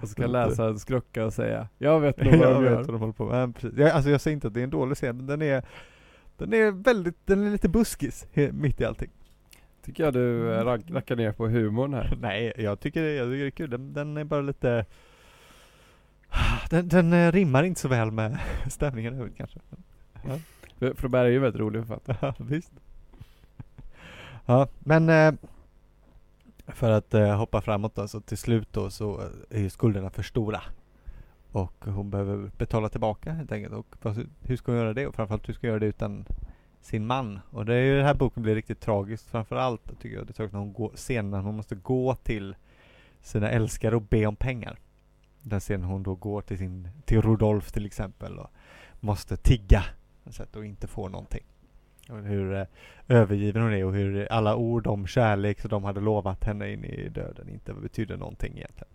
Och 0.00 0.08
så 0.08 0.14
kan 0.14 0.32
läsaren 0.32 0.78
skrucka 0.78 1.24
och 1.26 1.32
säga 1.32 1.68
Jag 1.78 2.00
vet 2.00 2.16
nog 2.24 2.34
jag 2.34 2.38
vad 2.38 2.54
de 2.54 2.62
vet 2.62 2.70
gör. 2.72 2.76
vad 2.76 2.86
de 2.86 3.00
håller 3.00 3.12
på 3.12 3.24
med. 3.24 3.54
Ja. 3.62 3.68
Jag, 3.76 3.90
alltså 3.90 4.10
jag 4.10 4.20
säger 4.20 4.32
inte 4.34 4.46
att 4.46 4.54
det 4.54 4.60
är 4.60 4.64
en 4.64 4.70
dålig 4.70 4.96
scen, 4.96 5.16
men 5.16 5.26
den 5.26 5.42
är 5.42 5.62
Den 6.36 6.52
är 6.52 6.70
väldigt, 6.70 7.26
den 7.26 7.46
är 7.46 7.50
lite 7.50 7.68
buskis 7.68 8.26
mitt 8.52 8.80
i 8.80 8.84
allting. 8.84 9.10
Tycker 9.84 10.04
jag 10.04 10.12
du 10.12 10.52
eh, 10.54 10.64
rack, 10.64 10.80
rackar 10.90 11.16
ner 11.16 11.32
på 11.32 11.48
humorn 11.48 11.94
här. 11.94 12.16
Nej, 12.20 12.52
jag 12.56 12.80
tycker 12.80 13.02
det, 13.02 13.14
jag 13.14 13.26
tycker 13.26 13.38
det 13.38 13.46
är 13.46 13.50
kul. 13.50 13.70
Den, 13.70 13.92
den 13.92 14.16
är 14.16 14.24
bara 14.24 14.40
lite 14.40 14.86
den, 16.70 16.88
den 16.88 17.12
eh, 17.12 17.32
rimmar 17.32 17.62
inte 17.62 17.80
så 17.80 17.88
väl 17.88 18.10
med 18.10 18.38
stämningen 18.68 19.14
övrigt 19.14 19.36
kanske. 19.36 19.58
För 20.78 20.94
Froberg 20.94 21.26
är 21.26 21.30
ju 21.30 21.36
en 21.36 21.42
väldigt 21.42 21.60
rolig 21.60 21.86
författare. 21.86 22.16
Ja, 22.20 22.34
visst. 22.38 22.72
Ja, 24.46 24.68
men 24.78 25.08
eh, 25.08 25.32
för 26.74 26.90
att 26.90 27.14
eh, 27.14 27.36
hoppa 27.36 27.60
framåt 27.60 27.94
då, 27.94 28.08
så 28.08 28.20
till 28.20 28.38
slut 28.38 28.68
då 28.72 28.90
så 28.90 29.22
är 29.50 29.60
ju 29.60 29.70
skulderna 29.70 30.10
för 30.10 30.22
stora. 30.22 30.62
Och 31.52 31.84
hon 31.84 32.10
behöver 32.10 32.50
betala 32.58 32.88
tillbaka 32.88 33.32
helt 33.32 33.52
enkelt. 33.52 33.74
Och 33.74 34.14
hur 34.42 34.56
ska 34.56 34.72
hon 34.72 34.78
göra 34.78 34.92
det? 34.92 35.06
Och 35.06 35.14
framförallt 35.14 35.48
hur 35.48 35.54
ska 35.54 35.66
hon 35.66 35.68
göra 35.68 35.80
det 35.80 35.86
utan 35.86 36.24
sin 36.80 37.06
man? 37.06 37.40
Och 37.50 37.66
det 37.66 37.74
är 37.74 37.82
ju 37.82 37.96
den 37.96 38.06
här 38.06 38.14
boken 38.14 38.42
blir 38.42 38.54
riktigt 38.54 38.80
tragiskt 38.80 39.30
framförallt 39.30 40.00
tycker 40.00 40.16
jag. 40.16 40.26
Det 40.26 40.30
är 40.30 40.34
tragiskt 40.34 40.52
när 40.52 40.60
hon 40.60 40.72
går, 40.72 40.92
scenen 40.94 41.30
när 41.30 41.40
hon 41.40 41.56
måste 41.56 41.74
gå 41.74 42.14
till 42.14 42.56
sina 43.20 43.50
älskare 43.50 43.96
och 43.96 44.02
be 44.02 44.26
om 44.26 44.36
pengar. 44.36 44.78
Den 45.42 45.60
scenen 45.60 45.84
hon 45.84 46.02
då 46.02 46.14
går 46.14 46.42
till 46.42 46.58
sin, 46.58 46.88
till 47.04 47.22
Rudolf 47.22 47.72
till 47.72 47.86
exempel 47.86 48.38
och 48.38 48.50
måste 49.00 49.36
tigga 49.36 49.84
och 50.54 50.66
inte 50.66 50.86
får 50.86 51.08
någonting. 51.08 51.44
Och 52.08 52.18
hur 52.22 52.54
eh, 52.54 52.64
övergiven 53.08 53.62
hon 53.62 53.72
är 53.72 53.84
och 53.84 53.94
hur 53.94 54.32
alla 54.32 54.56
ord 54.56 54.86
om 54.86 55.06
kärlek 55.06 55.60
som 55.60 55.70
de 55.70 55.84
hade 55.84 56.00
lovat 56.00 56.44
henne 56.44 56.72
in 56.72 56.84
i 56.84 57.08
döden 57.08 57.48
inte 57.48 57.74
betyder 57.74 58.16
någonting 58.16 58.52
egentligen. 58.56 58.88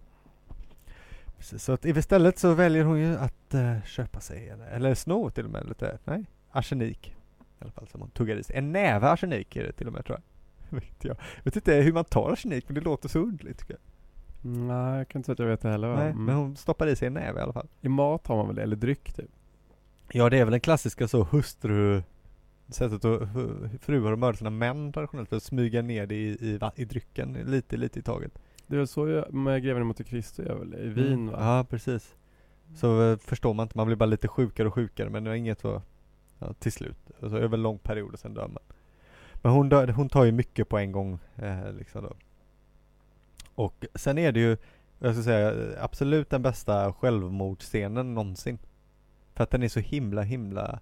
Precis, 1.38 1.64
så 1.64 1.72
att 1.74 1.86
istället 1.86 2.40
så 2.40 2.54
väljer 2.54 2.84
hon 2.84 3.00
ju 3.00 3.16
att 3.18 3.54
eh, 3.54 3.82
köpa 3.86 4.20
sig, 4.20 4.50
en, 4.50 4.62
eller 4.62 4.96
sno 4.96 5.30
till 5.30 5.46
och 5.46 5.52
med 5.52 5.68
lite, 5.70 5.98
nej, 6.06 6.26
arsenik. 6.52 7.16
I 7.60 7.64
alla 7.64 7.72
fall 7.72 7.88
som 7.88 8.02
hon 8.02 8.10
tuggar 8.10 8.36
i 8.36 8.44
sig. 8.44 8.56
En 8.58 8.72
näve 8.72 9.08
arsenik 9.10 9.56
är 9.56 9.64
det 9.64 9.72
till 9.72 9.88
och 9.88 9.94
med 9.94 10.06
tror 10.06 10.18
jag. 10.18 10.24
Vet 10.80 11.04
jag. 11.06 11.16
jag 11.38 11.44
vet 11.44 11.56
inte 11.56 11.74
hur 11.74 11.94
man 11.94 12.06
tar 12.06 12.32
arsenik 12.32 12.66
men 12.68 12.76
det 12.76 12.82
låter 12.82 13.10
så 13.10 13.20
underligt 13.20 13.60
tycker 13.60 13.74
jag. 13.74 13.82
Mm, 14.52 14.68
Nej, 14.68 14.98
jag 14.98 15.08
kan 15.08 15.20
inte 15.20 15.26
säga 15.26 15.34
att 15.34 15.40
jag 15.40 15.46
vet 15.48 15.62
det 15.62 15.70
heller. 15.70 15.96
Nej, 15.96 16.10
Mm. 16.12 16.26
men 16.26 16.36
hon 16.36 16.56
stoppar 16.56 16.88
i 16.88 16.96
sig 16.96 17.08
en 17.08 17.14
näve 17.14 17.40
i 17.40 17.44
alla 17.44 17.54
fall. 17.54 17.68
I 17.82 17.90
mat 17.90 18.28
har 18.28 18.36
man 18.38 18.48
väl 18.48 18.56
det, 18.56 18.64
eller 18.64 18.76
dryck 18.76 19.14
typ? 19.14 19.30
Ja 20.12 20.30
det 20.30 20.38
är 20.38 20.46
väl 20.46 20.52
den 20.52 20.60
klassiska 20.60 21.08
så 21.08 21.24
hustru 21.24 22.04
sättet 22.70 23.06
att 23.06 23.22
hu- 23.22 23.78
fruar 23.78 24.12
och 24.12 24.20
mörda 24.20 24.38
sina 24.38 24.50
män 24.50 24.94
traditionellt 24.94 25.30
för 25.30 25.38
att 25.38 25.44
smyga 25.44 25.82
ner 25.82 26.06
det 26.06 26.16
i, 26.16 26.28
i, 26.28 26.60
i 26.76 26.86
drycken 26.86 27.34
lite, 27.34 27.78
lite 27.78 28.00
i 28.00 28.02
taget. 28.02 28.40
Det 28.68 28.76
är 28.76 28.78
väl 28.78 28.88
så 28.88 29.08
jag, 29.08 29.34
med 29.34 29.64
Greven 29.64 29.88
mot 29.88 30.06
Kristi 30.06 30.42
gör 30.44 30.56
väl, 30.56 30.74
i 30.74 30.88
Wien 30.88 31.28
va? 31.28 31.38
Ja 31.40 31.66
precis. 31.70 32.16
Så 32.76 33.12
eh, 33.12 33.18
förstår 33.18 33.54
man 33.54 33.64
inte, 33.64 33.78
man 33.78 33.88
blir 33.88 33.98
bara 33.98 34.06
lite 34.06 34.28
sjukare 34.28 34.68
och 34.68 34.74
sjukare 34.74 35.10
men 35.10 35.24
det 35.24 35.32
är 35.32 35.36
inget 35.36 35.60
så 35.60 35.82
ja, 36.40 36.54
till 36.54 36.72
slut. 36.72 36.98
Alltså 37.22 37.38
över 37.38 37.58
en 37.58 37.64
lång 37.64 37.78
period 37.78 38.14
och 38.14 38.20
sen 38.20 38.34
dör 38.34 38.48
man. 38.48 38.64
Men 39.36 39.52
hon, 39.52 39.70
dör, 39.70 39.88
hon 39.88 40.10
tar 40.10 40.24
ju 40.24 40.32
mycket 40.32 40.70
på 40.70 40.78
en 40.78 40.92
gång 40.92 41.20
eh, 41.36 41.74
liksom 41.74 42.04
då. 42.04 42.14
Och 43.56 43.86
sen 43.96 44.18
är 44.18 44.32
det 44.32 44.40
ju, 44.40 44.58
jag 45.00 45.16
ska 45.16 45.24
säga, 45.24 45.54
absolut 45.80 46.30
den 46.30 46.42
bästa 46.42 46.94
självmordsscenen 46.94 48.14
någonsin. 48.14 48.58
För 49.34 49.44
att 49.44 49.50
den 49.50 49.64
är 49.64 49.68
så 49.68 49.80
himla 49.80 50.22
himla 50.22 50.80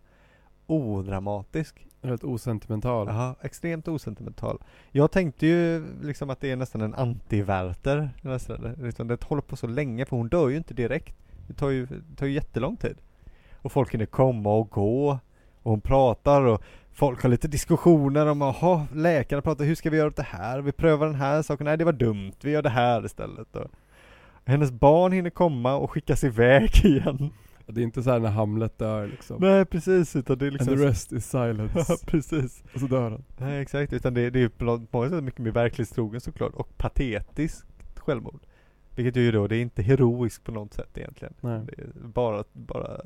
odramatisk. 0.71 1.87
Helt 2.03 2.23
osentimental. 2.23 3.07
Ja, 3.07 3.35
extremt 3.41 3.87
osentimental. 3.87 4.57
Jag 4.91 5.11
tänkte 5.11 5.47
ju 5.47 5.85
liksom 6.01 6.29
att 6.29 6.39
det 6.41 6.51
är 6.51 6.55
nästan 6.55 6.81
en 6.81 6.95
anti-Werther. 6.95 8.09
nästan. 8.21 8.75
Liksom, 8.77 9.07
Det 9.07 9.23
håller 9.23 9.41
på 9.41 9.55
så 9.55 9.67
länge 9.67 10.05
för 10.05 10.17
hon 10.17 10.29
dör 10.29 10.49
ju 10.49 10.57
inte 10.57 10.73
direkt. 10.73 11.15
Det 11.47 11.53
tar 11.53 11.69
ju, 11.69 11.85
det 11.85 12.15
tar 12.15 12.25
ju 12.25 12.31
jättelång 12.31 12.77
tid. 12.77 12.97
Och 13.55 13.71
folk 13.71 13.93
hinner 13.93 14.05
komma 14.05 14.53
och 14.53 14.69
gå. 14.69 15.19
Och 15.63 15.71
hon 15.71 15.81
pratar 15.81 16.41
och 16.41 16.61
folk 16.93 17.21
har 17.23 17.29
lite 17.29 17.47
diskussioner 17.47 18.25
om, 18.25 18.41
jaha, 18.41 18.87
läkarna 18.93 19.41
pratar, 19.41 19.65
hur 19.65 19.75
ska 19.75 19.89
vi 19.89 19.97
göra 19.97 20.07
åt 20.07 20.15
det 20.15 20.23
här? 20.23 20.61
Vi 20.61 20.71
prövar 20.71 21.05
den 21.05 21.15
här 21.15 21.41
saken, 21.41 21.65
nej 21.65 21.77
det 21.77 21.85
var 21.85 21.93
dumt, 21.93 22.33
vi 22.41 22.51
gör 22.51 22.61
det 22.61 22.69
här 22.69 23.05
istället. 23.05 23.55
Och 23.55 23.67
hennes 24.45 24.71
barn 24.71 25.11
hinner 25.11 25.29
komma 25.29 25.75
och 25.75 25.91
skickas 25.91 26.23
iväg 26.23 26.71
igen. 26.85 27.29
Det 27.67 27.81
är 27.81 27.83
inte 27.83 28.03
så 28.03 28.11
här 28.11 28.19
när 28.19 28.29
Hamlet 28.29 28.77
dör 28.77 29.07
liksom. 29.07 29.37
Nej 29.39 29.65
precis, 29.65 30.15
utan 30.15 30.37
det 30.37 30.45
är 30.45 30.47
And 30.47 30.53
liksom 30.53 30.77
the 30.77 30.85
rest 30.85 31.11
is 31.11 31.29
silence. 31.29 31.85
Ja, 31.89 31.97
precis. 32.05 32.63
och 32.73 32.79
så 32.79 32.87
dör 32.87 33.11
han. 33.11 33.23
Nej 33.37 33.61
exakt, 33.61 33.93
utan 33.93 34.13
det, 34.13 34.29
det 34.29 34.41
är 34.41 34.49
på 34.49 34.87
många 34.91 35.09
sätt 35.09 35.23
mycket 35.23 35.39
mer 35.39 35.51
verklighetstrogen 35.51 36.21
såklart 36.21 36.53
och 36.53 36.77
patetiskt 36.77 37.65
självmord. 37.95 38.41
Vilket 38.95 39.15
ju 39.15 39.31
då, 39.31 39.47
det 39.47 39.55
är 39.55 39.61
inte 39.61 39.81
heroiskt 39.81 40.43
på 40.43 40.51
något 40.51 40.73
sätt 40.73 40.97
egentligen. 40.97 41.33
Nej. 41.41 41.61
Det 41.65 41.81
är 41.81 42.07
bara, 42.07 42.43
bara, 42.53 43.01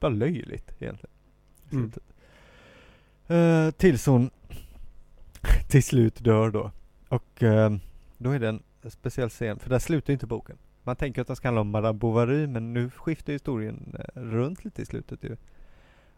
bara 0.00 0.10
löjligt 0.10 0.74
egentligen. 0.78 1.14
Mm. 1.72 1.92
Eh, 3.26 3.70
tills 3.70 4.06
hon 4.06 4.30
till 5.68 5.82
slut 5.82 6.24
dör 6.24 6.50
då. 6.50 6.70
Och 7.08 7.42
eh, 7.42 7.76
då 8.18 8.30
är 8.30 8.38
det 8.38 8.48
en 8.48 8.62
speciell 8.88 9.28
scen, 9.28 9.58
för 9.58 9.70
där 9.70 9.78
slutar 9.78 10.12
inte 10.12 10.26
boken. 10.26 10.58
Man 10.86 10.96
tänker 10.96 11.20
att 11.20 11.26
den 11.26 11.36
ska 11.36 11.48
handla 11.48 11.60
om 11.60 11.70
Madame 11.70 11.98
Bovary, 11.98 12.46
men 12.46 12.72
nu 12.72 12.90
skiftar 12.90 13.32
historien 13.32 13.96
eh, 13.98 14.20
runt 14.20 14.64
lite 14.64 14.82
i 14.82 14.86
slutet 14.86 15.24
ju. 15.24 15.36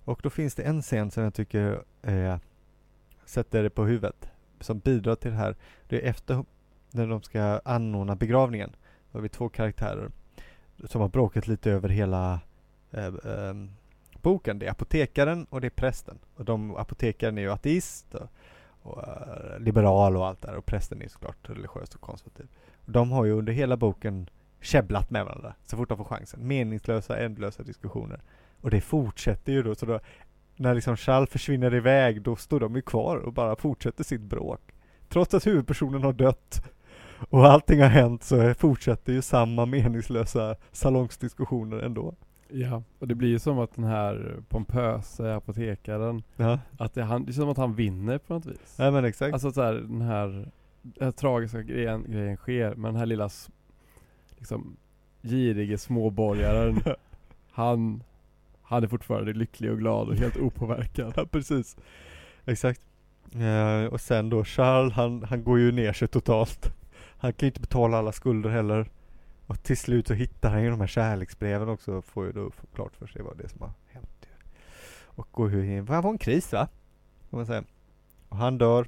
Och 0.04 0.20
då 0.22 0.30
finns 0.30 0.54
det 0.54 0.62
en 0.62 0.82
scen 0.82 1.10
som 1.10 1.22
jag 1.22 1.34
tycker 1.34 1.82
eh, 2.02 2.36
sätter 3.24 3.62
det 3.62 3.70
på 3.70 3.84
huvudet, 3.84 4.28
som 4.60 4.78
bidrar 4.78 5.14
till 5.14 5.30
det 5.30 5.36
här. 5.36 5.56
Det 5.88 6.04
är 6.04 6.10
efter 6.10 6.44
när 6.90 7.06
de 7.06 7.22
ska 7.22 7.60
anordna 7.64 8.16
begravningen. 8.16 8.70
Då 9.12 9.18
har 9.18 9.22
vi 9.22 9.28
två 9.28 9.48
karaktärer 9.48 10.10
som 10.84 11.00
har 11.00 11.08
bråkat 11.08 11.46
lite 11.46 11.70
över 11.70 11.88
hela 11.88 12.40
eh, 12.90 13.06
eh, 13.06 13.54
boken. 14.22 14.58
Det 14.58 14.66
är 14.66 14.70
apotekaren 14.70 15.46
och 15.50 15.60
det 15.60 15.66
är 15.66 15.70
prästen. 15.70 16.18
Och 16.36 16.44
de, 16.44 16.76
apotekaren 16.76 17.38
är 17.38 17.42
ju 17.42 17.52
ateist 17.52 18.14
och, 18.14 18.28
och 18.82 19.08
eh, 19.08 19.60
liberal 19.60 20.16
och 20.16 20.26
allt 20.26 20.42
där 20.42 20.56
och 20.56 20.66
prästen 20.66 21.02
är 21.02 21.08
såklart 21.08 21.50
religiös 21.50 21.94
och 21.94 22.00
konservativ. 22.00 22.46
De 22.86 23.10
har 23.10 23.24
ju 23.24 23.32
under 23.32 23.52
hela 23.52 23.76
boken 23.76 24.28
käbblat 24.60 25.10
med 25.10 25.24
varandra 25.24 25.54
så 25.64 25.76
fort 25.76 25.88
de 25.88 25.98
får 25.98 26.04
chansen. 26.04 26.46
Meningslösa, 26.48 27.18
ändlösa 27.18 27.62
diskussioner. 27.62 28.20
Och 28.60 28.70
det 28.70 28.80
fortsätter 28.80 29.52
ju 29.52 29.62
då, 29.62 29.74
så 29.74 29.86
då 29.86 30.00
när 30.56 30.74
liksom 30.74 30.96
Charles 30.96 31.30
försvinner 31.30 31.74
iväg, 31.74 32.22
då 32.22 32.36
står 32.36 32.60
de 32.60 32.74
ju 32.76 32.82
kvar 32.82 33.16
och 33.16 33.32
bara 33.32 33.56
fortsätter 33.56 34.04
sitt 34.04 34.20
bråk. 34.20 34.60
Trots 35.08 35.34
att 35.34 35.46
huvudpersonen 35.46 36.02
har 36.02 36.12
dött 36.12 36.64
och 37.30 37.46
allting 37.46 37.80
har 37.80 37.88
hänt 37.88 38.22
så 38.24 38.54
fortsätter 38.54 39.12
ju 39.12 39.22
samma 39.22 39.66
meningslösa 39.66 40.56
salongsdiskussioner 40.72 41.78
ändå. 41.78 42.14
Ja, 42.48 42.82
och 42.98 43.08
det 43.08 43.14
blir 43.14 43.28
ju 43.28 43.38
som 43.38 43.58
att 43.58 43.74
den 43.74 43.84
här 43.84 44.36
pompösa 44.48 45.36
apotekaren, 45.36 46.22
Ja, 46.36 46.58
att 46.78 46.94
det, 46.94 47.02
han, 47.02 47.24
det 47.24 47.30
är 47.30 47.32
som 47.32 47.48
att 47.48 47.56
han 47.56 47.74
vinner 47.74 48.18
på 48.18 48.34
något 48.34 48.46
vis. 48.46 48.74
ja 48.78 48.90
men 48.90 49.04
exakt. 49.04 49.32
Alltså 49.32 49.52
så 49.52 49.62
här, 49.62 49.72
den 49.74 50.00
här, 50.00 50.28
den 50.82 51.04
här 51.04 51.10
tragiska 51.10 51.62
grejen, 51.62 52.04
grejen 52.08 52.36
sker, 52.36 52.74
men 52.74 52.82
den 52.92 52.96
här 52.96 53.06
lilla 53.06 53.28
liksom 54.38 54.76
girige 55.22 55.78
småborgaren, 55.78 56.82
han, 57.50 58.02
han 58.62 58.84
är 58.84 58.88
fortfarande 58.88 59.32
lycklig 59.32 59.70
och 59.70 59.78
glad 59.78 60.08
och 60.08 60.16
helt 60.16 60.36
opåverkad. 60.40 61.12
Ja, 61.16 61.26
precis. 61.26 61.76
Exakt. 62.44 62.80
Eh, 63.34 63.92
och 63.92 64.00
sen 64.00 64.30
då 64.30 64.44
Charles, 64.44 64.92
han, 64.92 65.22
han 65.22 65.44
går 65.44 65.58
ju 65.58 65.72
ner 65.72 65.92
sig 65.92 66.08
totalt. 66.08 66.72
Han 67.18 67.32
kan 67.32 67.46
ju 67.46 67.50
inte 67.50 67.60
betala 67.60 67.98
alla 67.98 68.12
skulder 68.12 68.50
heller. 68.50 68.90
Och 69.46 69.62
till 69.62 69.76
slut 69.76 70.06
så 70.06 70.14
hittar 70.14 70.50
han 70.50 70.62
ju 70.62 70.70
de 70.70 70.80
här 70.80 70.86
kärleksbreven 70.86 71.68
också 71.68 72.02
får 72.02 72.26
ju 72.26 72.32
då 72.32 72.50
klart 72.74 72.96
för 72.96 73.06
sig 73.06 73.22
vad 73.22 73.36
det 73.38 73.44
är 73.44 73.48
som 73.48 73.60
har 73.60 73.72
hänt. 73.86 74.28
Och 75.04 75.28
går 75.30 75.50
ju 75.50 75.76
in, 75.76 75.88
han 75.88 76.02
får 76.02 76.10
en 76.10 76.18
kris 76.18 76.52
va? 76.52 76.68
Kan 77.30 77.38
man 77.38 77.46
säga. 77.46 77.64
Och 78.28 78.36
han 78.36 78.58
dör. 78.58 78.86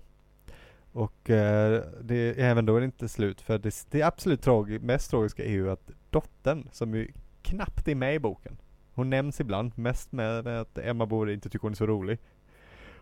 Och 0.92 1.30
eh, 1.30 1.82
det, 2.00 2.40
även 2.40 2.66
då 2.66 2.76
är 2.76 2.80
det 2.80 2.84
inte 2.84 3.08
slut 3.08 3.40
för 3.40 3.58
det, 3.58 3.86
det 3.90 4.02
absolut 4.02 4.42
tragi, 4.42 4.78
mest 4.78 5.10
tragiska 5.10 5.44
är 5.44 5.50
ju 5.50 5.70
att 5.70 5.90
dottern, 6.10 6.68
som 6.72 6.94
ju 6.94 7.12
knappt 7.42 7.88
är 7.88 7.94
med 7.94 8.14
i 8.14 8.18
boken, 8.18 8.56
hon 8.94 9.10
nämns 9.10 9.40
ibland, 9.40 9.78
mest 9.78 10.12
med, 10.12 10.44
med 10.44 10.60
att 10.60 10.78
Emma 10.78 11.06
Bore 11.06 11.32
inte 11.32 11.48
tycker 11.48 11.62
hon 11.62 11.72
är 11.72 11.76
så 11.76 11.86
rolig. 11.86 12.18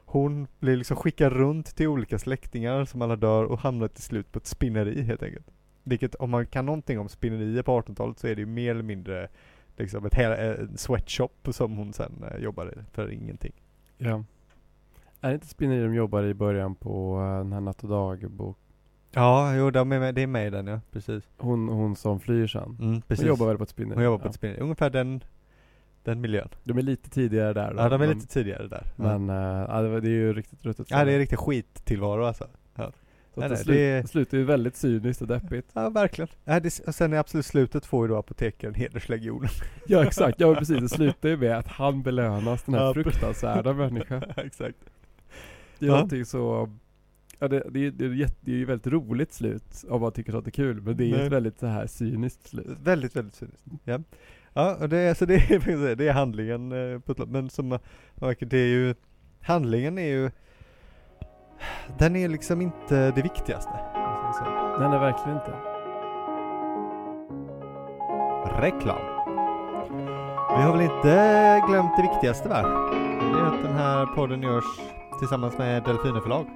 Hon 0.04 0.46
blir 0.58 0.76
liksom 0.76 0.96
skickad 0.96 1.32
runt 1.32 1.76
till 1.76 1.86
olika 1.86 2.18
släktingar 2.18 2.84
som 2.84 3.02
alla 3.02 3.16
dör 3.16 3.44
och 3.44 3.58
hamnar 3.58 3.88
till 3.88 4.02
slut 4.02 4.32
på 4.32 4.38
ett 4.38 4.46
spinneri 4.46 5.02
helt 5.02 5.22
enkelt. 5.22 5.46
Vilket 5.82 6.14
om 6.14 6.30
man 6.30 6.46
kan 6.46 6.66
någonting 6.66 6.98
om 6.98 7.08
spinnerier 7.08 7.62
på 7.62 7.80
1800-talet 7.80 8.18
så 8.18 8.26
är 8.26 8.34
det 8.34 8.40
ju 8.40 8.46
mer 8.46 8.70
eller 8.70 8.82
mindre 8.82 9.28
liksom 9.76 10.06
ett 10.06 10.14
hela, 10.14 10.36
en 10.36 10.78
sweatshop 10.78 11.48
som 11.50 11.76
hon 11.76 11.92
sen 11.92 12.24
eh, 12.30 12.42
jobbar 12.42 12.72
i 12.72 12.92
för 12.92 13.10
ingenting. 13.10 13.52
Ja. 13.98 14.24
Är 15.20 15.28
det 15.28 15.34
inte 15.34 15.46
spinneri 15.46 15.82
de 15.82 15.94
jobbar 15.94 16.22
i 16.22 16.34
början 16.34 16.74
på 16.74 17.20
eh, 17.20 17.38
den 17.38 17.52
här 17.52 17.60
Natt 17.60 17.82
och 17.82 17.88
Dag-bok? 17.88 18.56
Ja, 19.10 19.54
jo 19.56 19.70
de 19.70 19.92
är 19.92 19.98
med, 20.00 20.14
det 20.14 20.22
är 20.22 20.26
med 20.26 20.46
i 20.46 20.50
den 20.50 20.66
ja, 20.66 20.80
precis. 20.92 21.24
Hon, 21.38 21.68
hon 21.68 21.96
som 21.96 22.20
flyr 22.20 22.46
sen. 22.46 22.76
Mm, 22.80 23.00
precis. 23.02 23.22
Hon 23.24 23.28
jobbar 23.28 23.46
väl 23.46 23.56
på 23.56 23.62
ett 23.62 23.68
spinneri? 23.70 23.94
Hon 23.96 24.04
jobbar 24.04 24.18
på 24.18 24.24
ja. 24.24 24.28
ett 24.28 24.34
spinneri, 24.34 24.60
ungefär 24.60 24.90
den, 24.90 25.24
den 26.04 26.20
miljön. 26.20 26.48
De 26.64 26.78
är 26.78 26.82
lite 26.82 27.10
tidigare 27.10 27.52
där 27.52 27.74
då, 27.74 27.80
Ja, 27.80 27.88
de 27.88 27.94
är 27.94 27.98
men- 28.06 28.08
lite 28.18 28.26
tidigare 28.26 28.68
där. 28.68 28.82
Men, 28.96 29.28
ja, 29.28 29.82
det, 29.82 30.00
det 30.00 30.08
är 30.08 30.10
ju 30.10 30.32
riktigt 30.32 30.64
ruttet. 30.64 30.90
ja, 30.90 31.04
det 31.04 31.12
är 31.12 31.18
riktigt 31.18 31.38
skittillvaro 31.38 32.24
alltså. 32.24 32.46
Så 33.34 33.40
nej, 33.40 33.48
det, 33.48 33.54
nej, 33.56 33.64
slut, 33.64 33.76
det- 33.76 34.08
slutar 34.08 34.38
ju 34.38 34.44
väldigt 34.44 34.76
cyniskt 34.76 35.22
och 35.22 35.28
deppigt. 35.28 35.70
Ja, 35.72 35.88
verkligen. 35.90 36.28
Ja, 36.44 36.60
det, 36.60 36.80
och 36.86 36.94
sen 36.94 37.12
i 37.14 37.16
absolut 37.16 37.46
slutet 37.46 37.86
får 37.86 38.04
ju 38.06 38.08
då 38.12 38.18
apotekaren 38.18 38.74
hederslegionen. 38.74 39.48
Ja 39.86 40.04
exakt, 40.04 40.40
ja 40.40 40.54
precis. 40.54 40.80
Det 40.80 40.88
slutar 40.96 41.28
ju 41.28 41.36
med 41.36 41.58
att 41.58 41.66
han 41.68 42.02
belönas, 42.02 42.62
den 42.62 42.74
här 42.74 42.84
Ja, 42.84 42.94
fruktansvärda 42.94 43.72
människan. 43.72 44.22
Exakt. 44.36 44.76
Det 45.78 45.86
är 45.86 45.88
Ja. 45.88 45.94
någonting 45.94 46.24
så 46.24 46.68
Ja 47.38 47.48
det, 47.48 47.62
det, 47.70 47.86
är- 47.86 47.90
det, 47.90 48.04
är 48.04 48.08
jätte, 48.10 48.36
det 48.40 48.52
är 48.52 48.56
ju 48.56 48.64
väldigt 48.64 48.86
roligt 48.86 49.32
slut 49.32 49.84
om 49.90 50.00
man 50.00 50.12
tycker 50.12 50.38
att 50.38 50.44
det 50.44 50.48
är 50.48 50.52
kul 50.52 50.80
men 50.80 50.96
det 50.96 51.04
är 51.04 51.08
ju 51.08 51.16
Nej. 51.16 51.26
ett 51.26 51.32
väldigt 51.32 51.58
så 51.58 51.66
här 51.66 51.86
cyniskt 51.86 52.48
slut. 52.48 52.66
Väldigt, 52.82 53.16
väldigt 53.16 53.34
cyniskt. 53.34 53.64
Ja. 53.84 53.98
Ja, 54.52 54.76
och 54.80 54.88
det, 54.88 54.98
är- 54.98 55.14
så 55.14 55.24
det 55.24 55.34
är, 55.34 55.94
det, 55.96 56.08
är 56.08 56.12
handlingen 56.12 56.72
eh, 56.92 56.98
på 57.00 57.12
ett, 57.12 57.28
men 57.28 57.50
som 57.50 57.78
det 58.40 58.58
är 58.58 58.66
ju, 58.66 58.94
handlingen 59.40 59.98
är 59.98 60.06
ju, 60.08 60.30
den 61.98 62.16
är 62.16 62.28
liksom 62.28 62.60
inte 62.62 63.10
det 63.10 63.22
viktigaste. 63.22 63.70
Nej 64.80 64.88
nej 64.88 64.98
verkligen 64.98 65.38
inte. 65.38 65.52
Reklam. 68.60 68.98
Vi 70.56 70.62
har 70.62 70.72
väl 70.72 70.80
inte 70.80 71.62
glömt 71.68 71.96
det 71.96 72.02
viktigaste 72.02 72.48
va? 72.48 72.62
Det 72.62 73.38
är 73.40 73.44
att 73.44 73.62
den 73.62 73.72
här 73.76 74.06
podden 74.06 74.42
görs 74.42 74.64
tillsammans 75.18 75.58
med 75.58 75.84
Delfiner 75.84 76.20
förlag. 76.20 76.46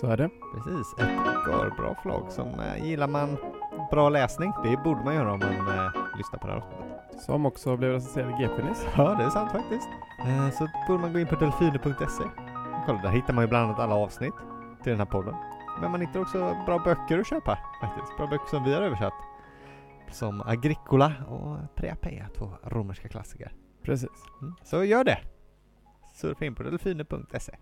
Så 0.00 0.06
är 0.06 0.16
det. 0.16 0.30
Precis, 0.54 0.94
ett 0.98 1.46
bra 1.76 1.94
förlag 2.02 2.32
som 2.32 2.60
eh, 2.60 2.86
gillar 2.86 3.08
man 3.08 3.36
bra 3.90 4.08
läsning, 4.08 4.52
det 4.64 4.76
borde 4.76 5.04
man 5.04 5.14
göra 5.14 5.32
om 5.32 5.38
man 5.38 5.78
eh, 5.78 5.92
lyssnar 6.16 6.38
på 6.38 6.46
det 6.46 6.52
här 6.52 6.60
avsnittet. 6.60 7.22
Som 7.22 7.46
också 7.46 7.76
blev 7.76 7.92
recenserad 7.92 8.30
i 8.30 8.42
GP-nyss. 8.42 8.86
Ja, 8.96 9.14
det 9.14 9.24
är 9.24 9.30
sant 9.30 9.52
faktiskt. 9.52 9.88
Eh, 10.26 10.50
så 10.50 10.68
borde 10.88 11.00
man 11.00 11.12
gå 11.12 11.18
in 11.18 11.26
på 11.26 11.34
delfiner.se. 11.34 12.24
Kolla, 12.86 13.02
där 13.02 13.08
hittar 13.08 13.34
man 13.34 13.44
ju 13.44 13.48
bland 13.48 13.64
annat 13.64 13.80
alla 13.80 13.94
avsnitt 13.94 14.34
till 14.82 14.90
den 14.90 14.98
här 14.98 15.06
podden. 15.06 15.34
Men 15.80 15.90
man 15.90 16.00
hittar 16.00 16.20
också 16.20 16.56
bra 16.66 16.78
böcker 16.78 17.18
att 17.18 17.26
köpa 17.26 17.58
faktiskt. 17.80 18.16
Bra 18.16 18.26
böcker 18.26 18.46
som 18.46 18.64
vi 18.64 18.74
har 18.74 18.82
översatt. 18.82 19.14
Som 20.10 20.42
Agricola 20.46 21.12
och 21.28 21.76
Preapea, 21.76 22.28
två 22.38 22.52
romerska 22.62 23.08
klassiker. 23.08 23.52
Precis. 23.82 24.24
Mm. 24.40 24.54
Så 24.62 24.84
gör 24.84 25.04
det! 25.04 25.18
Surfa 26.14 26.44
in 26.44 26.54
på 26.54 26.62
delfiner.se. 26.62 27.52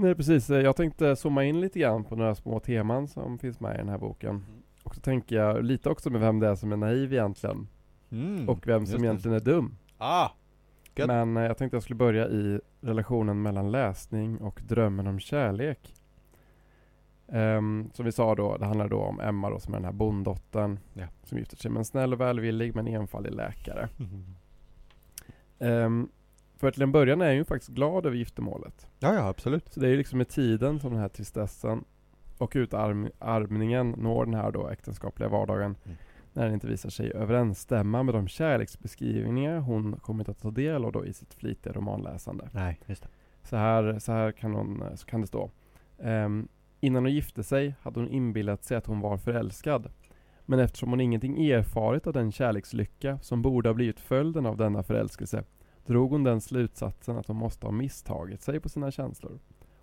Nej 0.00 0.14
precis, 0.14 0.50
Eh, 0.50 0.60
jag 0.60 0.76
tänkte 0.76 1.16
zooma 1.16 1.44
in 1.44 1.60
lite 1.60 1.78
grann 1.78 2.04
på 2.04 2.16
några 2.16 2.34
små 2.34 2.60
teman 2.60 3.08
som 3.08 3.38
finns 3.38 3.60
med 3.60 3.74
i 3.74 3.78
den 3.78 3.88
här 3.88 3.98
boken. 3.98 4.44
Och 4.82 4.94
så 4.94 5.00
tänker 5.00 5.36
jag 5.36 5.64
lite 5.64 5.88
också 5.90 6.10
med 6.10 6.20
vem 6.20 6.40
det 6.40 6.48
är 6.48 6.54
som 6.54 6.72
är 6.72 6.76
naiv 6.76 7.12
egentligen. 7.12 7.68
Mm, 8.10 8.48
Och 8.48 8.66
vem 8.66 8.86
som 8.86 9.04
egentligen 9.04 9.36
är 9.36 9.40
dum. 9.40 9.76
Ah! 9.98 10.28
Men 11.06 11.36
eh, 11.36 11.42
jag 11.42 11.58
tänkte 11.58 11.76
jag 11.76 11.82
skulle 11.82 11.96
börja 11.96 12.28
i 12.28 12.60
relationen 12.80 13.42
mellan 13.42 13.70
läsning 13.70 14.38
och 14.38 14.60
drömmen 14.68 15.06
om 15.06 15.18
kärlek. 15.20 15.94
Ehm, 17.28 17.90
som 17.94 18.04
vi 18.04 18.12
sa 18.12 18.34
då, 18.34 18.56
det 18.56 18.66
handlar 18.66 18.88
då 18.88 18.98
om 18.98 19.20
Emma 19.20 19.50
då 19.50 19.60
som 19.60 19.74
är 19.74 19.78
den 19.78 19.84
här 19.84 19.92
bonddottern 19.92 20.78
Ja. 20.94 21.06
som 21.24 21.38
gifter 21.38 21.56
sig 21.56 21.70
med 21.70 21.78
en 21.78 21.84
snäll 21.84 22.12
och 22.12 22.20
välvillig 22.20 22.74
men 22.74 22.86
enfaldig 22.86 23.32
läkare. 23.32 23.88
Mm. 23.98 24.24
Ehm, 25.58 26.08
för 26.60 26.70
till 26.70 26.82
en 26.82 26.92
början 26.92 27.20
är 27.20 27.26
jag 27.26 27.34
ju 27.34 27.44
faktiskt 27.44 27.70
glad 27.72 28.06
över 28.06 28.16
giftermålet. 28.16 28.86
Ja, 28.98 29.14
ja, 29.14 29.28
absolut. 29.28 29.72
Så 29.72 29.80
det 29.80 29.86
är 29.86 29.90
ju 29.90 29.96
liksom 29.96 30.18
med 30.18 30.28
tiden 30.28 30.80
som 30.80 30.90
den 30.90 31.00
här 31.00 31.08
tristessen 31.08 31.84
och 32.38 32.52
utarmningen 32.54 33.90
når 33.98 34.24
den 34.24 34.34
här 34.34 34.50
då 34.52 34.68
äktenskapliga 34.68 35.28
vardagen 35.28 35.76
Mm. 35.84 35.96
när 36.32 36.44
den 36.44 36.54
inte 36.54 36.66
visar 36.66 36.90
sig 36.90 37.12
överensstämma 37.12 38.02
med 38.02 38.14
de 38.14 38.28
kärleksbeskrivningar 38.28 39.58
hon 39.58 39.92
kommit 39.96 40.28
att 40.28 40.40
ta 40.42 40.50
del 40.50 40.84
av 40.84 40.92
då 40.92 41.06
i 41.06 41.12
sitt 41.12 41.34
flitiga 41.34 41.72
romanläsande. 41.72 42.48
Nej, 42.52 42.80
just 42.86 43.02
det. 43.02 43.08
Så 43.42 43.56
här, 43.56 43.98
så 43.98 44.12
här 44.12 44.32
kan, 44.32 44.54
hon, 44.54 44.84
så 44.94 45.06
kan 45.06 45.20
det 45.20 45.26
stå. 45.26 45.50
Ehm, 45.98 46.48
innan 46.80 47.04
hon 47.04 47.12
gifte 47.12 47.42
sig 47.42 47.74
hade 47.82 48.00
hon 48.00 48.08
inbillat 48.08 48.64
sig 48.64 48.76
att 48.76 48.86
hon 48.86 49.00
var 49.00 49.16
förälskad. 49.16 49.90
Men 50.46 50.58
eftersom 50.58 50.90
hon 50.90 51.00
ingenting 51.00 51.50
erfarit 51.50 52.06
av 52.06 52.12
den 52.12 52.32
kärlekslycka 52.32 53.18
som 53.18 53.42
borde 53.42 53.68
ha 53.68 53.74
blivit 53.74 54.00
följden 54.00 54.46
av 54.46 54.56
denna 54.56 54.82
förälskelse 54.82 55.44
drog 55.86 56.10
hon 56.10 56.24
den 56.24 56.40
slutsatsen 56.40 57.16
att 57.16 57.26
hon 57.26 57.36
måste 57.36 57.66
ha 57.66 57.72
misstagit 57.72 58.42
sig 58.42 58.60
på 58.60 58.68
sina 58.68 58.90
känslor. 58.90 59.38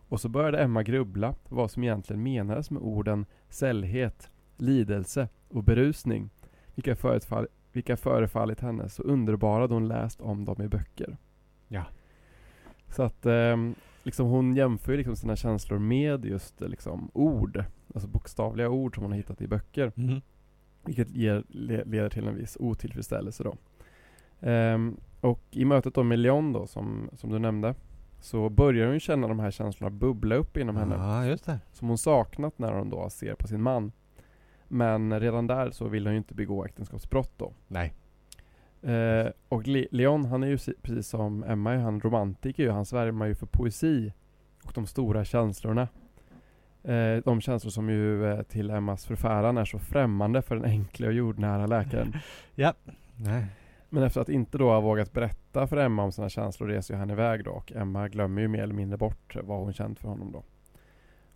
Och 0.09 0.21
så 0.21 0.29
började 0.29 0.59
Emma 0.59 0.83
grubbla 0.83 1.33
på 1.33 1.55
vad 1.55 1.71
som 1.71 1.83
egentligen 1.83 2.23
menades 2.23 2.71
med 2.71 2.81
orden 2.81 3.25
sällhet, 3.49 4.31
lidelse 4.57 5.29
och 5.49 5.63
berusning, 5.63 6.29
vilka, 6.75 6.95
förefall, 6.95 7.47
vilka 7.71 7.97
förefallit 7.97 8.59
henne 8.59 8.89
så 8.89 9.03
underbara 9.03 9.67
då 9.67 9.73
hon 9.73 9.87
läst 9.87 10.21
om 10.21 10.45
dem 10.45 10.61
i 10.61 10.67
böcker. 10.67 11.17
Ja. 11.67 11.85
Så 12.89 13.03
att 13.03 13.25
ehm, 13.25 13.75
liksom 14.03 14.27
hon 14.27 14.55
jämför 14.55 14.97
liksom 14.97 15.15
sina 15.15 15.35
känslor 15.35 15.79
med 15.79 16.25
just 16.25 16.61
eh, 16.61 16.67
liksom 16.67 17.11
ord, 17.13 17.63
alltså 17.93 18.09
bokstavliga 18.09 18.69
ord 18.69 18.95
som 18.95 19.03
hon 19.03 19.11
har 19.11 19.17
hittat 19.17 19.41
i 19.41 19.47
böcker. 19.47 19.91
Mm. 19.95 20.21
Vilket 20.85 21.11
ger, 21.11 21.43
le, 21.47 21.83
leder 21.83 22.09
till 22.09 22.27
en 22.27 22.35
viss 22.35 22.57
otillfredsställelse 22.59 23.43
då. 23.43 23.55
Ehm, 24.41 24.97
och 25.21 25.41
i 25.51 25.65
mötet 25.65 25.93
då 25.93 26.03
med 26.03 26.19
Leon 26.19 26.53
då, 26.53 26.67
som, 26.67 27.09
som 27.13 27.29
du 27.31 27.39
nämnde, 27.39 27.75
så 28.19 28.49
börjar 28.49 28.88
hon 28.88 28.99
känna 28.99 29.27
de 29.27 29.39
här 29.39 29.51
känslorna 29.51 29.89
bubbla 29.89 30.35
upp 30.35 30.57
inom 30.57 30.75
henne. 30.77 30.95
Ja, 30.95 31.25
just 31.25 31.45
det. 31.45 31.59
Som 31.71 31.88
hon 31.88 31.97
saknat 31.97 32.59
när 32.59 32.71
hon 32.73 32.89
då 32.89 33.09
ser 33.09 33.33
på 33.35 33.47
sin 33.47 33.61
man. 33.61 33.91
Men 34.67 35.19
redan 35.19 35.47
där 35.47 35.71
så 35.71 35.88
vill 35.88 36.05
hon 36.05 36.13
ju 36.13 36.17
inte 36.17 36.33
begå 36.33 36.65
äktenskapsbrott 36.65 37.31
då. 37.38 37.53
Nej. 37.67 37.93
Eh, 38.81 39.27
och 39.49 39.67
Le- 39.67 39.88
Leon, 39.91 40.25
han 40.25 40.43
är 40.43 40.47
ju 40.47 40.57
precis 40.81 41.07
som 41.07 41.43
Emma, 41.43 41.73
är 41.73 41.77
han 41.77 41.99
romantiker 41.99 42.63
ju. 42.63 42.69
Han 42.71 42.85
svärmar 42.85 43.25
ju 43.25 43.35
för 43.35 43.45
poesi 43.45 44.13
och 44.63 44.71
de 44.75 44.85
stora 44.85 45.25
känslorna. 45.25 45.88
Eh, 46.83 47.17
de 47.25 47.41
känslor 47.41 47.71
som 47.71 47.89
ju 47.89 48.25
eh, 48.31 48.41
till 48.41 48.69
Emmas 48.69 49.05
förfäran 49.05 49.57
är 49.57 49.65
så 49.65 49.79
främmande 49.79 50.41
för 50.41 50.55
den 50.55 50.65
enkla 50.65 51.07
och 51.07 51.13
jordnära 51.13 51.65
läkaren. 51.67 52.13
Nej. 53.15 53.45
Men 53.89 54.03
efter 54.03 54.21
att 54.21 54.29
inte 54.29 54.57
då 54.57 54.69
ha 54.69 54.79
vågat 54.79 55.13
berätta 55.13 55.67
för 55.67 55.77
Emma 55.77 56.03
om 56.03 56.11
sina 56.11 56.29
känslor 56.29 56.67
reser 56.67 56.95
han 56.95 57.09
iväg 57.09 57.43
då 57.43 57.51
och 57.51 57.71
Emma 57.71 58.07
glömmer 58.07 58.41
ju 58.41 58.47
mer 58.47 58.63
eller 58.63 58.73
mindre 58.73 58.97
bort 58.97 59.35
vad 59.43 59.59
hon 59.59 59.73
känt 59.73 59.99
för 59.99 60.07
honom 60.07 60.31
då. 60.31 60.43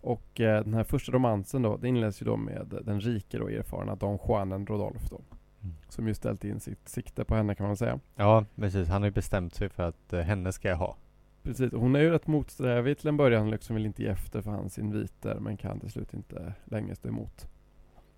Och 0.00 0.40
eh, 0.40 0.64
den 0.64 0.74
här 0.74 0.84
första 0.84 1.12
romansen 1.12 1.62
då, 1.62 1.76
det 1.76 1.88
inleds 1.88 2.22
ju 2.22 2.26
då 2.26 2.36
med 2.36 2.78
den 2.84 3.00
rike 3.00 3.40
och 3.40 3.52
erfarna 3.52 3.94
Don 3.94 4.18
Juanen 4.28 4.66
Rodolf 4.66 5.10
då. 5.10 5.20
Mm. 5.62 5.74
Som 5.88 6.08
ju 6.08 6.14
ställt 6.14 6.44
in 6.44 6.60
sitt 6.60 6.88
sikte 6.88 7.24
på 7.24 7.34
henne 7.34 7.54
kan 7.54 7.66
man 7.66 7.76
säga. 7.76 8.00
Ja, 8.16 8.44
precis. 8.56 8.88
Han 8.88 9.02
har 9.02 9.06
ju 9.06 9.12
bestämt 9.12 9.54
sig 9.54 9.68
för 9.68 9.82
att 9.82 10.12
eh, 10.12 10.20
henne 10.20 10.52
ska 10.52 10.68
jag 10.68 10.76
ha. 10.76 10.96
Precis, 11.42 11.72
och 11.72 11.80
hon 11.80 11.96
är 11.96 12.00
ju 12.00 12.10
rätt 12.10 12.26
motsträvig 12.26 12.98
till 12.98 13.08
en 13.08 13.16
början, 13.16 13.50
liksom 13.50 13.76
vill 13.76 13.86
inte 13.86 14.02
ge 14.02 14.08
efter 14.08 14.42
för 14.42 14.50
hans 14.50 14.78
inviter 14.78 15.34
men 15.40 15.56
kan 15.56 15.80
till 15.80 15.90
slut 15.90 16.14
inte 16.14 16.54
längre 16.64 16.94
stå 16.94 17.08
emot. 17.08 17.48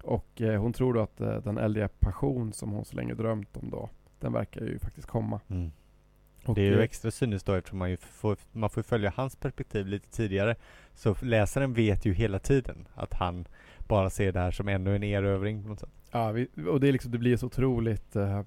Och 0.03 0.43
eh, 0.43 0.61
hon 0.61 0.73
tror 0.73 0.95
då 0.95 1.01
att 1.01 1.21
eh, 1.21 1.37
den 1.37 1.59
eldiga 1.59 1.89
passion 1.89 2.53
som 2.53 2.71
hon 2.71 2.85
så 2.85 2.97
länge 2.97 3.15
drömt 3.15 3.57
om 3.57 3.71
då, 3.71 3.89
den 4.21 4.33
verkar 4.33 4.61
ju 4.61 4.79
faktiskt 4.79 5.09
komma. 5.09 5.41
Mm. 5.49 5.71
Det 6.47 6.61
är 6.61 6.65
ju 6.67 6.79
eh, 6.79 6.85
extra 6.85 7.11
cyniskt 7.11 7.47
då 7.47 7.53
eftersom 7.55 7.79
man 7.79 7.91
ju 7.91 7.97
får, 7.97 8.37
man 8.53 8.71
får 8.71 8.83
följa 8.83 9.13
hans 9.17 9.37
perspektiv 9.37 9.87
lite 9.87 10.11
tidigare. 10.11 10.57
Så 10.95 11.17
läsaren 11.21 11.73
vet 11.73 12.05
ju 12.05 12.13
hela 12.13 12.39
tiden 12.39 12.89
att 12.95 13.15
han 13.15 13.45
bara 13.79 14.11
ser 14.11 14.33
det 14.33 14.41
här 14.41 14.51
som 14.51 14.69
ännu 14.69 14.97
en 14.97 15.03
erövring 15.03 15.63
på 15.63 15.69
något 15.69 15.81
sätt. 15.81 15.89
Ja, 16.11 16.31
vi, 16.33 16.49
och 16.69 16.81
det, 16.81 16.89
är 16.89 16.93
liksom, 16.93 17.11
det 17.13 17.19
blir 17.19 17.37
så 17.37 17.47
otroligt, 17.47 18.17
eh, 18.17 18.43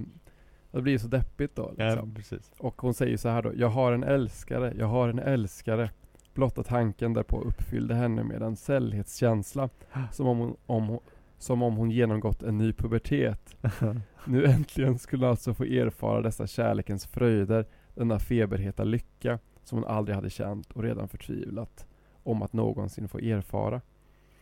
det 0.72 0.82
blir 0.82 0.98
så 0.98 1.08
deppigt 1.08 1.56
då. 1.56 1.70
Liksom. 1.70 1.86
Ja, 1.88 2.16
precis. 2.16 2.52
Och 2.58 2.82
hon 2.82 2.94
säger 2.94 3.18
så 3.18 3.30
här 3.30 3.42
då, 3.42 3.52
jag 3.56 3.70
har 3.70 3.92
en 3.94 4.04
älskare, 4.04 4.74
jag 4.78 4.88
har 4.88 5.10
en 5.10 5.20
älskare. 5.20 5.92
Blotta 6.34 6.64
tanken 6.64 7.14
därpå 7.14 7.42
uppfyllde 7.42 7.96
henne 7.96 8.24
med 8.24 8.42
en 8.42 8.56
sällhetskänsla, 8.56 9.70
som 10.12 10.28
om 10.28 10.38
hon, 10.38 10.56
om, 10.66 10.88
hon- 10.88 11.00
som 11.38 11.62
om 11.62 11.76
hon 11.76 11.92
genomgått 11.92 12.44
en 12.44 12.58
ny 12.58 12.74
pubertet. 12.74 13.56
Nu 14.26 14.46
äntligen 14.46 15.00
skulle 15.00 15.26
hon 15.26 15.32
alltså 15.32 15.54
få 15.54 15.64
erfara 15.64 16.22
dessa 16.22 16.48
kärlekens 16.48 17.08
fröjder, 17.08 17.66
denna 17.96 18.20
feberheta 18.20 18.84
lycka 18.84 19.40
som 19.64 19.78
hon 19.78 19.88
aldrig 19.88 20.16
hade 20.16 20.30
känt 20.30 20.72
och 20.72 20.84
redan 20.84 21.08
förtvivlat 21.08 21.88
om 22.24 22.42
att 22.42 22.54
någonsin 22.54 23.08
få 23.08 23.20
erfara. 23.20 23.82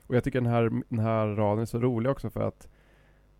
Och 0.07 0.15
jag 0.15 0.23
tycker 0.23 0.41
den 0.41 0.51
här, 0.51 0.71
den 0.89 0.99
här 0.99 1.27
raden 1.27 1.61
är 1.61 1.65
så 1.65 1.79
rolig 1.79 2.11
också 2.11 2.29
för 2.29 2.47
att 2.47 2.67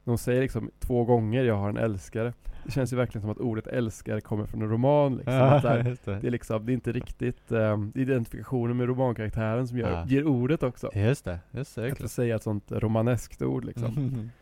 hon 0.06 0.18
säger 0.18 0.42
liksom 0.42 0.72
två 0.80 1.04
gånger 1.04 1.44
jag 1.44 1.56
har 1.56 1.70
en 1.70 1.78
älskare. 1.78 2.34
Det 2.64 2.72
känns 2.72 2.94
ju 2.94 2.98
verkligen 2.98 3.22
som 3.22 3.30
att 3.32 3.38
ordet 3.38 3.68
älskare 3.68 4.22
kommer 4.22 4.46
från 4.46 4.62
en 4.62 4.70
roman 4.70 5.16
liksom. 5.16 5.34
Här, 5.34 5.84
just 5.84 6.06
det. 6.06 6.20
det 6.20 6.28
är 6.28 6.32
liksom, 6.32 6.66
det 6.66 6.72
är 6.72 6.74
inte 6.74 6.92
riktigt 6.92 7.52
um, 7.52 7.92
identifikationen 7.96 8.78
med 8.78 8.88
romankaraktären 8.88 9.68
som 9.68 9.78
gör, 9.78 9.92
Ja. 9.92 10.06
ger 10.08 10.28
ordet 10.28 10.64
också. 10.64 10.90
Just 10.94 11.26
det, 11.26 11.40
just 11.52 11.76
det. 11.76 11.92
Att 11.92 11.98
klart. 11.98 12.12
säga 12.12 12.36
ett 12.36 12.44
sånt 12.44 12.72
romaneskt 12.72 13.42
ord 13.42 13.66
liksom. 13.66 13.94
Mhm. 13.94 14.30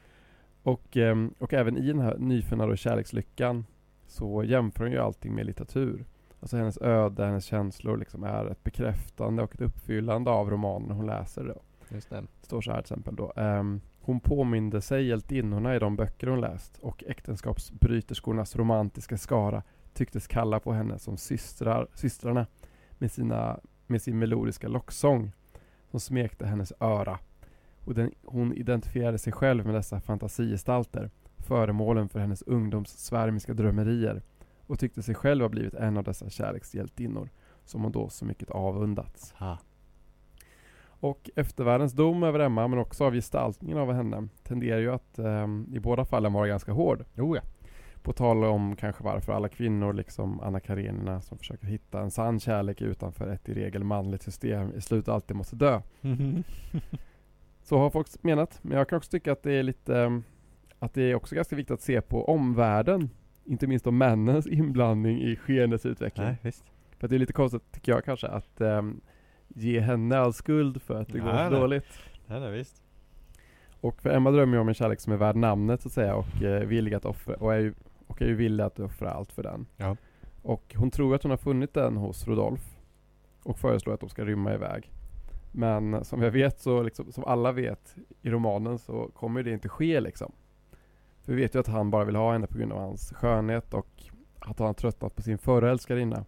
Och, 0.63 0.97
ehm, 0.97 1.33
och 1.39 1.53
även 1.53 1.77
i 1.77 1.87
den 1.87 1.99
här 1.99 2.17
nyfunna 2.17 2.75
kärlekslyckan 2.75 3.65
så 4.07 4.43
jämför 4.43 4.83
hon 4.83 4.91
ju 4.91 4.99
allting 4.99 5.35
med 5.35 5.45
litteratur. 5.45 6.05
Alltså 6.39 6.57
hennes 6.57 6.77
öde, 6.81 7.25
hennes 7.25 7.45
känslor 7.45 7.97
liksom 7.97 8.23
är 8.23 8.45
ett 8.45 8.63
bekräftande 8.63 9.43
och 9.43 9.53
ett 9.55 9.61
uppfyllande 9.61 10.31
av 10.31 10.49
romanen 10.49 10.91
hon 10.91 11.05
läser 11.05 11.43
då. 11.43 11.61
Just 11.95 12.09
det. 12.09 12.15
Det 12.15 12.45
står 12.45 12.61
så 12.61 12.71
här 12.71 12.81
till 12.81 12.93
exempel 12.93 13.15
då. 13.15 13.33
ehm, 13.35 13.81
hon 14.05 14.19
påminde 14.19 14.81
sig 14.81 15.07
hjältinnorna 15.07 15.75
i 15.75 15.79
de 15.79 15.95
böcker 15.95 16.27
hon 16.27 16.41
läst 16.41 16.77
och 16.77 17.03
äktenskapsbryterskornas 17.03 18.55
romantiska 18.55 19.17
skara 19.17 19.63
tycktes 19.93 20.27
kalla 20.27 20.59
på 20.59 20.73
henne 20.73 20.99
som 20.99 21.17
systrar, 21.17 21.87
systrarna 21.93 22.47
med, 22.91 23.11
sina, 23.11 23.59
med 23.87 24.01
sin 24.01 24.19
melodiska 24.19 24.67
locksång 24.67 25.31
som 25.91 25.99
smekte 25.99 26.45
hennes 26.45 26.73
öra. 26.79 27.19
Och 27.79 27.93
den, 27.93 28.11
hon 28.23 28.53
identifierade 28.53 29.17
sig 29.17 29.33
själv 29.33 29.65
med 29.65 29.75
dessa 29.75 30.01
fantasigestalter, 30.01 31.09
föremålen 31.37 32.09
för 32.09 32.19
hennes 32.19 32.41
ungdoms 32.41 32.89
svärmiska 32.89 33.53
drömmerier 33.53 34.21
och 34.67 34.79
tyckte 34.79 35.03
sig 35.03 35.15
själv 35.15 35.41
ha 35.41 35.49
blivit 35.49 35.73
en 35.73 35.97
av 35.97 36.03
dessa 36.03 36.29
kärlekshjältinnor 36.29 37.29
som 37.65 37.83
hon 37.83 37.91
då 37.91 38.09
så 38.09 38.25
mycket 38.25 38.49
avundats. 38.49 39.33
Aha. 39.37 39.57
Och 41.03 41.29
eftervärldens 41.35 41.93
dom 41.93 42.23
över 42.23 42.39
Emma, 42.39 42.67
men 42.67 42.79
också 42.79 43.03
av 43.05 43.13
gestaltningen 43.13 43.77
av 43.77 43.93
henne, 43.93 44.27
tenderar 44.43 44.79
ju 44.79 44.91
att 44.91 45.19
ehm, 45.19 45.67
i 45.73 45.79
båda 45.79 46.05
fallen 46.05 46.33
vara 46.33 46.47
ganska 46.47 46.71
hård. 46.71 47.05
Jo 47.15 47.35
ja. 47.35 47.41
På 48.01 48.13
tal 48.13 48.43
om 48.43 48.75
kanske 48.75 49.03
varför 49.03 49.33
alla 49.33 49.49
kvinnor, 49.49 49.93
liksom 49.93 50.39
Anna 50.39 50.59
Karenina, 50.59 51.21
som 51.21 51.37
försöker 51.37 51.67
hitta 51.67 52.01
en 52.01 52.11
sann 52.11 52.39
kärlek 52.39 52.81
utanför 52.81 53.27
ett 53.27 53.49
i 53.49 53.53
regel 53.53 53.83
manligt 53.83 54.21
system, 54.21 54.73
i 54.75 54.81
slutet 54.81 55.09
alltid 55.09 55.37
måste 55.37 55.55
dö. 55.55 55.81
Så 57.63 57.77
har 57.77 57.89
folk 57.89 58.07
menat, 58.23 58.59
men 58.61 58.77
jag 58.77 58.89
kan 58.89 58.97
också 58.97 59.11
tycka 59.11 59.31
att 59.31 59.43
det 59.43 59.53
är 59.53 59.63
lite, 59.63 59.97
ehm, 59.97 60.23
att 60.79 60.93
det 60.93 61.01
är 61.01 61.15
också 61.15 61.35
ganska 61.35 61.55
viktigt 61.55 61.73
att 61.73 61.81
se 61.81 62.01
på 62.01 62.29
omvärlden. 62.29 63.09
Inte 63.45 63.67
minst 63.67 63.87
om 63.87 63.97
männens 63.97 64.47
inblandning 64.59 65.21
i 65.21 65.35
skeendets 65.35 65.85
utveckling. 65.85 66.25
Nej, 66.25 66.37
visst. 66.41 66.63
För 66.97 67.07
det 67.07 67.15
är 67.15 67.19
lite 67.19 67.33
konstigt 67.33 67.71
tycker 67.71 67.91
jag 67.91 68.05
kanske 68.05 68.27
att 68.27 68.61
ehm, 68.61 69.01
ge 69.53 69.79
henne 69.79 70.17
all 70.17 70.33
skuld 70.33 70.81
för 70.81 71.01
att 71.01 71.07
det 71.07 71.19
går 71.19 71.33
Nej, 71.33 71.45
så 71.45 71.49
nej. 71.49 71.59
dåligt. 71.59 71.99
Nej, 72.27 72.39
nej, 72.39 72.51
visst. 72.51 72.83
Och 73.81 74.01
för 74.01 74.09
Emma 74.09 74.31
drömmer 74.31 74.53
ju 74.53 74.61
om 74.61 74.67
en 74.67 74.73
kärlek 74.73 74.99
som 74.99 75.13
är 75.13 75.17
värd 75.17 75.35
namnet 75.35 75.81
så 75.81 75.87
att 75.87 75.93
säga 75.93 76.15
och 76.15 76.43
eh, 76.43 76.67
villig 76.67 76.93
att 76.93 77.05
offra, 77.05 77.35
och 77.35 77.53
är 77.53 77.59
ju, 77.59 77.73
och 78.07 78.21
är 78.21 78.25
ju 78.25 78.35
villig 78.35 78.63
att 78.63 78.79
offra 78.79 79.11
allt 79.11 79.31
för 79.31 79.43
den. 79.43 79.65
Ja. 79.77 79.97
Och 80.41 80.75
hon 80.77 80.91
tror 80.91 81.15
att 81.15 81.23
hon 81.23 81.29
har 81.29 81.37
funnit 81.37 81.73
den 81.73 81.97
hos 81.97 82.27
Rodolf 82.27 82.77
och 83.43 83.59
föreslår 83.59 83.93
att 83.93 83.99
de 83.99 84.09
ska 84.09 84.25
rymma 84.25 84.53
iväg. 84.53 84.91
Men 85.51 86.05
som 86.05 86.21
jag 86.21 86.31
vet 86.31 86.59
så, 86.59 86.83
liksom, 86.83 87.11
som 87.11 87.23
alla 87.23 87.51
vet 87.51 87.95
i 88.21 88.29
romanen 88.29 88.79
så 88.79 89.09
kommer 89.13 89.43
det 89.43 89.51
inte 89.51 89.69
ske 89.69 89.99
liksom. 89.99 90.31
För 91.21 91.33
vi 91.33 91.41
vet 91.41 91.55
ju 91.55 91.59
att 91.59 91.67
han 91.67 91.91
bara 91.91 92.05
vill 92.05 92.15
ha 92.15 92.31
henne 92.31 92.47
på 92.47 92.57
grund 92.57 92.71
av 92.71 92.79
hans 92.79 93.13
skönhet 93.13 93.73
och 93.73 93.87
att 94.39 94.59
han 94.59 94.67
har 94.67 94.73
tröttnat 94.73 95.15
på 95.15 95.21
sin 95.21 95.37
förra 95.37 95.71
älskarinna. 95.71 96.25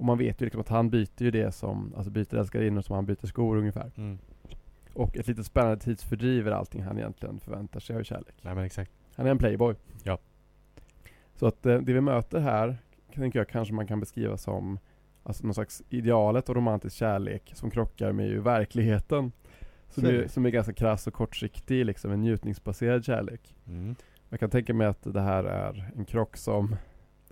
Och 0.00 0.06
man 0.06 0.18
vet 0.18 0.40
ju 0.40 0.44
liksom 0.44 0.60
att 0.60 0.68
han 0.68 0.90
byter 0.90 1.22
ju 1.22 1.30
det 1.30 1.52
som, 1.52 1.94
alltså 1.96 2.10
byter 2.10 2.34
älskarinnor 2.34 2.80
som 2.80 2.94
han 2.94 3.06
byter 3.06 3.26
skor 3.26 3.56
ungefär. 3.56 3.90
Mm. 3.96 4.18
Och 4.94 5.16
ett 5.16 5.28
lite 5.28 5.44
spännande 5.44 5.76
tidsfördriv 5.76 6.48
är 6.48 6.52
allting 6.52 6.82
han 6.82 6.98
egentligen 6.98 7.40
förväntar 7.40 7.80
sig 7.80 7.96
av 7.96 8.02
kärlek. 8.02 8.34
Nej 8.42 8.54
men 8.54 8.64
exakt. 8.64 8.92
Han 9.14 9.26
är 9.26 9.30
en 9.30 9.38
playboy. 9.38 9.74
Ja. 10.04 10.18
Så 11.34 11.46
att 11.46 11.66
eh, 11.66 11.78
det 11.78 11.92
vi 11.92 12.00
möter 12.00 12.40
här, 12.40 12.78
tänker 13.14 13.38
jag 13.38 13.48
kanske 13.48 13.74
man 13.74 13.86
kan 13.86 14.00
beskriva 14.00 14.36
som 14.36 14.78
Alltså 15.22 15.44
någon 15.44 15.54
slags 15.54 15.82
idealet 15.88 16.48
av 16.48 16.54
romantisk 16.54 16.96
kärlek 16.96 17.52
som 17.54 17.70
krockar 17.70 18.12
med 18.12 18.28
ju 18.28 18.40
verkligheten. 18.40 19.32
Som 19.88 20.04
är 20.04 20.28
som 20.28 20.46
är 20.46 20.50
ganska 20.50 20.72
krass 20.72 21.06
och 21.06 21.14
kortsiktig, 21.14 21.86
liksom 21.86 22.12
en 22.12 22.20
njutningsbaserad 22.20 23.04
kärlek. 23.04 23.54
Mm. 23.66 23.94
Jag 24.28 24.40
kan 24.40 24.50
tänka 24.50 24.74
mig 24.74 24.86
att 24.86 25.02
det 25.02 25.20
här 25.20 25.44
är 25.44 25.92
en 25.96 26.04
krock 26.04 26.36
som 26.36 26.76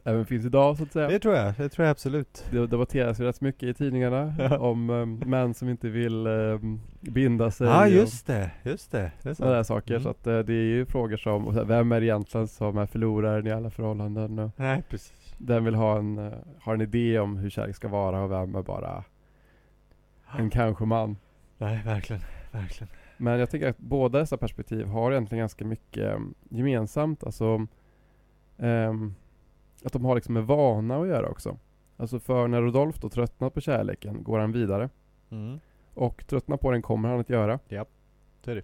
även 0.05 0.27
finns 0.27 0.47
idag 0.47 0.77
så 0.77 0.83
att 0.83 0.93
säga. 0.93 1.09
Det 1.09 1.19
tror 1.19 1.35
jag, 1.35 1.55
det 1.57 1.69
tror 1.69 1.85
jag 1.87 1.91
absolut. 1.91 2.45
Det 2.51 2.67
debatteras 2.67 3.21
ju 3.21 3.25
rätt 3.25 3.41
mycket 3.41 3.63
i 3.63 3.75
tidningarna 3.75 4.35
Ja. 4.39 4.59
om 4.59 4.91
um, 4.91 5.23
män 5.27 5.55
som 5.55 5.69
inte 5.69 5.89
vill 5.89 6.27
um, 6.27 6.81
binda 7.01 7.51
sig. 7.51 7.67
Ja 7.67 7.83
och- 7.83 7.89
just 7.91 8.27
det, 8.27 8.51
just 8.63 8.93
det. 8.93 9.13
det 9.23 9.35
Sådana 9.35 9.55
där 9.55 9.63
saker. 9.63 9.95
Mm. 9.95 10.03
Så 10.03 10.09
att 10.11 10.27
eh, 10.27 10.39
det 10.39 10.53
är 10.53 10.65
ju 10.65 10.87
frågor 10.87 11.17
som, 11.17 11.47
och 11.47 11.53
så 11.53 11.59
här, 11.59 11.67
vem 11.67 11.93
är 11.93 12.01
det 12.01 12.07
egentligen 12.07 12.49
som 12.49 12.79
är 12.79 12.87
förloraren 12.87 13.47
i 13.47 13.51
alla 13.53 13.71
förhållanden? 13.71 14.39
Och 14.39 14.51
Nej 14.57 14.83
precis. 14.89 15.35
den 15.39 15.65
vill 15.65 15.75
ha 15.75 15.99
en, 15.99 16.19
eh, 16.19 16.33
har 16.61 16.75
en 16.75 16.81
idé 16.81 17.19
om 17.19 17.37
hur 17.37 17.51
kärlek 17.51 17.77
ska 17.77 17.89
vara 17.89 18.23
och 18.23 18.31
vem 18.31 18.55
är 18.55 18.63
bara 18.63 19.05
en 20.39 20.51
kanske 20.51 20.85
man. 20.85 21.17
Nej 21.59 21.83
verkligen, 21.85 22.23
verkligen. 22.53 22.89
Men 23.17 23.39
jag 23.39 23.51
tycker 23.51 23.69
att 23.69 23.79
båda 23.79 24.19
dessa 24.19 24.37
perspektiv 24.37 24.87
har 24.87 25.13
egentligen 25.13 25.41
ganska 25.43 25.65
mycket 25.65 26.13
eh, 26.15 26.19
gemensamt. 26.49 27.25
Alltså 27.25 27.67
ehm, 28.59 29.15
att 29.85 29.93
de 29.93 30.05
har 30.05 30.15
liksom 30.15 30.35
med 30.35 30.47
vana 30.47 31.01
att 31.01 31.09
göra 31.09 31.29
också. 31.29 31.59
Alltså 31.97 32.21
för 32.21 32.49
när 32.49 32.63
Rodolf 32.63 32.99
då 33.01 33.09
tröttnat 33.09 33.55
på 33.55 33.61
kärleken 33.61 34.23
går 34.23 34.39
han 34.39 34.53
vidare. 34.53 34.89
Mm. 35.31 35.61
Och 35.95 36.27
tröttna 36.27 36.57
på 36.57 36.71
den 36.71 36.83
kommer 36.83 37.09
han 37.09 37.21
att 37.21 37.31
göra. 37.31 37.59
Så 38.45 38.51
är 38.51 38.55
det. 38.55 38.63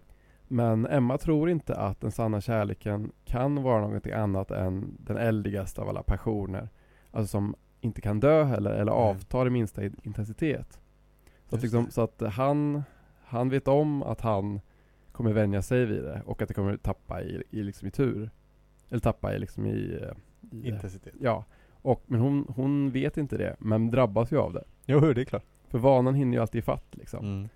Men 0.49 0.87
Emma 0.87 1.19
tror 1.19 1.51
inte 1.51 1.75
att 1.75 2.01
den 2.01 2.13
sanna 2.13 2.41
kärleken 2.41 3.13
kan 3.25 3.63
vara 3.63 3.81
någonting 3.81 4.13
annat 4.13 4.51
än 4.51 4.97
den 4.99 5.17
eldigaste 5.17 5.81
av 5.81 5.89
alla 5.89 6.03
passioner. 6.03 6.69
Alltså 7.11 7.31
som 7.31 7.55
inte 7.81 8.01
kan 8.01 8.21
dö 8.21 8.45
heller, 8.45 8.71
eller 8.71 8.93
Nej. 8.93 9.01
avtar 9.01 9.47
i 9.47 9.51
minsta 9.51 9.85
intensitet. 9.85 10.81
Så 11.49 11.57
att, 11.57 11.63
liksom, 11.63 11.85
det. 11.85 11.91
så 11.91 12.01
att 12.01 12.21
han, 12.21 12.83
han 13.25 13.49
vet 13.49 13.69
om 13.69 14.03
att 14.03 14.21
han 14.21 14.61
kommer 15.13 15.33
vänja 15.33 15.63
sig 15.63 15.87
vid 15.87 16.03
det 16.03 16.23
och 16.27 16.43
att 16.43 16.49
det 16.49 16.55
kommer 16.55 16.77
tappa 16.77 17.23
i, 17.23 17.43
i, 17.51 17.63
liksom 17.63 17.89
i 17.89 17.91
tur. 17.91 18.31
Eller 18.89 19.01
tappa 19.01 19.35
i, 19.35 19.39
liksom 19.39 19.67
i, 19.67 19.99
eh, 20.03 20.09
i 20.09 20.15
Intensitet. 20.53 21.15
Ja, 21.21 21.45
och, 21.83 22.03
men 22.07 22.21
hon, 22.21 22.47
hon 22.57 22.91
vet 22.91 23.17
inte 23.17 23.37
det, 23.39 23.57
men 23.59 23.91
drabbas 23.91 24.33
ju 24.33 24.39
av 24.39 24.53
det. 24.53 24.65
Jo 24.87 25.01
det 25.01 25.21
är 25.21 25.25
klart. 25.25 25.45
För 25.69 25.79
vanan 25.79 26.15
hinner 26.15 26.33
ju 26.37 26.41
alltid 26.41 26.59
ifatt 26.59 26.87
liksom. 26.97 27.25
Mm. 27.25 27.49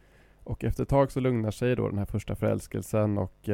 Och 0.45 0.65
efter 0.65 0.83
ett 0.83 0.89
tag 0.89 1.13
så 1.13 1.21
lugnar 1.21 1.51
sig 1.51 1.77
då 1.77 1.89
den 1.89 1.99
här 1.99 2.05
första 2.07 2.35
förälskelsen 2.35 3.19
och 3.19 3.49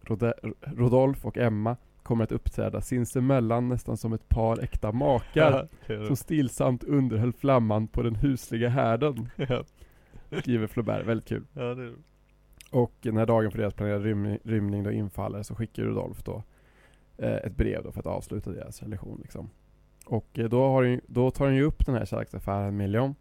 Rode- 0.00 0.54
Rodolf 0.60 1.24
och 1.26 1.38
Emma 1.38 1.76
kommer 2.02 2.24
att 2.24 2.32
uppträda 2.32 2.80
sinsemellan 2.80 3.68
nästan 3.68 3.96
som 3.96 4.12
ett 4.12 4.28
par 4.28 4.58
äkta 4.62 4.92
makar 4.92 5.68
som 6.06 6.16
stillsamt 6.16 6.84
underhöll 6.84 7.32
flamman 7.32 7.86
på 7.88 8.02
den 8.02 8.14
husliga 8.14 8.68
härden. 8.68 9.28
Ja, 9.48 9.64
Skriver 10.40 10.66
Flaubert, 10.66 11.06
väldigt 11.06 11.28
kul. 11.28 11.44
ja, 11.52 11.76
Och 12.70 12.94
när 13.02 13.26
dagen 13.26 13.50
för 13.50 13.58
deras 13.58 13.74
planerade 13.74 14.04
rymning, 14.04 14.38
rymning 14.44 14.82
då 14.82 14.90
infaller 14.92 15.42
så 15.42 15.54
skickar 15.54 15.82
Rodolf 15.82 16.22
då 16.24 16.42
ett 17.18 17.56
brev 17.56 17.82
då 17.84 17.92
för 17.92 18.00
att 18.00 18.06
avsluta 18.06 18.50
deras 18.50 18.82
relation 18.82 19.18
liksom. 19.22 19.50
Och 20.06 20.38
eh, 20.38 20.48
då, 20.48 20.62
har 20.62 21.00
då 21.06 21.30
tar 21.30 21.44
hon 21.44 21.54
ju 21.54 21.62
upp 21.62 21.86
den 21.86 21.94
här 21.94 22.04
kärleksaffären 22.04 22.76
med 22.76 22.90
Leon. 22.90 23.14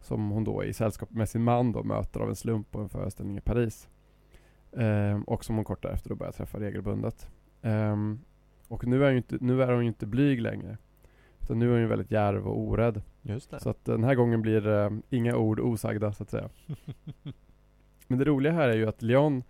Som 0.00 0.30
hon 0.30 0.44
då 0.44 0.64
i 0.64 0.72
sällskap 0.72 1.10
med 1.10 1.28
sin 1.28 1.42
man 1.42 1.72
då 1.72 1.82
möter 1.82 2.20
av 2.20 2.28
en 2.28 2.36
slump 2.36 2.70
på 2.70 2.80
en 2.80 2.88
föreställning 2.88 3.36
i 3.36 3.40
Paris. 3.40 3.88
Ehm, 4.76 5.22
och 5.22 5.44
som 5.44 5.56
hon 5.56 5.64
kort 5.64 5.82
därefter 5.82 6.08
då 6.08 6.14
börjar 6.14 6.32
träffa 6.32 6.60
regelbundet. 6.60 7.28
Ehm, 7.62 8.20
och 8.68 8.86
nu 8.86 9.04
är, 9.04 9.12
inte, 9.12 9.38
nu 9.40 9.62
är 9.62 9.72
hon 9.72 9.82
ju 9.82 9.88
inte 9.88 10.06
blyg 10.06 10.40
längre. 10.40 10.78
Utan 11.40 11.58
nu 11.58 11.66
är 11.66 11.70
hon 11.70 11.80
ju 11.80 11.86
väldigt 11.86 12.10
djärv 12.10 12.46
och 12.46 12.58
orädd. 12.58 13.02
Så 13.58 13.70
att 13.70 13.84
den 13.84 14.04
här 14.04 14.14
gången 14.14 14.42
blir 14.42 14.60
det 14.60 15.00
inga 15.10 15.36
ord 15.36 15.60
osagda 15.60 16.12
så 16.12 16.22
att 16.22 16.30
säga. 16.30 16.48
Men 18.06 18.18
det 18.18 18.24
roliga 18.24 18.52
här 18.52 18.68
är 18.68 18.76
ju 18.76 18.88
att 18.88 19.02
Leon 19.02 19.42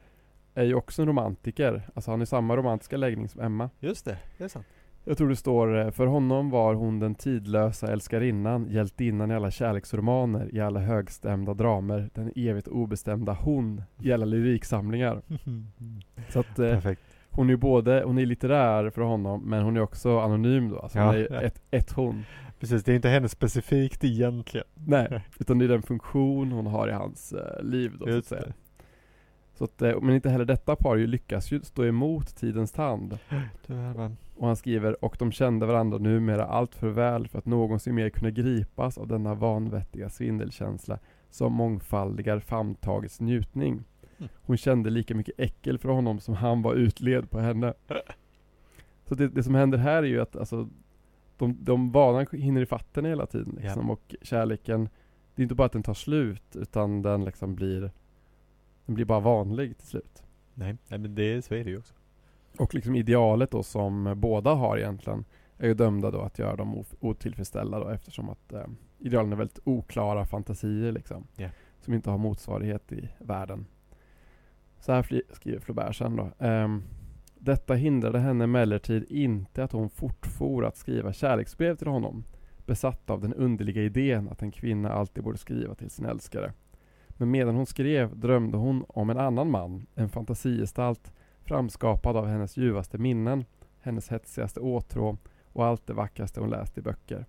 är 0.58 0.64
ju 0.64 0.74
också 0.74 1.02
en 1.02 1.08
romantiker. 1.08 1.82
Alltså 1.94 2.10
han 2.10 2.20
har 2.20 2.26
samma 2.26 2.56
romantiska 2.56 2.96
läggning 2.96 3.28
som 3.28 3.40
Emma. 3.40 3.70
Just 3.80 4.04
det, 4.04 4.16
det 4.38 4.44
är 4.44 4.48
sant. 4.48 4.66
Jag 5.04 5.18
tror 5.18 5.28
det 5.28 5.36
står 5.36 5.78
eh, 5.78 5.90
För 5.90 6.06
honom 6.06 6.50
var 6.50 6.74
hon 6.74 6.98
den 6.98 7.14
tidlösa 7.14 7.92
älskarinnan, 7.92 8.66
hjältinnan 8.70 9.30
i 9.30 9.34
alla 9.34 9.50
kärleksromaner, 9.50 10.54
i 10.54 10.60
alla 10.60 10.80
högstämda 10.80 11.54
dramer, 11.54 12.10
den 12.14 12.32
evigt 12.36 12.68
obestämda 12.68 13.32
hon 13.32 13.82
i 14.02 14.12
alla 14.12 14.24
lyriksamlingar. 14.26 15.22
Så 16.28 16.40
att 16.40 16.58
eh, 16.58 16.92
hon 17.30 17.46
är 17.46 17.50
ju 17.50 17.56
både, 17.56 18.02
hon 18.06 18.18
är 18.18 18.26
litterär 18.26 18.90
för 18.90 19.02
honom, 19.02 19.42
men 19.44 19.62
hon 19.62 19.76
är 19.76 19.80
också 19.80 20.18
anonym 20.18 20.68
då. 20.70 20.78
Alltså 20.78 20.98
hon 20.98 21.06
Ja, 21.08 21.14
är 21.18 21.28
ja. 21.30 21.40
ett, 21.40 21.62
ett 21.70 21.92
hon. 21.92 22.24
Precis, 22.60 22.84
det 22.84 22.92
är 22.92 22.96
inte 22.96 23.08
henne 23.08 23.28
specifikt 23.28 24.04
egentligen. 24.04 24.66
Nej, 24.74 25.20
utan 25.38 25.58
det 25.58 25.64
är 25.64 25.68
den 25.68 25.82
funktion 25.82 26.52
hon 26.52 26.66
har 26.66 26.88
i 26.88 26.92
hans 26.92 27.32
eh, 27.32 27.62
liv 27.64 27.92
då 27.92 28.04
så 28.04 28.04
att 28.10 28.14
Just 28.16 28.28
säga. 28.28 28.40
det. 28.42 28.52
Så 29.58 29.64
att, 29.64 29.82
eh, 29.82 30.00
men 30.00 30.14
inte 30.14 30.30
heller 30.30 30.44
detta 30.44 30.76
par 30.76 30.96
ju 30.96 31.06
lyckas 31.06 31.52
ju 31.52 31.60
stå 31.62 31.84
emot 31.84 32.36
tidens 32.36 32.72
tand. 32.72 33.18
Tyvärr. 33.66 34.16
Och 34.36 34.46
han 34.46 34.56
skriver, 34.56 35.04
och 35.04 35.16
de 35.18 35.32
kände 35.32 35.66
varandra 35.66 35.98
numera 35.98 36.44
allt 36.44 36.74
för 36.74 36.88
väl 36.88 37.28
för 37.28 37.38
att 37.38 37.46
någonsin 37.46 37.94
mer 37.94 38.10
kunna 38.10 38.30
gripas 38.30 38.98
av 38.98 39.08
denna 39.08 39.34
vanvettiga 39.34 40.08
svindelkänsla 40.10 40.98
som 41.30 41.52
mångfaldigar 41.52 42.40
famntagets 42.40 43.20
njutning. 43.20 43.72
Mm. 44.18 44.28
Hon 44.42 44.56
kände 44.56 44.90
lika 44.90 45.14
mycket 45.14 45.40
äckel 45.40 45.78
för 45.78 45.88
honom 45.88 46.20
som 46.20 46.34
han 46.34 46.62
var 46.62 46.74
utled 46.74 47.30
på 47.30 47.40
henne. 47.40 47.74
Så 49.04 49.14
det, 49.14 49.28
det 49.28 49.42
som 49.42 49.54
händer 49.54 49.78
här 49.78 50.02
är 50.02 50.06
ju 50.06 50.20
att 50.20 50.36
alltså, 50.36 50.68
de, 51.36 51.56
de 51.60 51.90
vanan 51.90 52.26
hinner 52.32 52.62
ifatt 52.62 52.96
henne 52.96 53.08
hela 53.08 53.26
tiden 53.26 53.58
liksom, 53.62 53.90
och 53.90 54.14
kärleken, 54.22 54.88
det 55.34 55.42
är 55.42 55.44
inte 55.44 55.54
bara 55.54 55.66
att 55.66 55.72
den 55.72 55.82
tar 55.82 55.94
slut 55.94 56.56
utan 56.56 57.02
den 57.02 57.24
liksom 57.24 57.54
blir, 57.54 57.90
den 58.88 58.94
blir 58.94 59.04
bara 59.04 59.20
vanlig 59.20 59.78
till 59.78 59.86
slut. 59.86 60.22
Nej, 60.54 60.76
nej 60.88 60.98
men 60.98 61.14
det, 61.14 61.44
så 61.44 61.54
är 61.54 61.64
det 61.64 61.70
ju 61.70 61.78
också. 61.78 61.94
Och 62.58 62.74
liksom 62.74 62.94
idealet 62.94 63.50
då 63.50 63.62
som 63.62 64.14
båda 64.16 64.54
har 64.54 64.78
egentligen 64.78 65.24
är 65.58 65.68
ju 65.68 65.74
dömda 65.74 66.10
då 66.10 66.20
att 66.20 66.38
göra 66.38 66.56
dem 66.56 66.84
otillfredsställda 67.00 67.78
då 67.78 67.88
eftersom 67.88 68.28
att 68.30 68.52
eh, 68.52 68.64
idealen 68.98 69.32
är 69.32 69.36
väldigt 69.36 69.58
oklara 69.64 70.24
fantasier 70.24 70.92
liksom. 70.92 71.26
Ja. 71.36 71.48
Som 71.80 71.94
inte 71.94 72.10
har 72.10 72.18
motsvarighet 72.18 72.92
i 72.92 73.08
världen. 73.18 73.66
Så 74.80 74.92
här 74.92 75.22
skriver 75.32 75.60
Flaubert 75.60 75.96
sen 75.96 76.16
då. 76.16 76.30
ehm, 76.38 76.82
Detta 77.38 77.74
hindrade 77.74 78.18
henne 78.18 78.44
emellertid 78.44 79.04
inte 79.10 79.64
att 79.64 79.72
hon 79.72 79.90
fortfor 79.90 80.64
att 80.64 80.76
skriva 80.76 81.12
kärleksbrev 81.12 81.76
till 81.76 81.86
honom. 81.86 82.24
Besatt 82.66 83.10
av 83.10 83.20
den 83.20 83.34
underliga 83.34 83.82
idén 83.82 84.28
att 84.28 84.42
en 84.42 84.50
kvinna 84.50 84.92
alltid 84.92 85.24
borde 85.24 85.38
skriva 85.38 85.74
till 85.74 85.90
sin 85.90 86.06
älskare. 86.06 86.52
Men 87.20 87.30
medan 87.30 87.54
hon 87.56 87.66
skrev 87.66 88.18
drömde 88.18 88.56
hon 88.56 88.84
om 88.88 89.10
en 89.10 89.18
annan 89.18 89.50
man, 89.50 89.86
en 89.94 90.08
fantasigestalt 90.08 91.12
framskapad 91.44 92.16
av 92.16 92.26
hennes 92.26 92.56
ljuvaste 92.56 92.98
minnen, 92.98 93.44
hennes 93.80 94.08
hetsigaste 94.08 94.60
åtrå 94.60 95.16
och 95.52 95.66
allt 95.66 95.86
det 95.86 95.92
vackraste 95.92 96.40
hon 96.40 96.50
läst 96.50 96.78
i 96.78 96.82
böcker. 96.82 97.26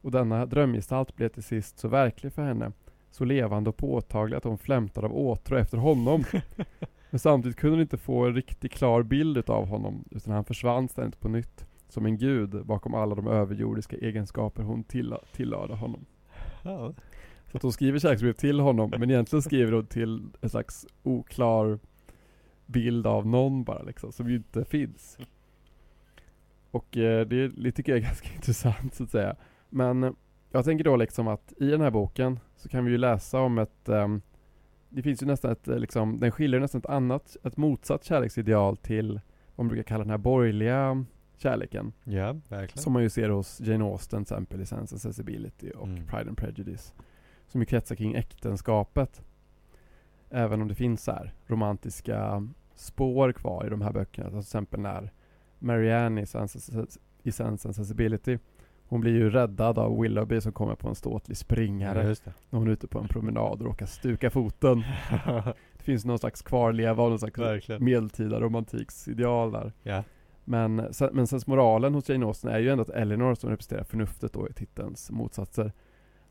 Och 0.00 0.10
denna 0.10 0.46
drömgestalt 0.46 1.16
blev 1.16 1.28
till 1.28 1.42
sist 1.42 1.78
så 1.78 1.88
verklig 1.88 2.32
för 2.32 2.42
henne, 2.42 2.72
så 3.10 3.24
levande 3.24 3.70
och 3.70 3.76
påtaglig 3.76 4.36
att 4.36 4.44
hon 4.44 4.58
flämtade 4.58 5.06
av 5.06 5.16
åtrå 5.16 5.56
efter 5.56 5.78
honom. 5.78 6.24
Men 7.10 7.18
samtidigt 7.18 7.58
kunde 7.58 7.76
hon 7.76 7.82
inte 7.82 7.98
få 7.98 8.26
en 8.26 8.34
riktigt 8.34 8.72
klar 8.72 9.02
bild 9.02 9.38
utav 9.38 9.68
honom, 9.68 10.04
utan 10.10 10.32
han 10.34 10.44
försvann 10.44 10.88
ständigt 10.88 11.20
på 11.20 11.28
nytt, 11.28 11.66
som 11.88 12.06
en 12.06 12.18
gud 12.18 12.66
bakom 12.66 12.94
alla 12.94 13.14
de 13.14 13.26
överjordiska 13.26 13.96
egenskaper 13.96 14.62
hon 14.62 14.84
tilla- 14.84 15.24
tillade 15.32 15.74
honom. 15.74 16.04
Ja. 16.62 16.92
Så 17.52 17.56
att 17.56 17.62
hon 17.62 17.72
skriver 17.72 17.98
kärleksbrev 17.98 18.32
till 18.32 18.60
honom, 18.60 18.90
men 18.98 19.10
egentligen 19.10 19.42
skriver 19.42 19.72
hon 19.72 19.86
till 19.86 20.22
en 20.40 20.50
slags 20.50 20.86
oklar 21.02 21.78
bild 22.66 23.06
av 23.06 23.26
någon 23.26 23.64
bara 23.64 23.82
liksom, 23.82 24.12
som 24.12 24.30
ju 24.30 24.36
inte 24.36 24.64
finns. 24.64 25.18
Och 26.70 26.96
eh, 26.96 27.26
det, 27.26 27.72
tycker 27.72 27.92
jag 27.92 27.98
är 27.98 28.02
ganska 28.06 28.34
intressant 28.34 28.94
så 28.94 29.04
att 29.04 29.10
säga. 29.10 29.36
Men 29.68 30.16
jag 30.50 30.64
tänker 30.64 30.84
då 30.84 30.96
liksom 30.96 31.28
att 31.28 31.52
i 31.56 31.66
den 31.66 31.80
här 31.80 31.90
boken 31.90 32.38
så 32.56 32.68
kan 32.68 32.84
vi 32.84 32.90
ju 32.90 32.98
läsa 32.98 33.40
om 33.40 33.58
ett 33.58 33.88
ehm, 33.88 34.20
Det 34.88 35.02
finns 35.02 35.22
ju 35.22 35.26
nästan 35.26 35.52
ett 35.52 35.68
eh, 35.68 35.78
liksom, 35.78 36.20
den 36.20 36.30
skiljer 36.32 36.60
nästan 36.60 36.78
ett 36.78 36.86
annat, 36.86 37.36
ett 37.44 37.56
motsatt 37.56 38.04
kärleksideal 38.04 38.76
till 38.76 39.20
vad 39.56 39.64
man 39.64 39.68
brukar 39.68 39.82
kalla 39.82 40.04
den 40.04 40.10
här 40.10 40.18
borgerliga 40.18 41.04
kärleken. 41.36 41.92
ja, 42.04 42.32
verkligen. 42.48 42.82
Som 42.82 42.92
man 42.92 43.02
ju 43.02 43.10
ser 43.10 43.28
hos 43.28 43.60
Jane 43.60 43.84
Austen 43.84 44.24
till 44.24 44.34
exempel 44.34 44.60
i 44.60 44.66
Sense 44.66 44.94
and 44.94 45.00
Sensibility 45.00 45.70
och 45.70 45.86
Mm. 45.88 46.06
Pride 46.06 46.28
and 46.28 46.36
Prejudice. 46.36 46.94
Som 47.52 47.60
ju 47.60 47.66
kretsar 47.66 47.96
kring 47.96 48.14
äktenskapet. 48.14 49.22
Även 50.30 50.62
om 50.62 50.68
det 50.68 50.74
finns 50.74 51.04
så 51.04 51.12
här 51.12 51.34
romantiska 51.46 52.48
spår 52.74 53.32
kvar 53.32 53.66
i 53.66 53.70
de 53.70 53.80
här 53.80 53.92
böckerna. 53.92 54.26
Alltså 54.26 54.40
till 54.40 54.46
exempel 54.46 54.80
när 54.80 55.12
Marianne 55.58 56.22
i 56.22 56.26
Sense, 56.26 56.86
i 57.22 57.32
Sense 57.32 57.68
and 57.68 57.76
Sensibility 57.76 58.38
hon 58.92 59.00
blir 59.00 59.12
ju 59.12 59.30
räddad 59.30 59.78
av 59.78 60.00
Willoughby 60.00 60.40
som 60.40 60.52
kommer 60.52 60.74
på 60.74 60.88
en 60.88 60.94
ståtlig 60.94 61.36
springare 61.36 62.14
Ja, 62.24 62.32
när 62.50 62.58
hon 62.58 62.68
är 62.68 62.72
ute 62.72 62.86
på 62.86 62.98
en 62.98 63.08
promenad 63.08 63.60
och 63.60 63.66
råkar 63.66 63.86
stuka 63.86 64.30
foten. 64.30 64.84
Det 65.76 65.84
finns 65.84 66.04
någon 66.04 66.18
slags 66.18 66.42
kvarleva 66.42 67.02
av 67.02 67.10
någon 67.10 67.18
slags 67.18 67.38
Verkligen. 67.38 67.84
medeltida 67.84 68.40
romantiksideal 68.40 69.52
där. 69.52 69.72
Ja. 69.82 70.04
Men, 70.44 70.76
men 71.12 71.26
sen 71.26 71.40
moralen 71.46 71.94
hos 71.94 72.08
Jane 72.08 72.26
Austen 72.26 72.50
är 72.50 72.58
ju 72.58 72.70
ändå 72.70 72.82
att 72.82 72.90
Eleanor 72.90 73.34
som 73.34 73.50
representerar 73.50 73.84
förnuftet 73.84 74.32
då 74.32 74.48
i 74.48 74.52
titelns 74.52 75.10
motsatser 75.10 75.72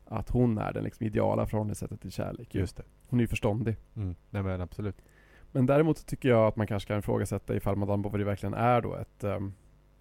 att 0.04 0.30
hon 0.30 0.58
är 0.58 0.72
den 0.72 0.84
liksom 0.84 1.06
ideala 1.06 1.46
förhållningssättet 1.46 2.00
till 2.00 2.12
kärlek. 2.12 2.54
ju. 2.54 2.60
Just 2.60 2.76
det. 2.76 2.82
Hon 3.08 3.20
är 3.20 3.22
ju 3.22 3.28
förståndig. 3.28 3.76
Mm. 3.96 4.14
Nej 4.30 4.42
men 4.42 4.60
absolut. 4.60 4.96
Men 5.52 5.66
däremot 5.66 6.06
tycker 6.06 6.28
jag 6.28 6.46
att 6.46 6.56
man 6.56 6.66
kanske 6.66 6.86
kan 6.88 6.98
ifrågasätta 6.98 7.56
ifall 7.56 7.76
Madame 7.76 8.02
Bovary 8.02 8.24
verkligen 8.24 8.54
är 8.54 8.80
då 8.80 8.94
ett, 8.94 9.24
ehm, 9.24 9.52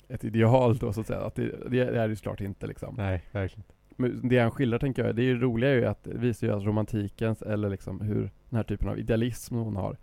ett 0.07 0.23
ideal 0.23 0.77
då 0.77 0.93
så 0.93 1.01
att 1.01 1.07
säga. 1.07 1.19
Att 1.21 1.35
det, 1.35 1.69
det 1.71 1.79
är 1.79 1.91
det 1.91 2.07
ju 2.07 2.15
såklart 2.15 2.41
inte 2.41 2.67
liksom. 2.67 2.95
Nej, 2.97 3.23
verkligen. 3.31 3.63
Men 3.95 4.27
det 4.29 4.39
han 4.39 4.51
skildrar 4.51 4.79
tänker 4.79 5.05
jag, 5.05 5.15
det 5.15 5.21
är 5.21 5.25
ju 5.25 5.39
roliga 5.39 5.69
är 5.69 5.75
ju 5.75 5.85
att 5.85 6.03
det 6.03 6.17
visar 6.17 6.47
ju 6.47 6.53
att 6.53 6.63
romantikens, 6.63 7.41
eller 7.41 7.69
liksom 7.69 8.01
hur 8.01 8.21
den 8.49 8.57
här 8.57 8.63
typen 8.63 8.89
av 8.89 8.99
idealism 8.99 9.55
hon 9.55 9.75
har, 9.75 9.97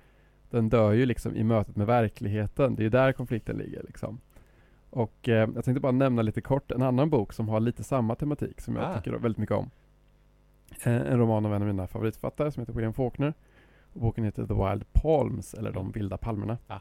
den 0.50 0.68
dör 0.68 0.92
ju 0.92 1.06
liksom 1.06 1.36
i 1.36 1.44
mötet 1.44 1.76
med 1.76 1.86
verkligheten. 1.86 2.74
Det 2.74 2.80
är 2.82 2.84
ju 2.84 2.90
där 2.90 3.12
konflikten 3.12 3.56
ligger 3.56 3.82
liksom. 3.82 4.20
Och 4.90 5.28
eh, 5.28 5.48
jag 5.54 5.64
tänkte 5.64 5.80
bara 5.80 5.92
nämna 5.92 6.22
lite 6.22 6.40
kort 6.40 6.70
en 6.70 6.82
annan 6.82 7.10
bok 7.10 7.32
som 7.32 7.48
har 7.48 7.60
lite 7.60 7.84
samma 7.84 8.14
tematik 8.14 8.60
som 8.60 8.76
jag 8.76 8.84
Ah. 8.84 8.96
tycker 9.00 9.18
väldigt 9.18 9.38
mycket 9.38 9.56
om. 9.56 9.70
Eh, 10.84 10.92
en 11.12 11.18
roman 11.18 11.46
av 11.46 11.54
en 11.54 11.62
av 11.62 11.68
mina 11.68 11.86
favoritförfattare 11.86 12.50
som 12.52 12.60
heter 12.60 12.72
William 12.72 12.92
Faulkner. 12.94 13.34
Och 13.92 14.00
boken 14.00 14.24
heter 14.24 14.46
The 14.46 14.54
Wild 14.54 14.92
Palms, 14.92 15.54
eller 15.54 15.72
De 15.72 15.92
vilda 15.92 16.16
palmerna. 16.16 16.58
Ah. 16.66 16.78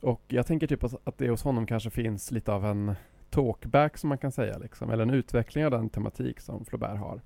Och 0.00 0.22
jag 0.28 0.46
tänker 0.46 0.66
typ 0.66 0.84
att 0.84 1.18
det 1.18 1.28
hos 1.30 1.42
honom 1.42 1.66
kanske 1.66 1.90
finns 1.90 2.30
lite 2.30 2.52
av 2.52 2.64
en 2.64 2.94
talkback 3.30 3.98
som 3.98 4.08
man 4.08 4.18
kan 4.18 4.32
säga 4.32 4.58
liksom, 4.58 4.90
eller 4.90 5.02
en 5.02 5.10
utveckling 5.10 5.64
av 5.64 5.70
den 5.70 5.88
tematik 5.90 6.40
som 6.40 6.64
Flaubert 6.64 6.98
har. 6.98 7.20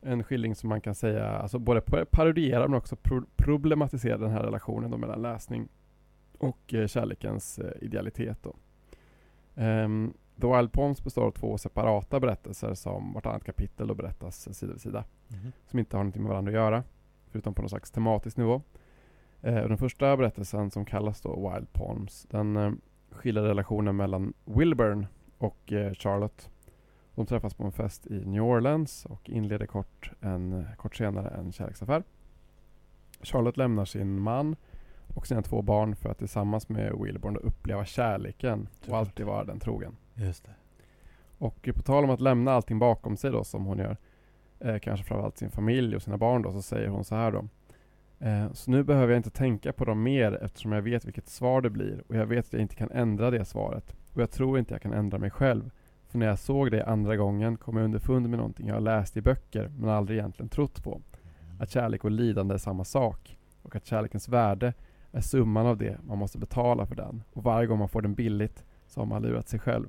En 0.00 0.24
skildring 0.24 0.54
som 0.54 0.68
man 0.68 0.80
kan 0.80 0.94
säga, 0.94 1.26
alltså 1.28 1.58
både 1.58 1.80
pa- 1.80 2.04
parodierar 2.10 2.68
men 2.68 2.78
också 2.78 2.96
pro- 2.96 3.26
problematiserar 3.36 4.18
den 4.18 4.30
här 4.30 4.42
relationen 4.42 4.90
då 4.90 4.96
mellan 4.96 5.22
läsning 5.22 5.68
och 6.38 6.74
eh, 6.74 6.86
kärlekens 6.86 7.58
eh, 7.58 7.72
idealitet 7.80 8.38
då. 8.42 8.54
Ehm, 9.56 10.14
The 10.42 10.56
Wild 10.56 10.72
Palms 10.72 11.04
består 11.04 11.26
av 11.26 11.30
två 11.30 11.58
separata 11.58 12.20
berättelser 12.20 12.74
som 12.74 13.12
vartannat 13.12 13.44
kapitel 13.44 13.86
då 13.86 13.94
berättas 13.94 14.58
sida 14.58 14.72
vid 14.72 14.80
sida 14.82 15.04
Mhm. 15.28 15.52
som 15.66 15.78
inte 15.78 15.96
har 15.96 16.04
någonting 16.04 16.22
med 16.22 16.30
varandra 16.30 16.50
att 16.50 16.54
göra. 16.54 16.82
Förutom 17.30 17.54
på 17.54 17.62
någon 17.62 17.68
slags 17.68 17.90
tematisk 17.90 18.36
nivå. 18.36 18.62
Eh, 19.42 19.54
den 19.54 19.78
första 19.78 20.16
berättelsen 20.16 20.70
som 20.70 20.84
kallas 20.84 21.20
då 21.20 21.50
Wild 21.50 21.72
Palms, 21.72 22.26
den 22.30 22.56
eh, 22.56 22.72
skildrar 23.10 23.42
relationen 23.42 23.96
mellan 23.96 24.32
Wilburn 24.44 25.06
och 25.38 25.72
eh, 25.72 25.92
Charlotte. 25.94 26.50
De 27.14 27.26
träffas 27.26 27.54
på 27.54 27.64
en 27.64 27.72
fest 27.72 28.06
i 28.06 28.24
New 28.24 28.42
Orleans 28.42 29.06
och 29.06 29.30
inleder 29.30 29.66
kort, 29.66 30.10
en, 30.20 30.66
kort 30.76 30.96
senare 30.96 31.28
en 31.28 31.52
kärleksaffär. 31.52 32.02
Charlotte 33.22 33.56
lämnar 33.56 33.84
sin 33.84 34.20
man 34.20 34.56
och 35.14 35.26
sina 35.26 35.42
två 35.42 35.62
barn 35.62 35.96
för 35.96 36.10
att 36.10 36.18
tillsammans 36.18 36.68
med 36.68 36.92
Wilburn 37.00 37.34
då 37.34 37.40
uppleva 37.40 37.84
kärleken 37.84 38.68
och 38.88 38.98
alltid 38.98 39.26
vara 39.26 39.44
den 39.44 39.60
trogen. 39.60 39.96
Just 40.14 40.44
det. 40.44 40.54
Och 41.38 41.68
på 41.74 41.82
tal 41.82 42.04
om 42.04 42.10
att 42.10 42.20
lämna 42.20 42.52
allting 42.52 42.78
bakom 42.78 43.16
sig 43.16 43.30
då 43.30 43.44
som 43.44 43.64
hon 43.64 43.78
gör, 43.78 43.96
eh, 44.60 44.78
kanske 44.78 45.06
framförallt 45.06 45.38
sin 45.38 45.50
familj 45.50 45.96
och 45.96 46.02
sina 46.02 46.18
barn 46.18 46.42
då, 46.42 46.52
så 46.52 46.62
säger 46.62 46.88
hon 46.88 47.04
så 47.04 47.14
här 47.14 47.32
då. 47.32 47.48
Eh, 48.26 48.52
så 48.52 48.70
nu 48.70 48.84
behöver 48.84 49.12
jag 49.12 49.18
inte 49.18 49.30
tänka 49.30 49.72
på 49.72 49.84
dem 49.84 50.02
mer 50.02 50.38
eftersom 50.42 50.72
jag 50.72 50.82
vet 50.82 51.04
vilket 51.04 51.28
svar 51.28 51.60
det 51.60 51.70
blir 51.70 52.02
och 52.08 52.16
jag 52.16 52.26
vet 52.26 52.46
att 52.46 52.52
jag 52.52 52.62
inte 52.62 52.74
kan 52.74 52.90
ändra 52.90 53.30
det 53.30 53.44
svaret. 53.44 53.94
Och 54.14 54.22
jag 54.22 54.30
tror 54.30 54.58
inte 54.58 54.74
jag 54.74 54.82
kan 54.82 54.92
ändra 54.92 55.18
mig 55.18 55.30
själv. 55.30 55.70
För 56.08 56.18
när 56.18 56.26
jag 56.26 56.38
såg 56.38 56.70
det 56.70 56.86
andra 56.86 57.16
gången 57.16 57.56
kom 57.56 57.76
jag 57.76 57.84
underfund 57.84 58.28
med 58.28 58.38
någonting 58.38 58.68
jag 58.68 58.82
läst 58.82 59.16
i 59.16 59.20
böcker 59.20 59.70
men 59.78 59.90
aldrig 59.90 60.18
egentligen 60.18 60.48
trott 60.48 60.84
på. 60.84 61.00
Att 61.60 61.70
kärlek 61.70 62.04
och 62.04 62.10
lidande 62.10 62.54
är 62.54 62.58
samma 62.58 62.84
sak. 62.84 63.38
Och 63.62 63.76
att 63.76 63.86
kärlekens 63.86 64.28
värde 64.28 64.72
är 65.12 65.20
summan 65.20 65.66
av 65.66 65.76
det 65.76 65.98
man 66.06 66.18
måste 66.18 66.38
betala 66.38 66.86
för 66.86 66.94
den. 66.94 67.22
Och 67.32 67.42
varje 67.42 67.66
gång 67.66 67.78
man 67.78 67.88
får 67.88 68.02
den 68.02 68.14
billigt 68.14 68.64
så 68.86 69.00
har 69.00 69.06
man 69.06 69.22
lurat 69.22 69.48
sig 69.48 69.60
själv. 69.60 69.88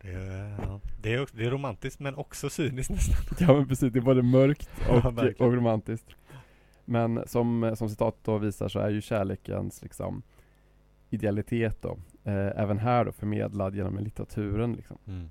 Det 0.00 0.12
är, 0.12 0.56
ja. 0.62 0.80
det 1.02 1.14
är, 1.14 1.28
det 1.32 1.44
är 1.44 1.50
romantiskt 1.50 2.00
men 2.00 2.14
också 2.14 2.50
cyniskt 2.50 2.90
nästan. 2.90 3.16
Ja 3.48 3.54
men 3.54 3.68
precis, 3.68 3.92
det 3.92 3.98
är 3.98 4.00
både 4.02 4.22
mörkt 4.22 4.70
och, 4.90 5.12
Ja, 5.16 5.46
och 5.46 5.52
romantiskt. 5.52 6.06
Men 6.84 7.22
som, 7.26 7.74
som 7.76 7.88
citatet 7.88 8.24
då 8.24 8.38
visar 8.38 8.68
så 8.68 8.78
är 8.78 8.90
ju 8.90 9.00
kärlekens 9.00 9.82
liksom 9.82 10.22
idealitet 11.10 11.82
då, 11.82 11.98
eh, 12.24 12.60
även 12.60 12.78
här 12.78 13.04
då 13.04 13.12
förmedlad 13.12 13.74
genom 13.74 13.98
litteraturen 13.98 14.72
liksom. 14.72 14.98
Mm. 15.06 15.30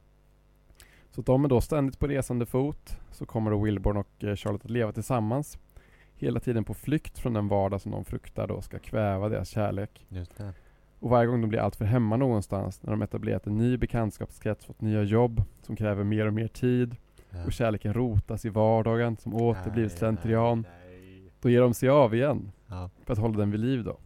Så 1.12 1.22
de 1.22 1.46
är 1.46 1.50
då 1.50 1.62
ständigt 1.62 2.00
på 2.00 2.08
resande 2.08 2.46
fot. 2.46 2.98
Så 3.12 3.26
kommer 3.26 3.52
då 3.52 3.64
Wilborn 3.64 3.98
och 3.98 4.24
eh, 4.24 4.36
Charlotte 4.36 4.66
att 4.66 4.72
leva 4.72 4.92
tillsammans. 4.92 5.58
Hela 6.22 6.40
tiden 6.40 6.64
på 6.64 6.74
flykt 6.74 7.20
från 7.20 7.34
den 7.34 7.48
vardag 7.48 7.82
som 7.82 7.92
de 7.92 8.06
fruktar 8.06 8.48
då 8.48 8.62
ska 8.62 8.80
kväva 8.80 9.30
deras 9.30 9.50
kärlek. 9.50 10.06
Och 11.00 11.10
varje 11.10 11.28
gång 11.28 11.42
de 11.42 11.48
blir 11.50 11.60
alltför 11.60 11.86
hemma 11.86 12.18
någonstans, 12.18 12.84
när 12.84 12.92
de 12.92 13.02
etablerat 13.02 13.48
en 13.48 13.58
ny 13.58 13.78
bekantskapskrets, 13.78 14.66
fått 14.66 14.82
nya 14.82 15.04
jobb 15.04 15.44
som 15.62 15.76
kräver 15.76 16.04
mer 16.04 16.26
och 16.28 16.34
mer 16.34 16.48
tid 16.48 16.96
Ja. 17.30 17.46
och 17.46 17.52
kärleken 17.52 17.94
rotas 17.94 18.46
i 18.46 18.50
vardagen 18.50 19.18
som 19.18 19.36
åter 19.36 19.72
blivit 19.72 19.92
Nej, 19.92 20.00
slentrian. 20.00 20.62
nej, 20.62 20.98
nej. 21.02 21.32
Då 21.42 21.50
ger 21.50 21.62
de 21.62 21.74
sig 21.74 21.90
av 21.90 22.16
igen 22.16 22.52
Ja. 22.68 22.90
för 23.06 23.14
att 23.14 23.20
hålla 23.20 23.38
den 23.38 23.52
vid 23.52 23.60
liv 23.60 23.84
då. 23.84 23.98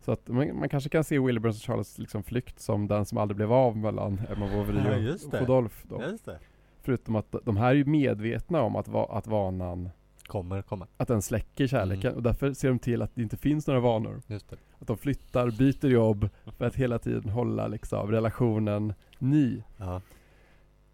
Så 0.00 0.12
att 0.12 0.28
man, 0.28 0.58
man 0.58 0.68
kanske 0.68 0.90
kan 0.90 1.04
se 1.04 1.18
Wilburns 1.18 1.56
och 1.56 1.62
Charlottes 1.66 1.98
liksom 1.98 2.22
flykt 2.22 2.60
som 2.60 2.86
den 2.88 3.04
som 3.04 3.18
aldrig 3.18 3.36
blev 3.36 3.52
av 3.52 3.76
mellan 3.76 4.20
Emma 4.36 4.46
Bovary 4.48 5.06
Ja, 5.06 5.14
och-. 5.14 5.40
Rodolphe 5.40 5.86
då. 5.88 6.02
Förutom 6.82 7.16
att 7.16 7.34
de 7.44 7.56
här 7.56 7.70
är 7.70 7.74
ju 7.74 7.84
medvetna 7.84 8.62
om 8.62 8.76
att, 8.76 8.88
va, 8.88 9.06
att 9.10 9.26
vanan, 9.26 9.90
Kommer 10.26 10.62
komma. 10.62 10.86
att 10.96 11.08
den 11.08 11.22
släcker 11.22 11.66
kärleken 11.66 12.06
Mm. 12.10 12.16
och 12.16 12.22
därför 12.22 12.52
ser 12.52 12.68
de 12.68 12.78
till 12.78 13.02
att 13.02 13.14
det 13.14 13.22
inte 13.22 13.36
finns 13.36 13.66
några 13.66 13.80
vanor. 13.80 14.22
Just 14.26 14.50
det. 14.50 14.56
Att 14.78 14.86
de 14.86 14.98
flyttar, 14.98 15.50
byter 15.50 15.86
jobb 15.92 16.28
för 16.58 16.64
att 16.64 16.74
hela 16.76 16.98
tiden 16.98 17.28
hålla 17.30 17.68
liksom 17.68 18.10
relationen 18.10 18.94
ny. 19.18 19.62
Ja. 19.76 19.94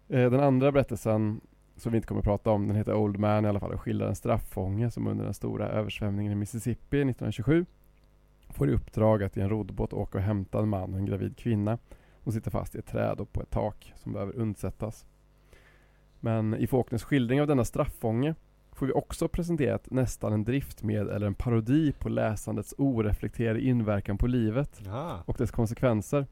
Eh, 0.07 0.31
den 0.31 0.39
andra 0.39 0.71
berättelsen 0.71 1.41
som 1.75 1.91
vi 1.91 1.95
inte 1.97 2.07
kommer 2.07 2.19
att 2.19 2.25
prata 2.25 2.49
om, 2.51 2.67
den 2.67 2.75
heter 2.77 2.93
Old 2.93 3.19
Man 3.19 3.45
i 3.45 3.47
alla 3.47 3.59
fall 3.59 3.71
och 3.73 3.81
skildrar 3.81 4.07
en 4.07 4.15
straffånge 4.15 4.91
som 4.91 5.07
under 5.07 5.25
den 5.25 5.33
stora 5.33 5.67
översvämningen 5.69 6.31
i 6.31 6.35
Mississippi 6.35 6.97
1927 6.97 7.65
får 8.49 8.69
i 8.69 8.73
uppdrag 8.73 9.23
att 9.23 9.37
i 9.37 9.41
en 9.41 9.49
roddbåt 9.49 9.93
åka 9.93 10.17
och 10.17 10.23
hämta 10.23 10.59
en 10.59 10.69
man 10.69 10.93
och 10.93 10.99
en 10.99 11.05
gravid 11.05 11.37
kvinna. 11.37 11.77
Hon 12.23 12.33
sitter 12.33 12.51
fast 12.51 12.75
i 12.75 12.79
ett 12.79 12.85
träd 12.85 13.19
och 13.19 13.33
på 13.33 13.41
ett 13.41 13.49
tak 13.49 13.93
som 13.95 14.13
behöver 14.13 14.35
undsättas. 14.35 15.05
Men 16.19 16.53
i 16.55 16.67
Faulkners 16.67 17.03
skildring 17.03 17.41
av 17.41 17.47
denna 17.47 17.65
straffånge 17.65 18.35
får 18.75 18.85
vi 18.85 18.91
också 18.93 19.27
presenterat 19.27 19.91
nästan 19.91 20.33
en 20.33 20.43
drift 20.43 20.83
med 20.83 21.07
eller 21.09 21.27
en 21.27 21.33
parodi 21.35 21.91
på 21.99 22.09
läsandets 22.09 22.73
oreflekterade 22.77 23.61
inverkan 23.61 24.17
på 24.17 24.27
livet 24.27 24.81
Ja. 24.85 25.23
och 25.25 25.35
dess 25.37 25.51
konsekvenser. 25.51 26.25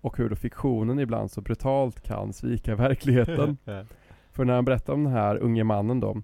Och 0.00 0.18
hur 0.18 0.28
då 0.28 0.36
fiktionen 0.36 0.98
ibland 0.98 1.30
så 1.30 1.40
brutalt 1.40 2.00
kan 2.00 2.32
svika 2.32 2.74
verkligheten. 2.76 3.56
För 4.32 4.44
när 4.44 4.54
han 4.54 4.64
berättar 4.64 4.92
om 4.92 5.04
den 5.04 5.12
här 5.12 5.36
unge 5.36 5.64
mannen 5.64 6.00
då, 6.00 6.22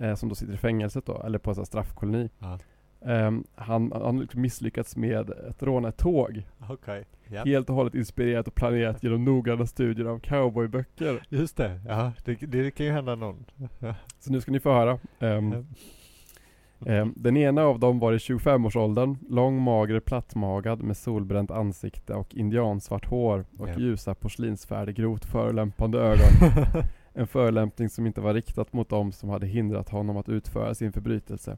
eh, 0.00 0.14
som 0.14 0.28
då 0.28 0.34
sitter 0.34 0.52
i 0.52 0.56
fängelset 0.56 1.06
då, 1.06 1.22
eller 1.22 1.38
på 1.38 1.50
en 1.50 1.66
straffkoloni. 1.66 2.30
Ja. 2.38 2.58
Ehm, 3.04 3.44
han 3.54 3.92
har 3.92 4.12
liksom 4.12 4.40
misslyckats 4.40 4.96
med 4.96 5.30
att 5.30 5.62
råna 5.62 5.88
ett 5.88 5.96
tåg. 5.96 6.46
Okej. 6.70 7.04
Ja. 7.28 7.44
Helt 7.44 7.68
och 7.70 7.76
hållet 7.76 7.94
inspirerat 7.94 8.48
och 8.48 8.54
planerat 8.54 9.02
genom 9.02 9.24
noggranna 9.24 9.66
studier 9.66 10.06
av 10.06 10.18
cowboyböcker. 10.18 11.22
Just 11.28 11.56
det. 11.56 11.80
Ja, 11.88 12.12
det, 12.24 12.34
det 12.34 12.70
kan 12.70 12.86
ju 12.86 12.92
hända 12.92 13.14
någon. 13.14 13.44
Så 14.18 14.32
nu 14.32 14.40
ska 14.40 14.52
ni 14.52 14.60
få 14.60 14.72
höra. 14.72 14.98
Ehm, 15.20 15.66
ehm, 16.86 17.12
den 17.16 17.36
ena 17.36 17.62
av 17.62 17.78
dem 17.78 17.98
var 17.98 18.12
i 18.12 18.16
25-årsåldern, 18.18 19.16
lång, 19.28 19.62
mager, 19.62 20.00
plattmagad 20.00 20.82
med 20.82 20.96
solbränt 20.96 21.50
ansikte 21.50 22.14
och 22.14 22.34
indiansvart 22.34 23.04
hår 23.06 23.44
och 23.58 23.68
Ja. 23.68 23.78
ljusa 23.78 24.14
porslinsfärdig 24.14 24.96
grovt 24.96 25.24
förolämpande 25.24 25.98
ögon. 25.98 26.52
En 27.16 27.26
förolämpning 27.26 27.88
som 27.88 28.06
inte 28.06 28.20
var 28.20 28.34
riktat 28.34 28.72
mot 28.72 28.88
dem 28.88 29.12
som 29.12 29.28
hade 29.28 29.46
hindrat 29.46 29.88
honom 29.88 30.16
att 30.16 30.28
utföra 30.28 30.74
sin 30.74 30.92
förbrytelse. 30.92 31.56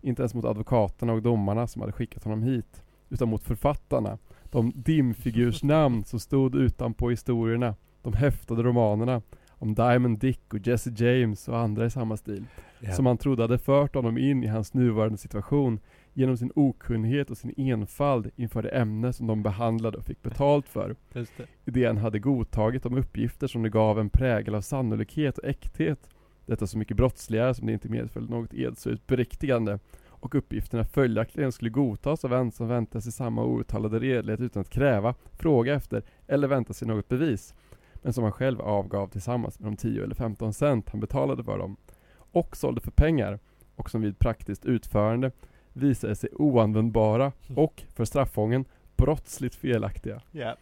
Inte 0.00 0.22
ens 0.22 0.34
mot 0.34 0.44
advokaterna 0.44 1.12
och 1.12 1.22
domarna 1.22 1.66
som 1.66 1.80
hade 1.80 1.92
skickat 1.92 2.24
honom 2.24 2.42
hit. 2.42 2.82
Utan 3.08 3.28
mot 3.28 3.42
författarna. 3.42 4.18
De 4.44 4.72
dimfigursnamn 4.74 6.04
som 6.04 6.20
stod 6.20 6.54
utanpå 6.54 7.10
historierna. 7.10 7.74
De 8.02 8.12
häftade 8.12 8.62
romanerna. 8.62 9.22
Om 9.48 9.74
Diamond 9.74 10.18
Dick 10.18 10.54
och 10.54 10.66
Jesse 10.66 10.90
James 10.96 11.48
och 11.48 11.58
andra 11.58 11.86
i 11.86 11.90
samma 11.90 12.16
stil. 12.16 12.44
Ja. 12.80 12.92
Som 12.92 13.06
han 13.06 13.18
trodde 13.18 13.42
hade 13.42 13.58
fört 13.58 13.94
honom 13.94 14.18
in 14.18 14.44
i 14.44 14.46
hans 14.46 14.74
nuvarande 14.74 15.18
situation. 15.18 15.80
Genom 16.12 16.36
sin 16.36 16.52
okunnighet 16.54 17.30
och 17.30 17.38
sin 17.38 17.54
enfald 17.56 18.30
inför 18.36 18.62
det 18.62 18.68
ämne 18.68 19.12
som 19.12 19.26
de 19.26 19.42
behandlade 19.42 19.98
och 19.98 20.04
fick 20.04 20.22
betalt 20.22 20.68
för 20.68 20.96
Just 21.12 21.32
det. 21.36 21.46
idén 21.64 21.96
hade 21.96 22.18
godtagit 22.18 22.82
de 22.82 22.98
uppgifter 22.98 23.46
som 23.46 23.62
det 23.62 23.70
gav 23.70 23.98
en 24.00 24.10
prägel 24.10 24.54
av 24.54 24.60
sannolikhet 24.60 25.38
och 25.38 25.44
äkthet. 25.44 26.08
Detta 26.46 26.66
så 26.66 26.78
mycket 26.78 26.96
brottsligare 26.96 27.54
som 27.54 27.66
det 27.66 27.72
inte 27.72 27.88
medföljde 27.88 28.34
något 28.34 28.54
edsurt 28.54 29.06
beriktigande 29.06 29.78
och 30.08 30.34
uppgifterna 30.34 30.84
följaktligen 30.84 31.52
skulle 31.52 31.70
godtas 31.70 32.24
av 32.24 32.32
en 32.34 32.52
som 32.52 32.68
väntar 32.68 33.00
sig 33.00 33.12
samma 33.12 33.44
outtalade 33.44 33.98
redlighet 33.98 34.40
utan 34.40 34.60
att 34.60 34.70
kräva, 34.70 35.14
fråga 35.32 35.74
efter 35.74 36.02
eller 36.26 36.48
vänta 36.48 36.72
sig 36.72 36.88
något 36.88 37.08
bevis. 37.08 37.54
Men 37.94 38.12
som 38.12 38.24
han 38.24 38.32
själv 38.32 38.60
avgav 38.60 39.08
tillsammans 39.08 39.60
med 39.60 39.72
de 39.72 39.76
10 39.76 40.02
eller 40.02 40.14
15 40.14 40.52
cent 40.52 40.88
han 40.90 41.00
betalade 41.00 41.44
för 41.44 41.58
dem. 41.58 41.76
Och 42.16 42.56
sålde 42.56 42.80
för 42.80 42.90
pengar 42.90 43.38
och 43.76 43.90
som 43.90 44.00
vid 44.00 44.18
praktiskt 44.18 44.64
utförande 44.64 45.30
visade 45.72 46.16
sig 46.16 46.30
oanvändbara 46.32 47.32
och 47.56 47.82
för 47.94 48.04
straffången 48.04 48.64
brottsligt 48.96 49.54
felaktiga. 49.54 50.22
Ja. 50.30 50.56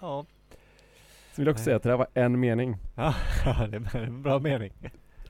Ja. 0.00 0.26
Så 1.32 1.40
vill 1.40 1.46
jag 1.46 1.52
också 1.52 1.64
säga 1.64 1.76
att 1.76 1.82
det 1.82 1.88
här 1.88 1.96
var 1.96 2.08
en 2.14 2.40
mening. 2.40 2.76
Ja, 2.96 3.14
det 3.70 3.76
är 3.76 3.96
en 3.96 4.22
bra 4.22 4.38
mening. 4.38 4.72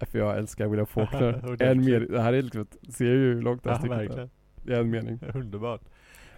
För 0.06 0.18
jag 0.18 0.38
älskar 0.38 0.66
William 0.68 0.86
Faulkner. 0.86 1.56
En 1.62 1.84
mening. 1.84 2.10
Det 2.12 2.20
här 2.20 2.32
är 2.32 2.42
liksom, 2.42 2.66
ser 2.88 3.04
ju 3.04 3.34
hur 3.34 3.42
långt 3.42 3.64
det 3.64 3.70
här 3.70 3.76
Ja, 3.90 3.96
stycket 3.98 4.30
är. 4.66 4.72
är 4.72 4.80
en 4.80 4.90
mening. 4.90 5.18
Underbart. 5.34 5.80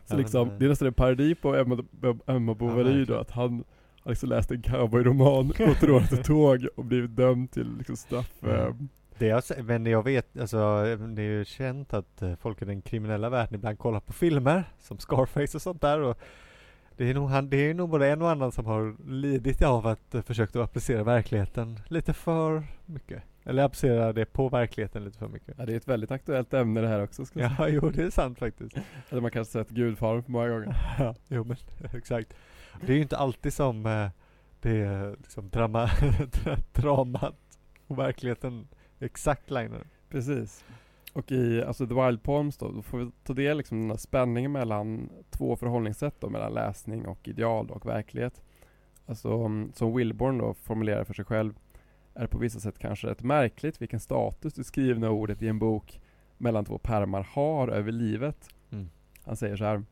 Så 0.05 0.15
Ja, 0.15 0.19
liksom, 0.19 0.49
men, 0.49 0.59
det 0.59 0.65
är 0.65 0.69
nästan 0.69 0.89
en 0.89 0.95
parodi 0.95 1.35
på 1.35 1.55
Emma, 1.57 1.85
Emma 2.27 2.55
Bovary 2.55 2.83
då, 2.85 2.89
verkligen. 2.97 3.21
att 3.21 3.31
han 3.31 3.65
har 4.03 4.11
liksom 4.11 4.29
läst 4.29 4.51
en 4.51 4.63
cowboyroman, 4.63 5.49
gått 5.59 5.83
rånat 5.83 6.13
ett 6.13 6.25
tåg 6.25 6.67
och 6.77 6.85
blivit 6.85 7.17
dömd 7.17 7.51
till 7.51 7.77
liksom 7.79 7.97
straff. 7.97 8.33
Ja. 8.41 8.49
eh, 8.49 8.75
Det 9.19 9.27
jag, 9.27 9.43
men 9.65 9.87
jag 9.87 10.03
vet, 10.03 10.39
alltså 10.41 10.57
det 11.15 11.23
är 11.23 11.27
ju 11.39 11.45
känt 11.45 11.95
att 11.95 12.23
eh, 12.23 12.35
folk 12.37 12.63
i 12.63 12.65
den 12.65 12.83
kriminella 12.83 13.29
världen 13.31 13.55
ibland 13.55 13.79
kollar 13.79 14.01
på 14.01 14.13
filmer 14.13 14.65
som 14.79 14.99
Scarface 14.99 15.57
och 15.57 15.63
sånt 15.63 15.81
där 15.81 16.01
och 16.01 16.19
det 16.97 17.11
är 17.11 17.15
nog, 17.15 17.29
han, 17.31 17.51
det 17.51 17.57
är 17.57 17.75
nog 17.75 17.89
både 17.91 18.09
en 18.09 18.23
och 18.23 18.31
annan 18.31 18.53
som 18.53 18.67
har 18.67 18.97
lidit 19.11 19.63
av 19.63 19.87
att 19.87 20.15
försökt 20.27 20.57
att 20.57 20.63
applicera 20.63 21.03
verkligheten 21.05 21.81
lite 21.89 22.13
för 22.13 22.63
mycket. 22.87 23.23
Eller 23.51 23.62
applicera 23.62 24.12
det 24.12 24.24
på 24.24 24.48
verkligheten 24.48 25.05
lite 25.05 25.18
för 25.18 25.28
mycket. 25.28 25.55
Ja, 25.59 25.66
det 25.66 25.72
är 25.72 25.76
ett 25.76 25.88
väldigt 25.88 26.11
aktuellt 26.11 26.55
ämne 26.55 26.80
det 26.80 26.88
här 26.88 27.03
också. 27.03 27.24
Ska 27.24 27.40
jag 27.40 27.53
Ja, 27.59 27.68
jo 27.68 27.90
det 27.90 28.03
är 28.03 28.11
sant 28.11 28.38
faktiskt. 28.38 28.72
säga. 28.72 28.84
Eller 29.11 29.20
man 29.22 29.30
kanske 29.30 29.53
sett 29.53 29.68
Gudfadern 29.70 30.22
för 30.22 30.30
många 30.32 30.48
gånger. 30.48 30.76
Ja, 30.98 31.14
jo 31.28 31.44
men 31.44 31.57
exakt. 31.96 32.34
Det 32.86 32.92
är 32.92 32.96
ju 32.96 33.03
inte 33.03 33.16
alltid 33.16 33.53
som 33.53 33.86
eh, 33.86 34.09
det 34.61 34.70
är 34.80 35.11
liksom 35.11 35.48
drama, 35.51 35.86
dra- 36.32 36.59
dramat 36.72 37.59
och 37.86 37.98
verkligheten 37.98 38.68
exakt 39.01 39.51
liner. 39.51 39.86
Precis. 40.09 40.64
Och 41.12 41.32
i 41.32 41.62
alltså 41.64 41.86
The 41.86 41.94
Wild 41.94 42.22
Poems 42.22 42.57
då, 42.59 42.70
då 42.72 42.82
får 42.82 42.98
vi 42.98 43.11
ta 43.24 43.32
del 43.32 43.57
liksom 43.57 43.80
den 43.80 43.90
här 43.90 43.96
spänningen 43.96 44.53
mellan 44.53 45.11
två 45.30 45.57
förhållningssätt 45.57 46.14
då, 46.20 46.28
mellan 46.28 46.53
läsning 46.55 47.07
och 47.07 47.28
ideal 47.28 47.70
och 47.70 47.86
verklighet. 47.86 48.42
Alltså 49.07 49.51
som 49.74 49.96
Wilborn 49.96 50.38
då 50.38 50.55
formulerar 50.55 51.05
för 51.05 51.14
sig 51.14 51.24
själv 51.24 51.55
är 52.21 52.27
på 52.27 52.39
vissa 52.39 52.61
sätt 52.61 52.79
kanske 52.79 53.07
rätt 53.07 53.23
märkligt 53.23 53.83
vilken 53.83 54.01
status 54.01 54.55
det 54.55 54.64
skrivna 54.64 55.11
ordet 55.11 55.43
i 55.43 55.49
en 55.49 55.59
bok 55.59 56.01
mellan 56.39 56.64
två 56.64 56.79
pärmar 56.79 57.27
har 57.31 57.68
över 57.68 57.93
livet. 57.93 58.49
Mm. 58.71 58.91
Han 59.25 59.37
säger 59.37 59.57
så 59.57 59.64
här. 59.64 59.83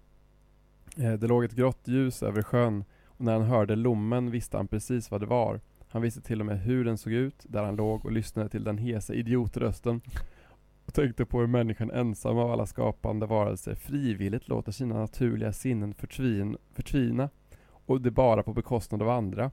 "Eh, 0.97 1.13
Det 1.13 1.27
låg 1.27 1.45
ett 1.45 1.53
grått 1.55 1.89
ljus 1.89 2.23
över 2.23 2.43
sjön 2.43 2.85
och 3.05 3.25
när 3.25 3.33
han 3.33 3.43
hörde 3.43 3.77
lommen 3.77 4.31
visste 4.31 4.57
han 4.57 4.69
precis 4.69 5.11
vad 5.11 5.21
det 5.21 5.27
var. 5.27 5.61
Han 5.89 6.03
visste 6.03 6.21
till 6.21 6.41
och 6.41 6.47
med 6.47 6.61
hur 6.61 6.85
den 6.85 6.99
såg 6.99 7.13
ut 7.13 7.47
där 7.49 7.63
han 7.63 7.77
låg 7.77 8.05
och 8.05 8.13
lyssnade 8.13 8.49
till 8.49 8.65
den 8.65 8.79
hesa 8.79 9.15
idiotrösten 9.15 10.01
och 10.87 10.95
tänkte 10.95 11.25
på 11.25 11.41
hur 11.41 11.47
människan 11.47 11.91
ensam 11.91 12.39
av 12.39 12.51
alla 12.51 12.67
skapande 12.67 13.27
varelser 13.27 13.75
frivilligt 13.75 14.49
låter 14.49 14.73
sina 14.73 14.99
naturliga 14.99 15.53
sinnen 15.53 15.95
förtvin, 15.95 16.57
förtvina 16.75 17.29
och 17.87 18.01
det 18.01 18.11
bara 18.11 18.43
på 18.43 18.53
bekostnad 18.53 19.03
av 19.03 19.09
andra. 19.09 19.51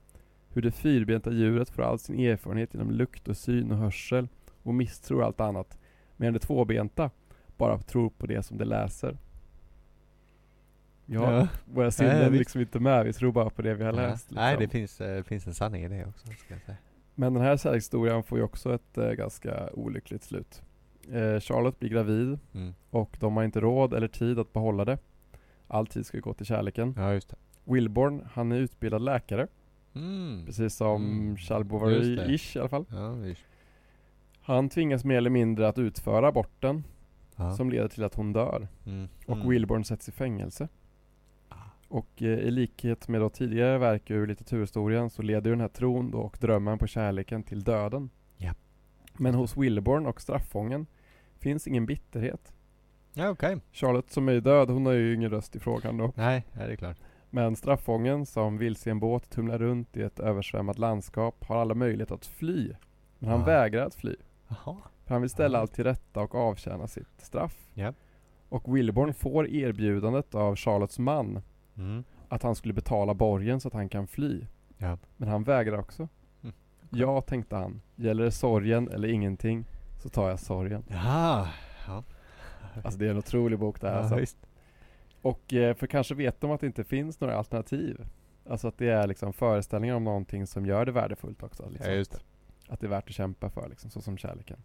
Hur 0.56 0.62
det 0.62 0.72
fyrbenta 0.72 1.32
djuret 1.32 1.70
får 1.70 1.84
all 1.84 2.00
sin 2.00 2.20
erfarenhet 2.20 2.74
genom 2.74 2.92
lukt 2.92 3.28
och 3.28 3.38
syn 3.38 3.72
och 3.72 3.78
hörsel 3.78 4.28
och 4.64 4.74
misstror 4.74 5.24
allt 5.24 5.40
annat. 5.40 5.78
Medan 6.18 6.34
det 6.34 6.40
tvåbenta 6.40 7.10
bara 7.58 7.78
tror 7.80 8.10
på 8.10 8.26
det 8.26 8.44
som 8.44 8.58
det 8.58 8.66
läser. 8.66 9.18
Ja, 11.06 11.34
Ja. 11.40 11.48
våra 11.66 11.92
sinnen 11.92 12.16
är 12.22 12.30
liksom 12.30 12.62
inte 12.62 12.80
med, 12.80 13.06
vi 13.06 13.14
tror 13.14 13.32
bara 13.32 13.50
på 13.50 13.62
det 13.62 13.74
vi 13.74 13.84
har 13.84 13.94
Ja. 13.94 14.00
läst. 14.02 14.32
Liksom. 14.32 14.36
Nej, 14.36 14.58
det 14.60 14.68
finns, 14.68 15.02
eh, 15.02 15.24
finns 15.24 15.48
en 15.48 15.54
sanning 15.54 15.84
i 15.84 15.88
det 15.88 16.06
också. 16.06 16.28
Men 17.16 17.34
den 17.34 17.44
här 17.44 17.58
kärlekshistorien 17.58 18.24
får 18.24 18.38
ju 18.38 18.44
också 18.44 18.74
ett 18.76 18.98
eh, 18.98 19.12
ganska 19.12 19.70
olyckligt 19.74 20.24
slut. 20.24 20.62
Eh, 21.12 21.40
Charlotte 21.40 21.80
blir 21.80 21.90
gravid 21.90 22.40
Mm. 22.54 22.74
och 22.90 23.18
de 23.20 23.38
har 23.38 23.44
inte 23.44 23.60
råd 23.60 23.94
eller 23.94 24.08
tid 24.08 24.40
att 24.40 24.54
behålla 24.54 24.86
det. 24.86 24.98
All 25.68 25.88
tid 25.88 26.06
ska 26.06 26.20
gå 26.20 26.34
till 26.34 26.46
kärleken. 26.46 26.94
Ja. 26.98 27.20
Wilborn, 27.74 28.22
han 28.34 28.52
är 28.52 28.56
utbildad 28.58 29.02
läkare, 29.02 29.48
Mm. 29.96 30.46
precis 30.46 30.76
som 30.76 31.06
Mm. 31.06 31.38
Charles 31.38 31.68
Bovary-ish 31.68 32.58
i 32.58 32.60
alla 32.60 32.70
fall. 32.70 32.86
Ja. 32.90 33.16
Han 34.42 34.70
tvingas 34.70 35.06
mer 35.06 35.18
eller 35.18 35.30
mindre 35.30 35.68
att 35.68 35.78
utföra 35.78 36.28
aborten 36.28 36.84
Ja. 37.36 37.56
som 37.56 37.70
leder 37.70 37.88
till 37.88 38.04
att 38.04 38.16
hon 38.16 38.34
dör. 38.34 38.68
Mm. 38.86 39.08
Och 39.26 39.36
Mm. 39.36 39.50
Wilborn 39.50 39.84
sätts 39.84 40.10
i 40.10 40.12
fängelse. 40.12 40.68
Ah. 41.50 41.56
Och 41.88 42.22
eh, 42.22 42.28
i 42.40 42.52
likhet 42.52 43.08
med 43.08 43.22
då 43.22 43.30
tidigare 43.30 43.78
verk 43.78 44.12
ur 44.12 44.28
litteraturhistorien 44.28 45.10
så 45.10 45.22
leder 45.22 45.50
den 45.50 45.62
här 45.62 45.68
tron 45.68 46.12
då 46.12 46.18
och 46.18 46.38
drömmen 46.42 46.78
på 46.78 46.88
kärleken 46.88 47.44
till 47.44 47.64
döden. 47.64 48.10
Ja. 48.38 48.54
Men 49.14 49.36
hos 49.36 49.58
Wilborn 49.58 50.06
och 50.06 50.22
straffången 50.22 50.86
finns 51.40 51.68
ingen 51.68 51.86
bitterhet. 51.86 52.52
Ja, 53.14 53.30
okej. 53.30 53.58
Charlotte 53.72 54.12
som 54.12 54.30
är 54.30 54.40
död, 54.42 54.70
hon 54.70 54.86
har 54.86 54.94
ju 54.94 55.14
ingen 55.16 55.30
röst 55.32 55.56
i 55.56 55.60
frågan 55.60 55.98
då. 55.98 56.12
Nej, 56.16 56.46
nej, 56.54 56.68
det 56.68 56.74
är 56.74 56.78
klart. 56.78 56.98
Men 57.36 57.56
straffången 57.56 58.26
som 58.26 58.58
vilse 58.58 58.90
i 58.90 58.92
en 58.92 59.00
båt 59.00 59.30
tumlar 59.30 59.58
runt 59.58 59.98
i 59.98 60.02
ett 60.02 60.20
översvämmat 60.20 60.78
landskap 60.80 61.46
har 61.46 61.56
alla 61.62 61.74
möjlighet 61.74 62.12
att 62.12 62.26
fly. 62.26 62.74
Men 63.20 63.30
han 63.30 63.42
Ah. 63.42 63.46
vägrar 63.46 63.86
att 63.86 63.96
fly. 63.96 64.16
Jaha. 64.48 64.78
För 65.06 65.14
han 65.16 65.22
vill 65.22 65.30
ställa 65.30 65.58
Ah. 65.58 65.62
allt 65.62 65.74
till 65.74 65.84
rätta 65.84 66.22
och 66.22 66.36
avtjäna 66.36 66.88
sitt 66.88 67.08
straff. 67.22 67.58
Ja. 67.74 67.94
Och 68.50 68.76
Wilborn 68.76 69.14
får 69.14 69.48
erbjudandet 69.48 70.36
av 70.36 70.56
Charlottes 70.56 71.00
man 71.00 71.42
Mm. 71.78 72.04
att 72.30 72.44
han 72.44 72.56
skulle 72.56 72.74
betala 72.74 73.14
borgen 73.14 73.60
så 73.60 73.68
att 73.68 73.74
han 73.74 73.90
kan 73.90 74.08
fly. 74.08 74.46
Ja. 74.78 74.98
Men 75.18 75.30
han 75.30 75.44
vägrar 75.44 75.78
också. 75.80 76.08
Mm. 76.44 76.56
Ja, 76.90 77.22
tänkte 77.22 77.56
han. 77.56 77.82
Gäller 77.96 78.24
det 78.24 78.32
sorgen 78.32 78.90
eller 78.92 79.08
ingenting 79.08 79.66
så 79.98 80.10
tar 80.10 80.30
jag 80.30 80.40
sorgen. 80.40 80.84
Jaha. 80.88 81.48
Ja. 81.88 82.04
Alltså 82.84 83.00
det 83.00 83.06
är 83.06 83.10
en 83.12 83.18
otrolig 83.18 83.60
bok 83.60 83.82
det 83.82 83.88
här. 83.90 83.96
ja, 83.96 84.02
alltså. 84.16 84.36
Och 85.26 85.54
eh, 85.54 85.76
för 85.76 85.88
kanske 85.88 86.16
vet 86.16 86.42
de 86.42 86.52
att 86.52 86.62
det 86.62 86.68
inte 86.68 86.84
finns 86.84 87.20
några 87.20 87.38
alternativ. 87.38 88.06
Alltså 88.50 88.68
att 88.68 88.78
det 88.78 88.90
är 88.90 89.08
liksom 89.08 89.34
föreställningar 89.34 89.96
om 89.96 90.04
någonting 90.04 90.48
som 90.48 90.66
gör 90.66 90.86
det 90.86 90.92
värdefullt 90.92 91.44
också. 91.44 91.70
Liksom. 91.70 91.94
Ja. 91.94 92.04
Att 92.68 92.80
det 92.80 92.86
är 92.86 92.90
värt 92.90 93.10
att 93.10 93.16
kämpa 93.16 93.50
för 93.50 93.70
liksom, 93.70 93.90
så 93.90 94.02
som 94.02 94.18
kärleken. 94.18 94.58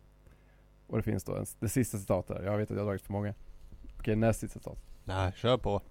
Och 0.87 0.97
det 0.97 1.03
finns 1.03 1.25
då 1.25 1.37
en, 1.37 1.47
det 1.61 1.69
sista 1.69 1.99
citatet 1.99 2.37
där. 2.37 2.45
Jag 2.45 2.59
vet 2.59 2.71
att 2.71 2.77
jag 2.77 2.83
har 2.83 2.87
dragit 2.87 3.03
för 3.03 3.13
många. 3.13 3.35
Okej, 3.99 4.17
näst 4.17 4.41
sista 4.41 4.59
citat. 4.59 4.79
Nej, 5.05 5.33
kör 5.37 5.59
på. 5.59 5.83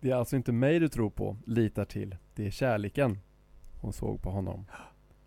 Det 0.00 0.10
är 0.10 0.14
alltså 0.14 0.36
inte 0.36 0.52
mig 0.52 0.78
du 0.78 0.88
tror 0.88 1.10
på, 1.10 1.36
litar 1.46 1.84
till. 1.84 2.16
Det 2.34 2.46
är 2.46 2.50
kärleken. 2.50 3.18
Hon 3.80 3.92
såg 3.92 4.22
på 4.22 4.30
honom. 4.30 4.66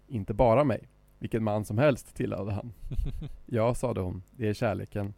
Inte 0.08 0.34
bara 0.34 0.64
mig. 0.64 0.88
Vilken 1.20 1.44
man 1.44 1.66
som 1.66 1.78
helst, 1.78 2.16
tillade 2.16 2.52
han. 2.52 2.74
Ja, 3.46 3.74
sade 3.74 4.02
hon. 4.02 4.24
Det 4.32 4.50
är 4.50 4.54
kärleken. 4.54 5.14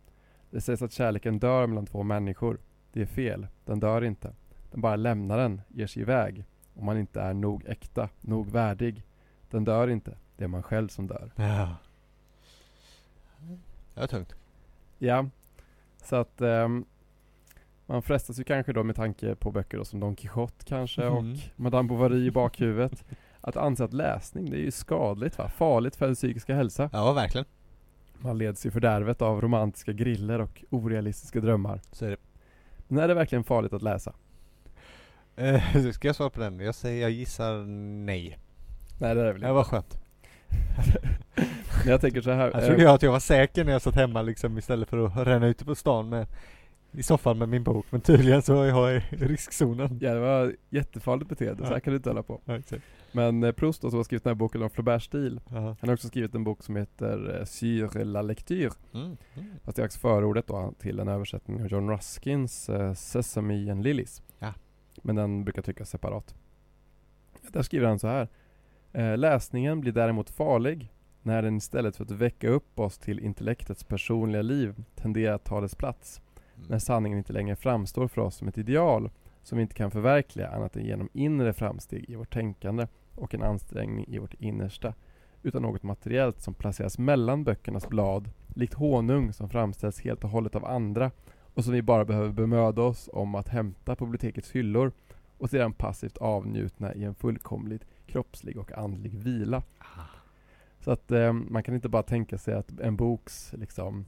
Det 0.52 0.62
sägs 0.62 0.82
att 0.82 0.92
kärleken 0.92 1.40
dör 1.40 1.68
mellan 1.68 1.86
två 1.86 2.04
människor. 2.04 2.60
Det 2.94 3.02
är 3.02 3.06
fel. 3.06 3.48
Den 3.66 3.80
dör 3.80 4.04
inte. 4.04 4.34
Den 4.72 4.82
bara 4.82 4.96
lämnar 4.96 5.38
den, 5.38 5.62
ger 5.68 5.88
sig 5.88 6.02
iväg. 6.02 6.44
Om 6.76 6.86
man 6.86 6.98
inte 6.98 7.22
är 7.22 7.34
nog 7.34 7.66
äkta, 7.66 8.10
nog 8.22 8.50
värdig. 8.52 9.04
Den 9.50 9.66
dör 9.66 9.88
inte. 9.88 10.18
Det 10.38 10.44
är 10.44 10.48
man 10.48 10.64
själv 10.64 10.88
som 10.88 11.08
dör. 11.08 11.32
Ja. 11.36 11.76
Det 13.94 14.00
var 14.00 14.08
tungt. 14.08 14.36
Ja, 14.98 15.26
så 16.04 16.16
att 16.16 16.42
ehm, 16.42 16.86
man 17.86 18.02
frestas 18.02 18.40
ju 18.40 18.44
kanske 18.44 18.74
då 18.74 18.84
med 18.84 18.96
tanke 18.96 19.36
på 19.36 19.52
böcker 19.52 19.78
då 19.78 19.86
som 19.86 20.00
Don 20.00 20.16
Quijote 20.16 20.66
kanske 20.66 21.04
Mm. 21.04 21.18
och 21.18 21.38
Madame 21.56 21.90
Bovary 21.90 22.26
i 22.26 22.32
bakhuvudet 22.32 23.06
att 23.42 23.58
anse 23.58 23.84
att 23.84 23.94
läsning 23.94 24.50
det 24.50 24.58
är 24.58 24.62
ju 24.62 24.72
skadligt 24.72 25.38
va? 25.38 25.50
Farligt 25.50 25.96
för 25.96 26.06
den 26.06 26.16
psykiska 26.16 26.56
hälsa. 26.56 26.90
Ja, 26.94 27.14
verkligen. 27.14 27.46
Man 28.18 28.38
leds 28.38 28.66
i 28.66 28.72
fördärvet 28.72 29.22
av 29.22 29.42
romantiska 29.42 29.92
griller 29.94 30.42
och 30.42 30.64
orealistiska 30.70 31.40
drömmar. 31.40 31.82
Så 31.92 32.06
är 32.06 32.10
det. 32.10 32.18
Men 32.92 33.04
är 33.04 33.08
det 33.08 33.14
verkligen 33.14 33.44
farligt 33.44 33.74
att 33.74 33.82
läsa? 33.82 34.14
Eh, 35.36 35.92
ska 35.94 36.08
jag 36.08 36.16
svara 36.16 36.30
på 36.30 36.40
den? 36.40 36.60
Jag 36.60 36.76
säger, 36.76 37.02
jag 37.02 37.12
gissar 37.12 37.58
nej. 38.06 38.40
Nej 39.00 39.16
det 39.16 39.22
är 39.22 39.26
det 39.26 39.32
väl 39.34 39.42
Det 39.42 39.48
inte. 39.48 39.52
var 39.54 39.64
skönt. 39.64 39.98
Jag 41.86 42.02
tänker 42.02 42.22
så 42.22 42.32
här. 42.32 42.52
Jag 42.54 42.62
eh, 42.62 42.68
trodde 42.68 42.84
jag 42.84 42.94
att 42.96 43.02
jag 43.02 43.12
var 43.12 43.20
säker 43.20 43.64
när 43.66 43.72
jag 43.72 43.82
satt 43.82 43.96
hemma 43.96 44.22
liksom 44.22 44.58
istället 44.58 44.90
för 44.90 45.06
att 45.06 45.28
ränna 45.28 45.48
ute 45.48 45.66
på 45.66 45.76
stan 45.76 46.10
med 46.10 46.28
i 46.92 47.04
soffan 47.04 47.38
med 47.38 47.50
min 47.50 47.64
bok. 47.64 47.86
Men 47.90 48.02
tydligen 48.02 48.42
så 48.42 48.62
är 48.62 48.68
jag 48.68 48.96
i 48.96 49.00
riskzonen. 49.10 49.98
Ja 50.02 50.14
det 50.14 50.20
var 50.20 50.56
jättefarligt 50.70 51.30
beteende, 51.30 51.66
så 51.66 51.74
här 51.74 51.80
kan 51.80 51.94
du 51.94 51.98
inte 51.98 52.10
hålla 52.10 52.24
på. 52.24 52.42
Ja. 52.46 52.60
Men 53.12 53.44
eh, 53.44 53.52
Proust 53.52 53.82
då, 53.82 53.90
som 53.90 54.00
har 54.00 54.04
skrivit 54.04 54.24
den 54.24 54.32
här 54.32 54.36
boken 54.36 54.64
om 54.64 54.70
Flauberts 54.70 55.06
stil 55.06 55.42
Ja. 55.50 55.60
Han 55.60 55.90
har 55.90 55.94
också 55.94 56.08
skrivit 56.08 56.36
en 56.36 56.44
bok 56.44 56.64
som 56.64 56.76
heter 56.76 57.40
eh, 57.40 57.46
Sur 57.46 58.06
la 58.06 58.22
lecture 58.22 58.72
Mm. 58.94 59.06
Mm. 59.06 59.50
Fast 59.64 59.76
det 59.76 59.82
är 59.82 59.86
också 59.86 60.00
förordet 60.00 60.48
då 60.48 60.74
till 60.80 61.00
en 61.00 61.08
översättning 61.08 61.62
av 61.62 61.68
John 61.68 61.90
Ruskins 61.90 62.70
eh, 62.70 62.94
Sesame 62.94 63.72
and 63.72 63.84
Lilies. 63.84 64.22
Ja. 64.40 64.54
Men 65.04 65.16
den 65.16 65.44
brukar 65.44 65.62
tryckas 65.62 65.90
separat. 65.90 66.36
Där 67.52 67.62
skriver 67.62 67.88
han 67.88 68.00
så 68.00 68.08
här. 68.08 68.28
Läsningen 69.18 69.82
blir 69.82 69.92
däremot 69.92 70.30
farlig 70.30 70.94
när 71.22 71.42
den 71.42 71.58
istället 71.58 71.96
för 71.96 72.04
att 72.04 72.12
väcka 72.12 72.50
upp 72.50 72.80
oss 72.80 72.98
till 72.98 73.20
intellektets 73.20 73.84
personliga 73.84 74.42
liv 74.42 74.84
tenderar 74.96 75.36
att 75.36 75.44
ta 75.44 75.62
dess 75.62 75.76
plats. 75.76 76.22
När 76.68 76.80
sanningen 76.80 77.18
inte 77.18 77.34
längre 77.34 77.55
framstår 77.55 78.07
för 78.07 78.22
oss 78.22 78.36
som 78.36 78.47
ett 78.47 78.57
ideal 78.57 79.10
som 79.43 79.57
vi 79.57 79.62
inte 79.62 79.76
kan 79.76 79.91
förverkliga 79.91 80.49
annat 80.49 80.76
än 80.76 80.86
genom 80.86 81.10
inre 81.14 81.53
framsteg 81.53 82.10
i 82.10 82.16
vårt 82.16 82.34
tänkande 82.34 82.88
och 83.16 83.34
en 83.34 83.43
ansträngning 83.43 84.05
i 84.07 84.20
vårt 84.20 84.34
innersta 84.34 84.93
utan 85.43 85.62
något 85.62 85.84
materiellt 85.84 86.41
som 86.41 86.53
placeras 86.53 86.97
mellan 86.97 87.43
böckernas 87.43 87.88
blad 87.88 88.30
likt 88.47 88.74
honung 88.74 89.34
som 89.34 89.49
framställs 89.49 90.01
helt 90.01 90.24
och 90.24 90.30
hållet 90.30 90.55
av 90.55 90.66
andra 90.66 91.12
och 91.53 91.64
som 91.64 91.74
vi 91.74 91.82
bara 91.82 92.05
behöver 92.05 92.30
bemöda 92.30 92.82
oss 92.82 93.10
om 93.14 93.36
att 93.36 93.47
hämta 93.47 93.95
på 93.95 94.05
bibliotekets 94.05 94.51
hyllor 94.51 94.91
och 95.38 95.49
sedan 95.49 95.74
passivt 95.74 96.18
avnjutna 96.18 96.93
i 96.93 97.03
en 97.03 97.16
fullkomligt 97.16 97.86
kroppslig 98.05 98.57
och 98.57 98.78
andlig 98.78 99.14
vila. 99.14 99.64
Ah. 99.78 100.20
Så 100.80 100.91
att 100.91 101.12
eh, 101.12 101.34
man 101.34 101.64
kan 101.64 101.76
inte 101.76 101.89
bara 101.89 102.03
tänka 102.03 102.38
sig 102.38 102.53
att 102.53 102.80
en 102.80 102.95
boks 102.95 103.53
liksom 103.57 104.05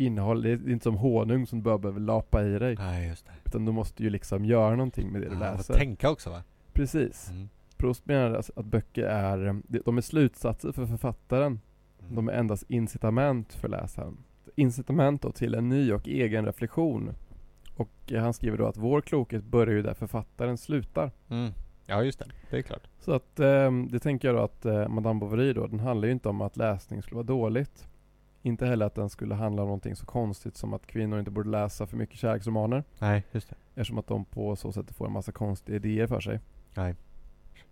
innehåll, 0.00 0.42
det 0.42 0.50
är 0.50 0.70
inte 0.70 0.82
som 0.84 0.96
honung 0.96 1.46
som 1.46 1.58
du 1.58 1.62
bara 1.62 1.78
behöver 1.78 2.00
lapa 2.00 2.44
i 2.44 2.58
dig. 2.58 2.76
Nej, 2.78 3.08
just 3.08 3.26
det. 3.26 3.32
Utan 3.44 3.64
du 3.64 3.72
måste 3.72 4.02
ju 4.02 4.10
liksom 4.10 4.44
göra 4.44 4.70
någonting 4.76 5.08
med 5.12 5.20
det 5.22 5.28
du 5.28 5.34
Ja, 5.34 5.40
läser. 5.40 5.74
tänka 5.74 6.10
också 6.10 6.30
va? 6.30 6.42
Precis. 6.72 7.30
Mm. 7.30 7.48
Proust 7.76 8.06
menar 8.06 8.34
alltså 8.34 8.52
att 8.56 8.66
böcker 8.66 9.02
är, 9.04 9.62
de 9.84 9.96
är 9.98 10.02
slutsatser 10.02 10.72
för 10.72 10.86
författaren. 10.86 11.60
Mm. 12.02 12.14
De 12.14 12.28
är 12.28 12.32
endast 12.32 12.64
incitament 12.68 13.54
för 13.54 13.68
läsaren. 13.68 14.16
Incitament 14.56 15.22
då 15.22 15.32
till 15.32 15.54
en 15.54 15.68
ny 15.68 15.92
och 15.92 16.08
egen 16.08 16.46
reflektion. 16.46 17.10
Och 17.76 18.12
eh, 18.12 18.22
han 18.22 18.34
skriver 18.34 18.58
då 18.58 18.66
att 18.66 18.76
vår 18.76 19.00
klokhet 19.00 19.44
börjar 19.44 19.74
ju 19.74 19.82
där 19.82 19.94
författaren 19.94 20.58
slutar. 20.58 21.10
Mm. 21.28 21.50
Ja, 21.86 22.02
just 22.02 22.18
det. 22.18 22.26
Det 22.50 22.58
är 22.58 22.62
klart. 22.62 22.82
Så 23.00 23.12
att 23.12 23.40
eh, 23.40 23.72
det 23.90 23.98
tänker 23.98 24.28
jag 24.28 24.36
då 24.36 24.42
att 24.42 24.64
eh, 24.64 24.88
Madame 24.88 25.20
Bovary 25.20 25.52
då, 25.52 25.66
den 25.66 25.80
handlar 25.80 26.06
ju 26.06 26.12
inte 26.12 26.28
om 26.28 26.40
att 26.40 26.56
läsning 26.56 27.02
skulle 27.02 27.14
vara 27.16 27.26
dåligt. 27.26 27.87
Inte 28.42 28.66
heller 28.66 28.86
att 28.86 28.94
den 28.94 29.10
skulle 29.10 29.34
handla 29.34 29.62
om 29.62 29.68
någonting 29.68 29.96
så 29.96 30.06
konstigt 30.06 30.56
som 30.56 30.74
att 30.74 30.86
kvinnor 30.86 31.18
inte 31.18 31.30
borde 31.30 31.48
läsa 31.50 31.86
för 31.86 31.96
mycket 31.96 32.18
kärleksromaner. 32.18 32.84
Nej, 32.98 33.24
just 33.32 33.48
det. 33.48 33.56
Eftersom 33.74 33.98
att 33.98 34.06
de 34.06 34.24
på 34.24 34.56
så 34.56 34.72
sätt 34.72 34.90
får 34.90 35.06
en 35.06 35.12
massa 35.12 35.32
konstiga 35.32 35.76
idéer 35.76 36.06
för 36.06 36.20
sig. 36.20 36.40
Nej. 36.74 36.94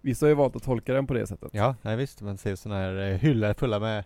Vissa 0.01 0.27
har 0.27 0.29
ju 0.29 0.35
valt 0.35 0.57
att 0.57 0.63
tolka 0.63 0.95
den 0.95 1.07
på 1.07 1.15
det 1.15 1.27
sättet. 1.27 1.51
Ja, 1.53 1.75
nej 1.83 1.97
visst. 1.97 2.23
Man 2.23 2.39
ser 2.39 2.55
sådana 2.57 2.81
här 2.81 3.11
eh, 3.13 3.19
hyllor 3.19 3.53
fulla 3.55 3.79
med 3.81 4.05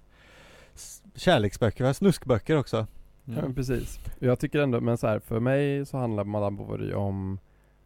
kärleksböcker, 1.15 1.85
va? 1.85 1.95
snuskböcker 1.95 2.57
också. 2.57 2.77
Ja, 2.77 2.87
men 3.25 3.39
Mm. 3.39 3.55
precis. 3.55 4.01
Jag 4.19 4.39
tycker 4.39 4.59
ändå, 4.61 4.81
men 4.81 4.99
så 4.99 5.07
här, 5.07 5.19
för 5.19 5.41
mig 5.41 5.87
så 5.87 5.99
handlar 5.99 6.25
Madame 6.25 6.57
Bovary 6.59 6.93
om 6.93 7.39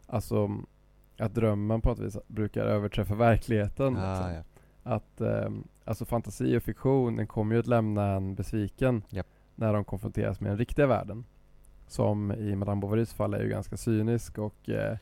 Alltså 0.06 0.50
Att 1.18 1.34
drömmen 1.34 1.80
på 1.80 1.88
något 1.88 1.98
vis 1.98 2.16
brukar 2.26 2.64
överträffa 2.64 3.14
verkligheten. 3.14 3.96
Ah, 3.96 4.10
liksom. 4.28 4.34
ja. 4.34 4.42
Att 4.84 5.20
ehm, 5.20 5.64
Alltså 5.84 6.04
fantasi 6.04 6.56
och 6.58 6.62
fiktion, 6.62 7.16
den 7.16 7.26
kommer 7.26 7.54
ju 7.54 7.60
att 7.60 7.66
lämna 7.66 8.06
en 8.06 8.34
besviken 8.34 9.02
Japp. 9.08 9.26
När 9.54 9.72
de 9.72 9.84
konfronteras 9.84 10.40
med 10.40 10.50
den 10.50 10.58
riktiga 10.58 10.86
världen. 10.86 11.24
Som 11.86 12.32
i 12.32 12.56
Madame 12.56 12.80
Bovarys 12.80 13.12
fall 13.12 13.34
är 13.34 13.42
ju 13.42 13.48
ganska 13.48 13.76
cynisk 13.76 14.38
och 14.38 14.68
eh, 14.68 14.96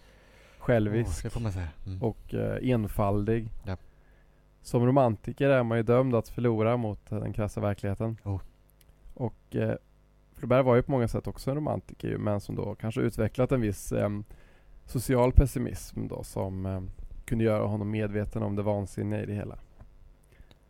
självisk. 0.59 1.37
Oh. 1.37 1.59
Mm. 1.87 2.03
och 2.03 2.35
eh, 2.35 2.71
enfaldig. 2.71 3.49
Ja. 3.65 3.77
Som 4.63 4.87
romantiker 4.87 5.49
är 5.49 5.63
man 5.63 5.79
ju 5.79 5.83
dömd 5.83 6.15
att 6.15 6.29
förlora 6.29 6.77
mot 6.77 7.13
eh, 7.13 7.19
den 7.19 7.33
krassa 7.33 7.61
verkligheten. 7.61 8.17
Oh. 8.25 8.41
Och 9.15 9.57
eh, 9.57 9.75
Flaubert 10.33 10.65
var 10.65 10.77
ju 10.77 10.83
på 10.83 10.91
många 10.91 11.09
sätt 11.09 11.27
också 11.27 11.51
en 11.51 11.57
romantiker 11.57 12.19
men 12.19 12.41
som 12.41 12.55
då 12.55 12.75
kanske 12.75 13.01
utvecklat 13.01 13.53
en 13.53 13.61
viss 13.61 13.93
eh, 13.93 14.11
social 14.87 15.33
pessimism 15.33 16.09
då 16.09 16.23
som 16.23 16.67
eh, 16.67 16.83
kunde 17.25 17.45
göra 17.45 17.67
honom 17.67 17.91
medveten 17.91 18.43
om 18.43 18.57
det 18.57 18.63
vansinniga 18.63 19.23
i 19.23 19.27
det 19.27 19.35
hela. 19.35 19.59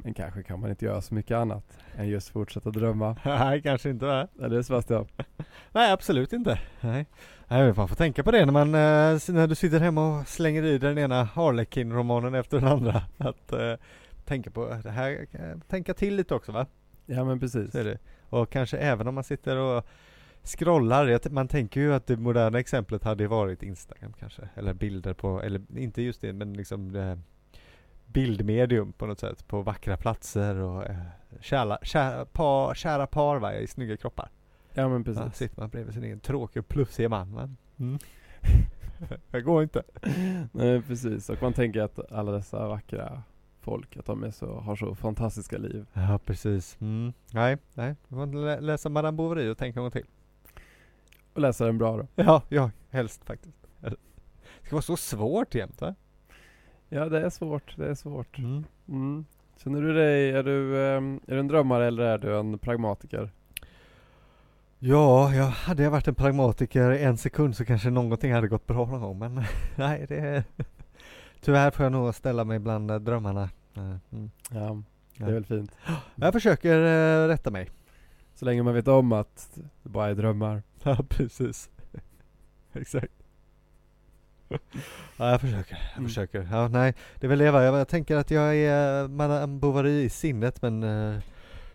Men 0.04 0.14
kanske 0.14 0.42
kan 0.42 0.60
man 0.60 0.70
inte 0.70 0.84
göra 0.84 1.00
så 1.00 1.14
mycket 1.14 1.36
annat 1.36 1.78
än 1.96 2.08
just 2.08 2.28
fortsätta 2.28 2.70
drömma. 2.70 3.16
Nej, 3.24 3.62
kanske 3.62 3.90
inte 3.90 4.06
va? 4.06 4.28
Eller 4.42 4.62
Sebastian? 4.62 5.06
Nej, 5.72 5.92
absolut 5.92 6.32
inte. 6.32 6.58
Nej. 6.80 7.06
Nej, 7.48 7.72
man 7.76 7.88
får 7.88 7.96
tänka 7.96 8.22
på 8.22 8.30
det 8.30 8.44
när 8.46 8.52
man, 8.52 8.68
eh, 8.68 9.34
när 9.34 9.46
du 9.46 9.54
sitter 9.54 9.80
hemma 9.80 10.18
och 10.18 10.28
slänger 10.28 10.62
i 10.62 10.78
den 10.78 10.98
ena 10.98 11.24
Harlequin-romanen 11.24 12.34
efter 12.34 12.60
den 12.60 12.68
andra. 12.68 13.02
Att 13.18 13.52
eh, 13.52 13.74
tänka 14.24 14.50
på 14.50 14.78
det 14.82 14.90
här, 14.90 15.26
eh, 15.32 15.58
tänka 15.68 15.94
till 15.94 16.16
lite 16.16 16.34
också 16.34 16.52
va? 16.52 16.66
Ja 17.06 17.24
men 17.24 17.40
precis. 17.40 17.72
Det. 17.72 17.98
Och 18.28 18.50
kanske 18.50 18.78
även 18.78 19.08
om 19.08 19.14
man 19.14 19.24
sitter 19.24 19.56
och 19.56 19.86
scrollar, 20.42 21.30
man 21.30 21.48
tänker 21.48 21.80
ju 21.80 21.94
att 21.94 22.06
det 22.06 22.16
moderna 22.16 22.58
exemplet 22.58 23.04
hade 23.04 23.28
varit 23.28 23.62
Instagram 23.62 24.12
kanske, 24.18 24.48
eller 24.54 24.74
bilder 24.74 25.14
på, 25.14 25.42
eller 25.42 25.62
inte 25.76 26.02
just 26.02 26.20
det, 26.20 26.32
men 26.32 26.52
liksom 26.52 26.96
eh, 26.96 27.16
bildmedium 28.12 28.92
på 28.92 29.06
något 29.06 29.20
sätt, 29.20 29.48
på 29.48 29.62
vackra 29.62 29.96
platser 29.96 30.54
och 30.56 30.86
eh, 30.86 30.96
kära, 31.40 31.78
kära, 31.82 32.24
par, 32.24 32.74
kära 32.74 33.06
par 33.06 33.36
va, 33.38 33.54
i 33.54 33.66
snygga 33.66 33.96
kroppar. 33.96 34.28
Ja 34.74 34.88
men 34.88 34.98
Ja, 34.98 35.04
precis. 35.04 35.38
sitter 35.38 35.60
man 35.60 35.68
bredvid 35.70 35.94
sin 35.94 36.04
egen 36.04 36.20
tråkiga 36.20 36.60
och 36.60 36.68
plufsiga 36.68 37.08
man. 37.08 37.34
va? 37.34 37.50
Mm. 37.78 37.98
det 39.30 39.40
går 39.40 39.62
inte. 39.62 39.82
Nej 40.52 40.82
precis. 40.82 41.30
Och 41.30 41.42
man 41.42 41.52
tänker 41.52 41.80
att 41.82 42.12
alla 42.12 42.32
dessa 42.32 42.68
vackra 42.68 43.22
folk, 43.60 43.96
att 43.96 44.06
de 44.06 44.24
är 44.24 44.30
så, 44.30 44.60
har 44.60 44.76
så 44.76 44.94
fantastiska 44.94 45.58
liv. 45.58 45.86
Ja, 45.92 46.20
precis. 46.26 46.76
Mm. 46.80 47.12
Nej, 47.32 47.56
nej. 47.74 47.94
Du 48.08 48.14
får 48.14 48.26
lä- 48.26 48.60
läsa 48.60 48.88
Madame 48.88 49.16
Bovary 49.16 49.48
och 49.48 49.58
tänka 49.58 49.80
en 49.80 49.84
gång 49.84 49.90
till. 49.90 50.06
Och 51.34 51.40
läsa 51.40 51.66
den 51.66 51.78
bra 51.78 51.96
då. 51.96 52.06
Ja, 52.14 52.42
ja, 52.48 52.70
helst 52.90 53.24
faktiskt. 53.24 53.56
Det 53.80 53.96
ska 54.66 54.76
vara 54.76 54.82
så 54.82 54.96
svårt 54.96 55.54
jämt 55.54 55.80
va? 55.80 55.94
Ja 56.94 57.08
det 57.08 57.20
är 57.26 57.30
svårt, 57.30 57.76
det 57.76 57.86
är 57.88 57.94
svårt. 57.94 58.38
Mm. 58.38 58.64
Mm. 58.88 59.24
Känner 59.56 59.82
du 59.82 59.92
dig, 59.94 60.30
är 60.30 60.42
du, 60.42 60.86
ehm, 60.86 61.20
är 61.26 61.34
du 61.34 61.40
en 61.40 61.48
drömmare 61.48 61.86
eller 61.86 62.02
är 62.02 62.18
du 62.18 62.38
en 62.38 62.58
pragmatiker? 62.58 63.30
Ja, 64.78 65.34
jag, 65.34 65.44
hade 65.46 65.82
jag 65.82 65.90
varit 65.90 66.08
en 66.08 66.14
pragmatiker 66.14 66.90
i 66.92 67.02
en 67.02 67.18
sekund 67.18 67.56
så 67.56 67.64
kanske 67.64 67.90
någonting 67.90 68.32
hade 68.32 68.48
gått 68.48 68.66
bra 68.66 68.86
någon 68.86 69.00
gång 69.00 69.18
men 69.18 69.34
nej 69.76 70.06
det 70.08 70.16
är 70.18 70.44
Tyvärr 71.40 71.70
får 71.70 71.82
jag 71.84 71.92
nog 71.92 72.14
ställa 72.14 72.44
mig 72.44 72.58
bland 72.58 72.90
eh, 72.90 72.96
drömmarna. 72.98 73.42
Eh, 73.76 73.94
Mm. 74.12 74.30
Ja, 74.50 74.82
det 75.16 75.24
Ja. 75.24 75.26
är 75.26 75.32
väl 75.32 75.44
fint. 75.44 75.76
Jag 76.14 76.32
försöker 76.32 76.78
eh, 77.24 77.28
rätta 77.28 77.50
mig. 77.50 77.68
Så 78.34 78.44
länge 78.44 78.62
man 78.62 78.74
vet 78.74 78.88
om 78.88 79.12
att 79.12 79.58
det 79.82 79.88
bara 79.88 80.08
är 80.10 80.14
drömmar. 80.14 80.62
Ja 80.82 80.96
precis. 81.08 81.70
Exakt. 82.72 83.12
Ja 85.16 85.30
jag 85.30 85.40
försöker, 85.40 85.74
jag 85.90 85.96
Mm. 85.98 86.08
försöker. 86.08 86.48
Ja 86.52 86.68
nej, 86.68 86.94
det 87.20 87.26
är 87.26 87.28
väl 87.28 87.38
det 87.38 87.50
va. 87.50 87.62
Jag, 87.62 87.74
jag 87.74 87.88
tänker 87.88 88.16
att 88.16 88.30
jag 88.30 88.56
är 88.56 89.08
Madame 89.08 89.58
Bovary 89.58 90.02
i 90.02 90.08
sinnet 90.08 90.62
men 90.62 90.82
eh, 90.82 91.20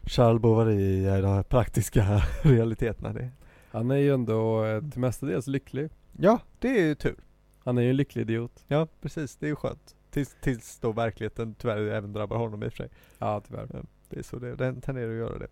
Charles 0.03 0.41
Bovary 0.41 1.07
i 1.17 1.21
de 1.21 1.43
praktiska 1.43 2.21
realiteterna. 2.43 3.13
Det. 3.13 3.29
Han 3.71 3.91
är 3.91 3.95
ju 3.95 4.13
ändå 4.13 4.63
till 4.91 4.99
mestadels 5.01 5.47
lycklig. 5.47 5.89
Ja, 6.19 6.39
det 6.59 6.79
är 6.79 6.85
ju 6.85 6.95
tur. 6.95 7.15
Han 7.63 7.77
är 7.77 7.81
ju 7.81 7.89
en 7.89 7.95
lycklig 7.95 8.21
idiot. 8.21 8.63
Ja 8.67 8.87
precis, 9.01 9.35
det 9.35 9.45
är 9.45 9.49
ju 9.49 9.55
skönt. 9.55 9.95
Tills, 10.11 10.35
tills 10.41 10.79
då 10.79 10.91
verkligheten 10.91 11.55
tyvärr 11.55 11.77
även 11.81 12.13
drabbar 12.13 12.37
honom 12.37 12.63
i 12.63 12.67
och 12.67 12.71
för 12.71 12.77
sig. 12.77 12.89
Ja 13.19 13.41
tyvärr. 13.47 13.67
Det 14.09 14.19
är 14.19 14.23
så 14.23 14.39
det, 14.39 14.55
den 14.55 14.81
tenderar 14.81 15.09
att 15.11 15.17
göra 15.17 15.37
det. 15.39 15.47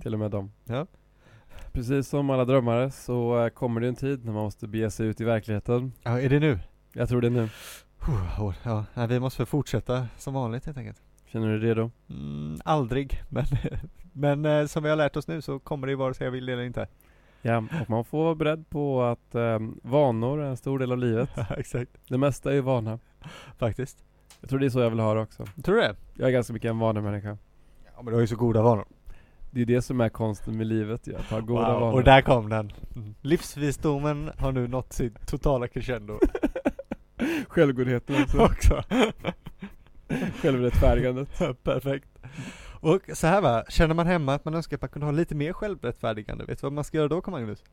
Till 0.00 0.12
och 0.14 0.20
med 0.20 0.30
dem. 0.30 0.52
Ja. 0.64 0.86
Precis 1.72 2.08
som 2.08 2.30
alla 2.30 2.44
drömmare 2.44 2.90
så 2.90 3.44
eh, 3.44 3.48
kommer 3.48 3.80
det 3.80 3.88
en 3.88 3.94
tid 3.94 4.24
när 4.24 4.32
man 4.32 4.42
måste 4.42 4.68
bege 4.68 4.90
sig 4.90 5.06
ut 5.06 5.20
i 5.20 5.24
verkligheten. 5.24 5.92
Ja, 6.02 6.20
är 6.20 6.28
det 6.28 6.40
nu? 6.40 6.58
Jag 6.92 7.08
tror 7.08 7.20
det 7.20 7.30
nu. 7.30 7.48
Huh, 7.98 8.52
Ja, 8.94 9.06
vi 9.08 9.20
måste 9.20 9.40
väl 9.42 9.46
fortsätta 9.46 10.06
som 10.18 10.34
vanligt 10.34 10.66
helt 10.66 10.78
enkelt. 10.78 11.02
Känner 11.26 11.48
du 11.48 11.58
dig 11.58 11.68
redo? 11.68 11.90
Mm, 12.10 12.56
aldrig, 12.64 13.22
men, 13.28 13.44
men 14.12 14.44
eh, 14.44 14.66
som 14.66 14.82
vi 14.82 14.88
har 14.88 14.96
lärt 14.96 15.16
oss 15.16 15.28
nu 15.28 15.42
så 15.42 15.58
kommer 15.58 15.86
det 15.86 15.96
vare 15.96 16.14
sig 16.14 16.24
jag 16.24 16.32
vill 16.32 16.48
eller 16.48 16.62
inte. 16.62 16.86
Ja, 17.42 17.56
och 17.82 17.90
man 17.90 18.04
får 18.04 18.24
vara 18.24 18.34
beredd 18.34 18.70
på 18.70 19.02
att 19.02 19.34
eh, 19.34 19.58
vanor 19.82 20.40
är 20.42 20.46
en 20.46 20.56
stor 20.56 20.78
del 20.78 20.92
av 20.92 20.98
livet. 20.98 21.30
Exakt, 21.56 21.90
Det 22.08 22.18
mesta 22.18 22.50
är 22.50 22.54
ju 22.54 22.60
vana. 22.60 22.98
faktiskt. 23.58 24.04
Jag 24.40 24.50
tror 24.50 24.58
det 24.58 24.66
är 24.66 24.70
så 24.70 24.80
jag 24.80 24.90
vill 24.90 24.98
ha 25.00 25.14
det 25.14 25.20
också. 25.20 25.44
Tror 25.64 25.74
du 25.74 25.80
det? 25.80 25.96
Jag 26.14 26.28
är 26.28 26.32
ganska 26.32 26.52
mycket 26.52 26.68
en 26.68 26.78
vanemänniska. 26.78 27.38
Ja, 27.84 28.02
men 28.02 28.06
du 28.06 28.12
har 28.12 28.20
ju 28.20 28.26
så 28.26 28.36
goda 28.36 28.62
vanor. 28.62 28.84
Det 29.54 29.60
är 29.62 29.66
det 29.66 29.82
som 29.82 30.00
är 30.00 30.08
konsten 30.08 30.56
med 30.56 30.66
livet, 30.66 31.06
ja, 31.06 31.18
att 31.18 31.24
ha 31.30 31.40
goda 31.40 31.72
Wow, 31.72 31.80
vanor. 31.80 31.92
och 31.94 32.04
där 32.04 32.22
kom 32.22 32.48
den. 32.48 32.72
Mm. 32.96 33.14
Livsvisdomen 33.20 34.30
har 34.38 34.52
nu 34.52 34.68
nått 34.68 34.92
sitt 34.92 35.26
totala 35.26 35.68
crescendo 35.68 36.18
Självgodheten 37.48 38.22
också. 38.22 38.38
också. 38.38 38.82
Självrättfärdigandet. 40.42 41.28
Perfekt. 41.62 42.08
Och 42.80 43.00
så 43.14 43.26
här 43.26 43.40
va, 43.40 43.64
känner 43.68 43.94
man 43.94 44.06
hemma 44.06 44.34
att 44.34 44.44
man 44.44 44.54
önskar 44.54 44.76
att 44.76 44.80
man 44.82 44.88
kunde 44.90 45.06
ha 45.06 45.12
lite 45.12 45.34
mer 45.34 45.52
självrättfärdigande, 45.52 46.44
vet 46.44 46.60
du 46.60 46.66
vad 46.66 46.72
man 46.72 46.84
ska 46.84 46.96
göra 46.96 47.08
då 47.08 47.22
Magnus? 47.30 47.64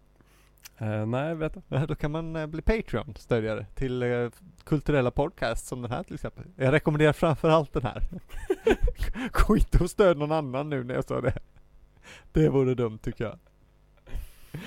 Eh, 0.78 1.06
nej, 1.06 1.36
vet 1.36 1.54
du. 1.54 1.62
Ja, 1.68 1.86
Då 1.86 1.96
kan 1.96 2.12
man 2.12 2.36
eh, 2.36 2.48
bli 2.48 2.62
Patreon-stödjare 2.62 3.66
till 3.76 4.04
eh, 4.04 4.30
kulturella 4.64 5.12
podcasts 5.12 5.68
som 5.68 5.82
den 5.82 5.92
här 5.92 6.04
till 6.04 6.14
exempel. 6.16 6.44
Jag 6.56 6.72
rekommenderar 6.74 7.14
framförallt 7.14 7.74
den 7.74 7.84
här. 7.84 8.04
Gå 9.48 9.58
inte 9.58 9.84
och 9.84 9.90
stöd 9.90 10.18
någon 10.18 10.32
annan 10.32 10.70
nu 10.70 10.84
när 10.84 10.94
jag 10.96 11.04
sa 11.04 11.22
det. 11.22 11.34
Det 12.32 12.49
vore 12.49 12.76
dumt 12.76 12.97
tycker 12.97 13.24
jag. 13.24 13.39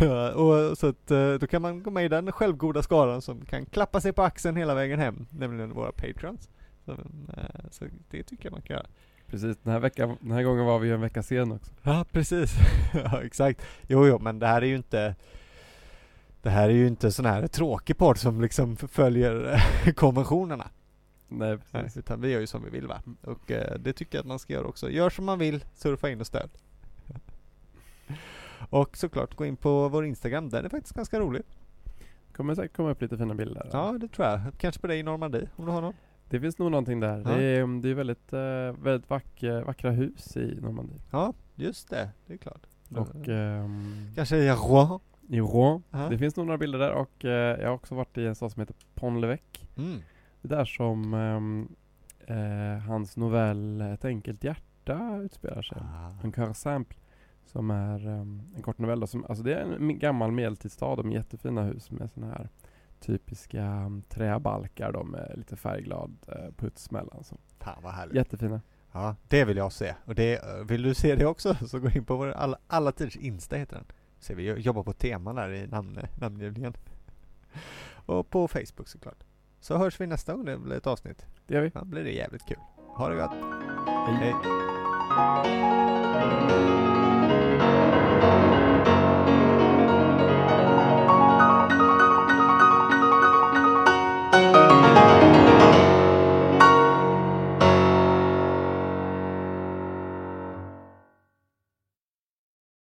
Ja, 0.00 0.32
och 0.32 0.78
så 0.78 0.86
att 0.86 1.10
eh, 1.10 1.34
då 1.34 1.46
kan 1.46 1.62
man 1.62 1.82
gå 1.82 1.90
med 1.90 2.04
i 2.04 2.08
den 2.08 2.32
självgoda 2.32 2.82
skaran 2.82 3.22
som 3.22 3.44
kan 3.44 3.66
klappa 3.66 4.00
sig 4.00 4.12
på 4.12 4.22
axeln 4.22 4.56
hela 4.56 4.74
vägen 4.74 4.98
hem, 4.98 5.26
nämligen 5.30 5.72
våra 5.72 5.92
Patreons. 5.92 6.48
Så, 6.84 6.92
eh, 6.92 7.70
så 7.70 7.84
det 8.10 8.22
tycker 8.22 8.44
jag 8.44 8.52
man 8.52 8.62
kan 8.62 8.76
göra. 8.76 8.86
Precis, 9.26 9.56
den 9.62 9.72
här, 9.72 9.80
veckan, 9.80 10.16
den 10.20 10.32
här 10.32 10.42
gången 10.42 10.64
var 10.66 10.78
vi 10.78 10.88
ju 10.88 10.94
en 10.94 11.00
vecka 11.00 11.22
sen 11.22 11.52
också. 11.52 11.72
Ja, 11.82 12.04
precis. 12.12 12.54
ja, 12.94 13.22
exakt. 13.22 13.62
Jo, 13.88 14.06
jo, 14.06 14.18
men 14.18 14.38
det 14.38 14.46
här 14.46 14.62
är 14.62 14.66
ju 14.66 14.76
inte 14.76 15.14
det 16.42 16.50
här 16.50 16.68
är 16.68 16.72
ju 16.72 16.86
inte 16.86 17.12
sån 17.12 17.26
här 17.26 17.46
tråkig 17.46 17.98
podd 17.98 18.18
som 18.18 18.40
liksom 18.40 18.76
följer 18.76 19.62
konventionerna. 19.96 20.70
Nej, 21.28 21.58
precis. 21.72 21.96
utan 21.96 22.20
vi 22.20 22.30
gör 22.30 22.40
ju 22.40 22.46
som 22.46 22.64
vi 22.64 22.70
vill 22.70 22.86
va. 22.86 23.02
Och 23.22 23.50
eh, 23.50 23.78
det 23.78 23.92
tycker 23.92 24.18
jag 24.18 24.22
att 24.22 24.26
man 24.26 24.38
ska 24.38 24.52
göra 24.52 24.66
också. 24.66 24.90
Gör 24.90 25.10
som 25.10 25.24
man 25.24 25.38
vill, 25.38 25.64
surfa 25.74 26.10
in 26.10 26.20
och 26.20 26.26
stöd. 26.26 26.50
Och 28.70 28.96
såklart 28.96 29.34
gå 29.34 29.46
in 29.46 29.56
på 29.56 29.88
vår 29.88 30.04
Instagram, 30.06 30.48
den 30.48 30.64
är 30.64 30.68
faktiskt 30.68 30.94
ganska 30.96 31.20
rolig. 31.20 31.42
kommer 32.32 32.54
säkert 32.54 32.76
komma 32.76 32.90
upp 32.90 33.02
lite 33.02 33.18
fina 33.18 33.34
bilder. 33.34 33.68
Ja, 33.72 33.96
det 34.00 34.08
tror 34.08 34.26
jag. 34.28 34.40
Kanske 34.58 34.80
på 34.80 34.86
dig 34.86 34.98
i 34.98 35.02
Normandie, 35.02 35.48
om 35.56 35.66
du 35.66 35.72
har 35.72 35.80
någon. 35.80 35.94
Det 36.28 36.40
finns 36.40 36.58
nog 36.58 36.70
någonting 36.70 37.00
där. 37.00 37.22
Ja. 37.24 37.36
Det 37.36 37.44
är, 37.44 37.80
det 37.82 37.88
är 37.90 37.94
väldigt, 37.94 38.32
eh, 38.32 38.84
väldigt 38.84 39.10
vackra, 39.10 39.64
vackra 39.64 39.90
hus 39.90 40.36
i 40.36 40.58
Normandie. 40.60 41.00
Ja, 41.10 41.34
just 41.54 41.90
det. 41.90 42.10
Det 42.26 42.34
är 42.34 42.38
klart. 42.38 42.66
Och 42.90 43.28
ehm, 43.28 44.12
Kanske 44.14 44.36
i 44.36 44.50
Rouen. 44.50 45.00
i 45.28 45.40
Rouen. 45.40 45.82
Ja. 45.90 46.08
Det 46.10 46.18
finns 46.18 46.36
nog 46.36 46.46
några 46.46 46.58
bilder 46.58 46.78
där 46.78 46.92
och 46.92 47.24
eh, 47.24 47.60
jag 47.60 47.68
har 47.68 47.74
också 47.74 47.94
varit 47.94 48.18
i 48.18 48.26
en 48.26 48.34
stad 48.34 48.52
som 48.52 48.60
heter 48.60 48.74
Pont-l'Evêque. 48.94 49.66
Mm. 49.76 49.98
Det 50.42 50.54
är 50.54 50.56
där 50.56 50.64
som 50.64 51.14
eh, 52.26 52.78
hans 52.88 53.16
novell 53.16 53.80
Ett 53.80 54.04
enkelt 54.04 54.44
hjärta 54.44 55.20
utspelar 55.24 55.62
sig. 55.62 55.78
Ah. 55.80 56.10
En 56.22 56.32
cœur 56.32 56.52
simple. 56.52 56.96
Som 57.46 57.70
är 57.70 58.08
ehm, 58.08 58.42
en 58.56 58.62
kort 58.62 58.78
novell 58.78 59.00
då, 59.00 59.06
som, 59.06 59.24
alltså 59.24 59.44
det 59.44 59.54
är 59.54 59.60
en 59.60 59.98
gammal 59.98 60.32
medeltidsstad 60.32 61.02
med 61.02 61.14
jättefina 61.14 61.62
hus 61.62 61.90
med 61.90 62.10
såna 62.10 62.26
här 62.26 62.48
typiska 63.00 63.84
um, 63.86 64.02
träbalkar 64.02 64.92
då 64.92 65.04
med 65.04 65.32
lite 65.36 65.56
färgglad 65.56 66.16
eh, 66.28 66.52
puts 66.56 66.90
mellan. 66.90 67.24
Så. 67.24 67.36
Fan 67.58 67.82
vad 67.82 67.92
härligt. 67.92 68.16
Jättefina. 68.16 68.60
Ja, 68.92 69.16
det 69.28 69.44
vill 69.44 69.56
jag 69.56 69.72
se. 69.72 69.94
Och 70.04 70.14
det, 70.14 70.40
vill 70.68 70.82
du 70.82 70.94
se 70.94 71.14
det 71.14 71.26
också 71.26 71.54
så 71.66 71.78
gå 71.78 71.90
in 71.90 72.04
på 72.04 72.16
vår 72.16 72.32
alla, 72.32 72.58
alla 72.66 72.92
tiders 72.92 73.16
Insta 73.16 73.56
heter 73.56 73.76
den. 73.76 73.86
Så 74.18 74.34
vi 74.34 74.52
jobbar 74.52 74.82
på 74.82 74.92
teman 74.92 75.34
där 75.34 75.52
i 75.52 75.66
namn, 75.66 75.98
namngivningen. 76.20 76.74
Och 78.06 78.30
på 78.30 78.48
Facebook 78.48 78.88
såklart. 78.88 79.24
Så 79.60 79.76
hörs 79.78 80.00
vi 80.00 80.06
nästa 80.06 80.34
gång 80.34 80.44
det 80.44 80.58
blir 80.58 80.76
ett 80.76 80.86
avsnitt. 80.86 81.26
Det 81.46 81.54
gör 81.54 81.62
vi. 81.62 81.70
Ja, 81.74 81.84
blir 81.84 82.04
det 82.04 82.12
jävligt 82.12 82.46
kul. 82.46 82.58
Ha 82.76 83.08
det 83.08 83.16
gott. 83.16 83.32
Hej. 84.06 84.34
Hej. 86.48 86.95
Thank 88.20 88.52
you. 88.52 88.55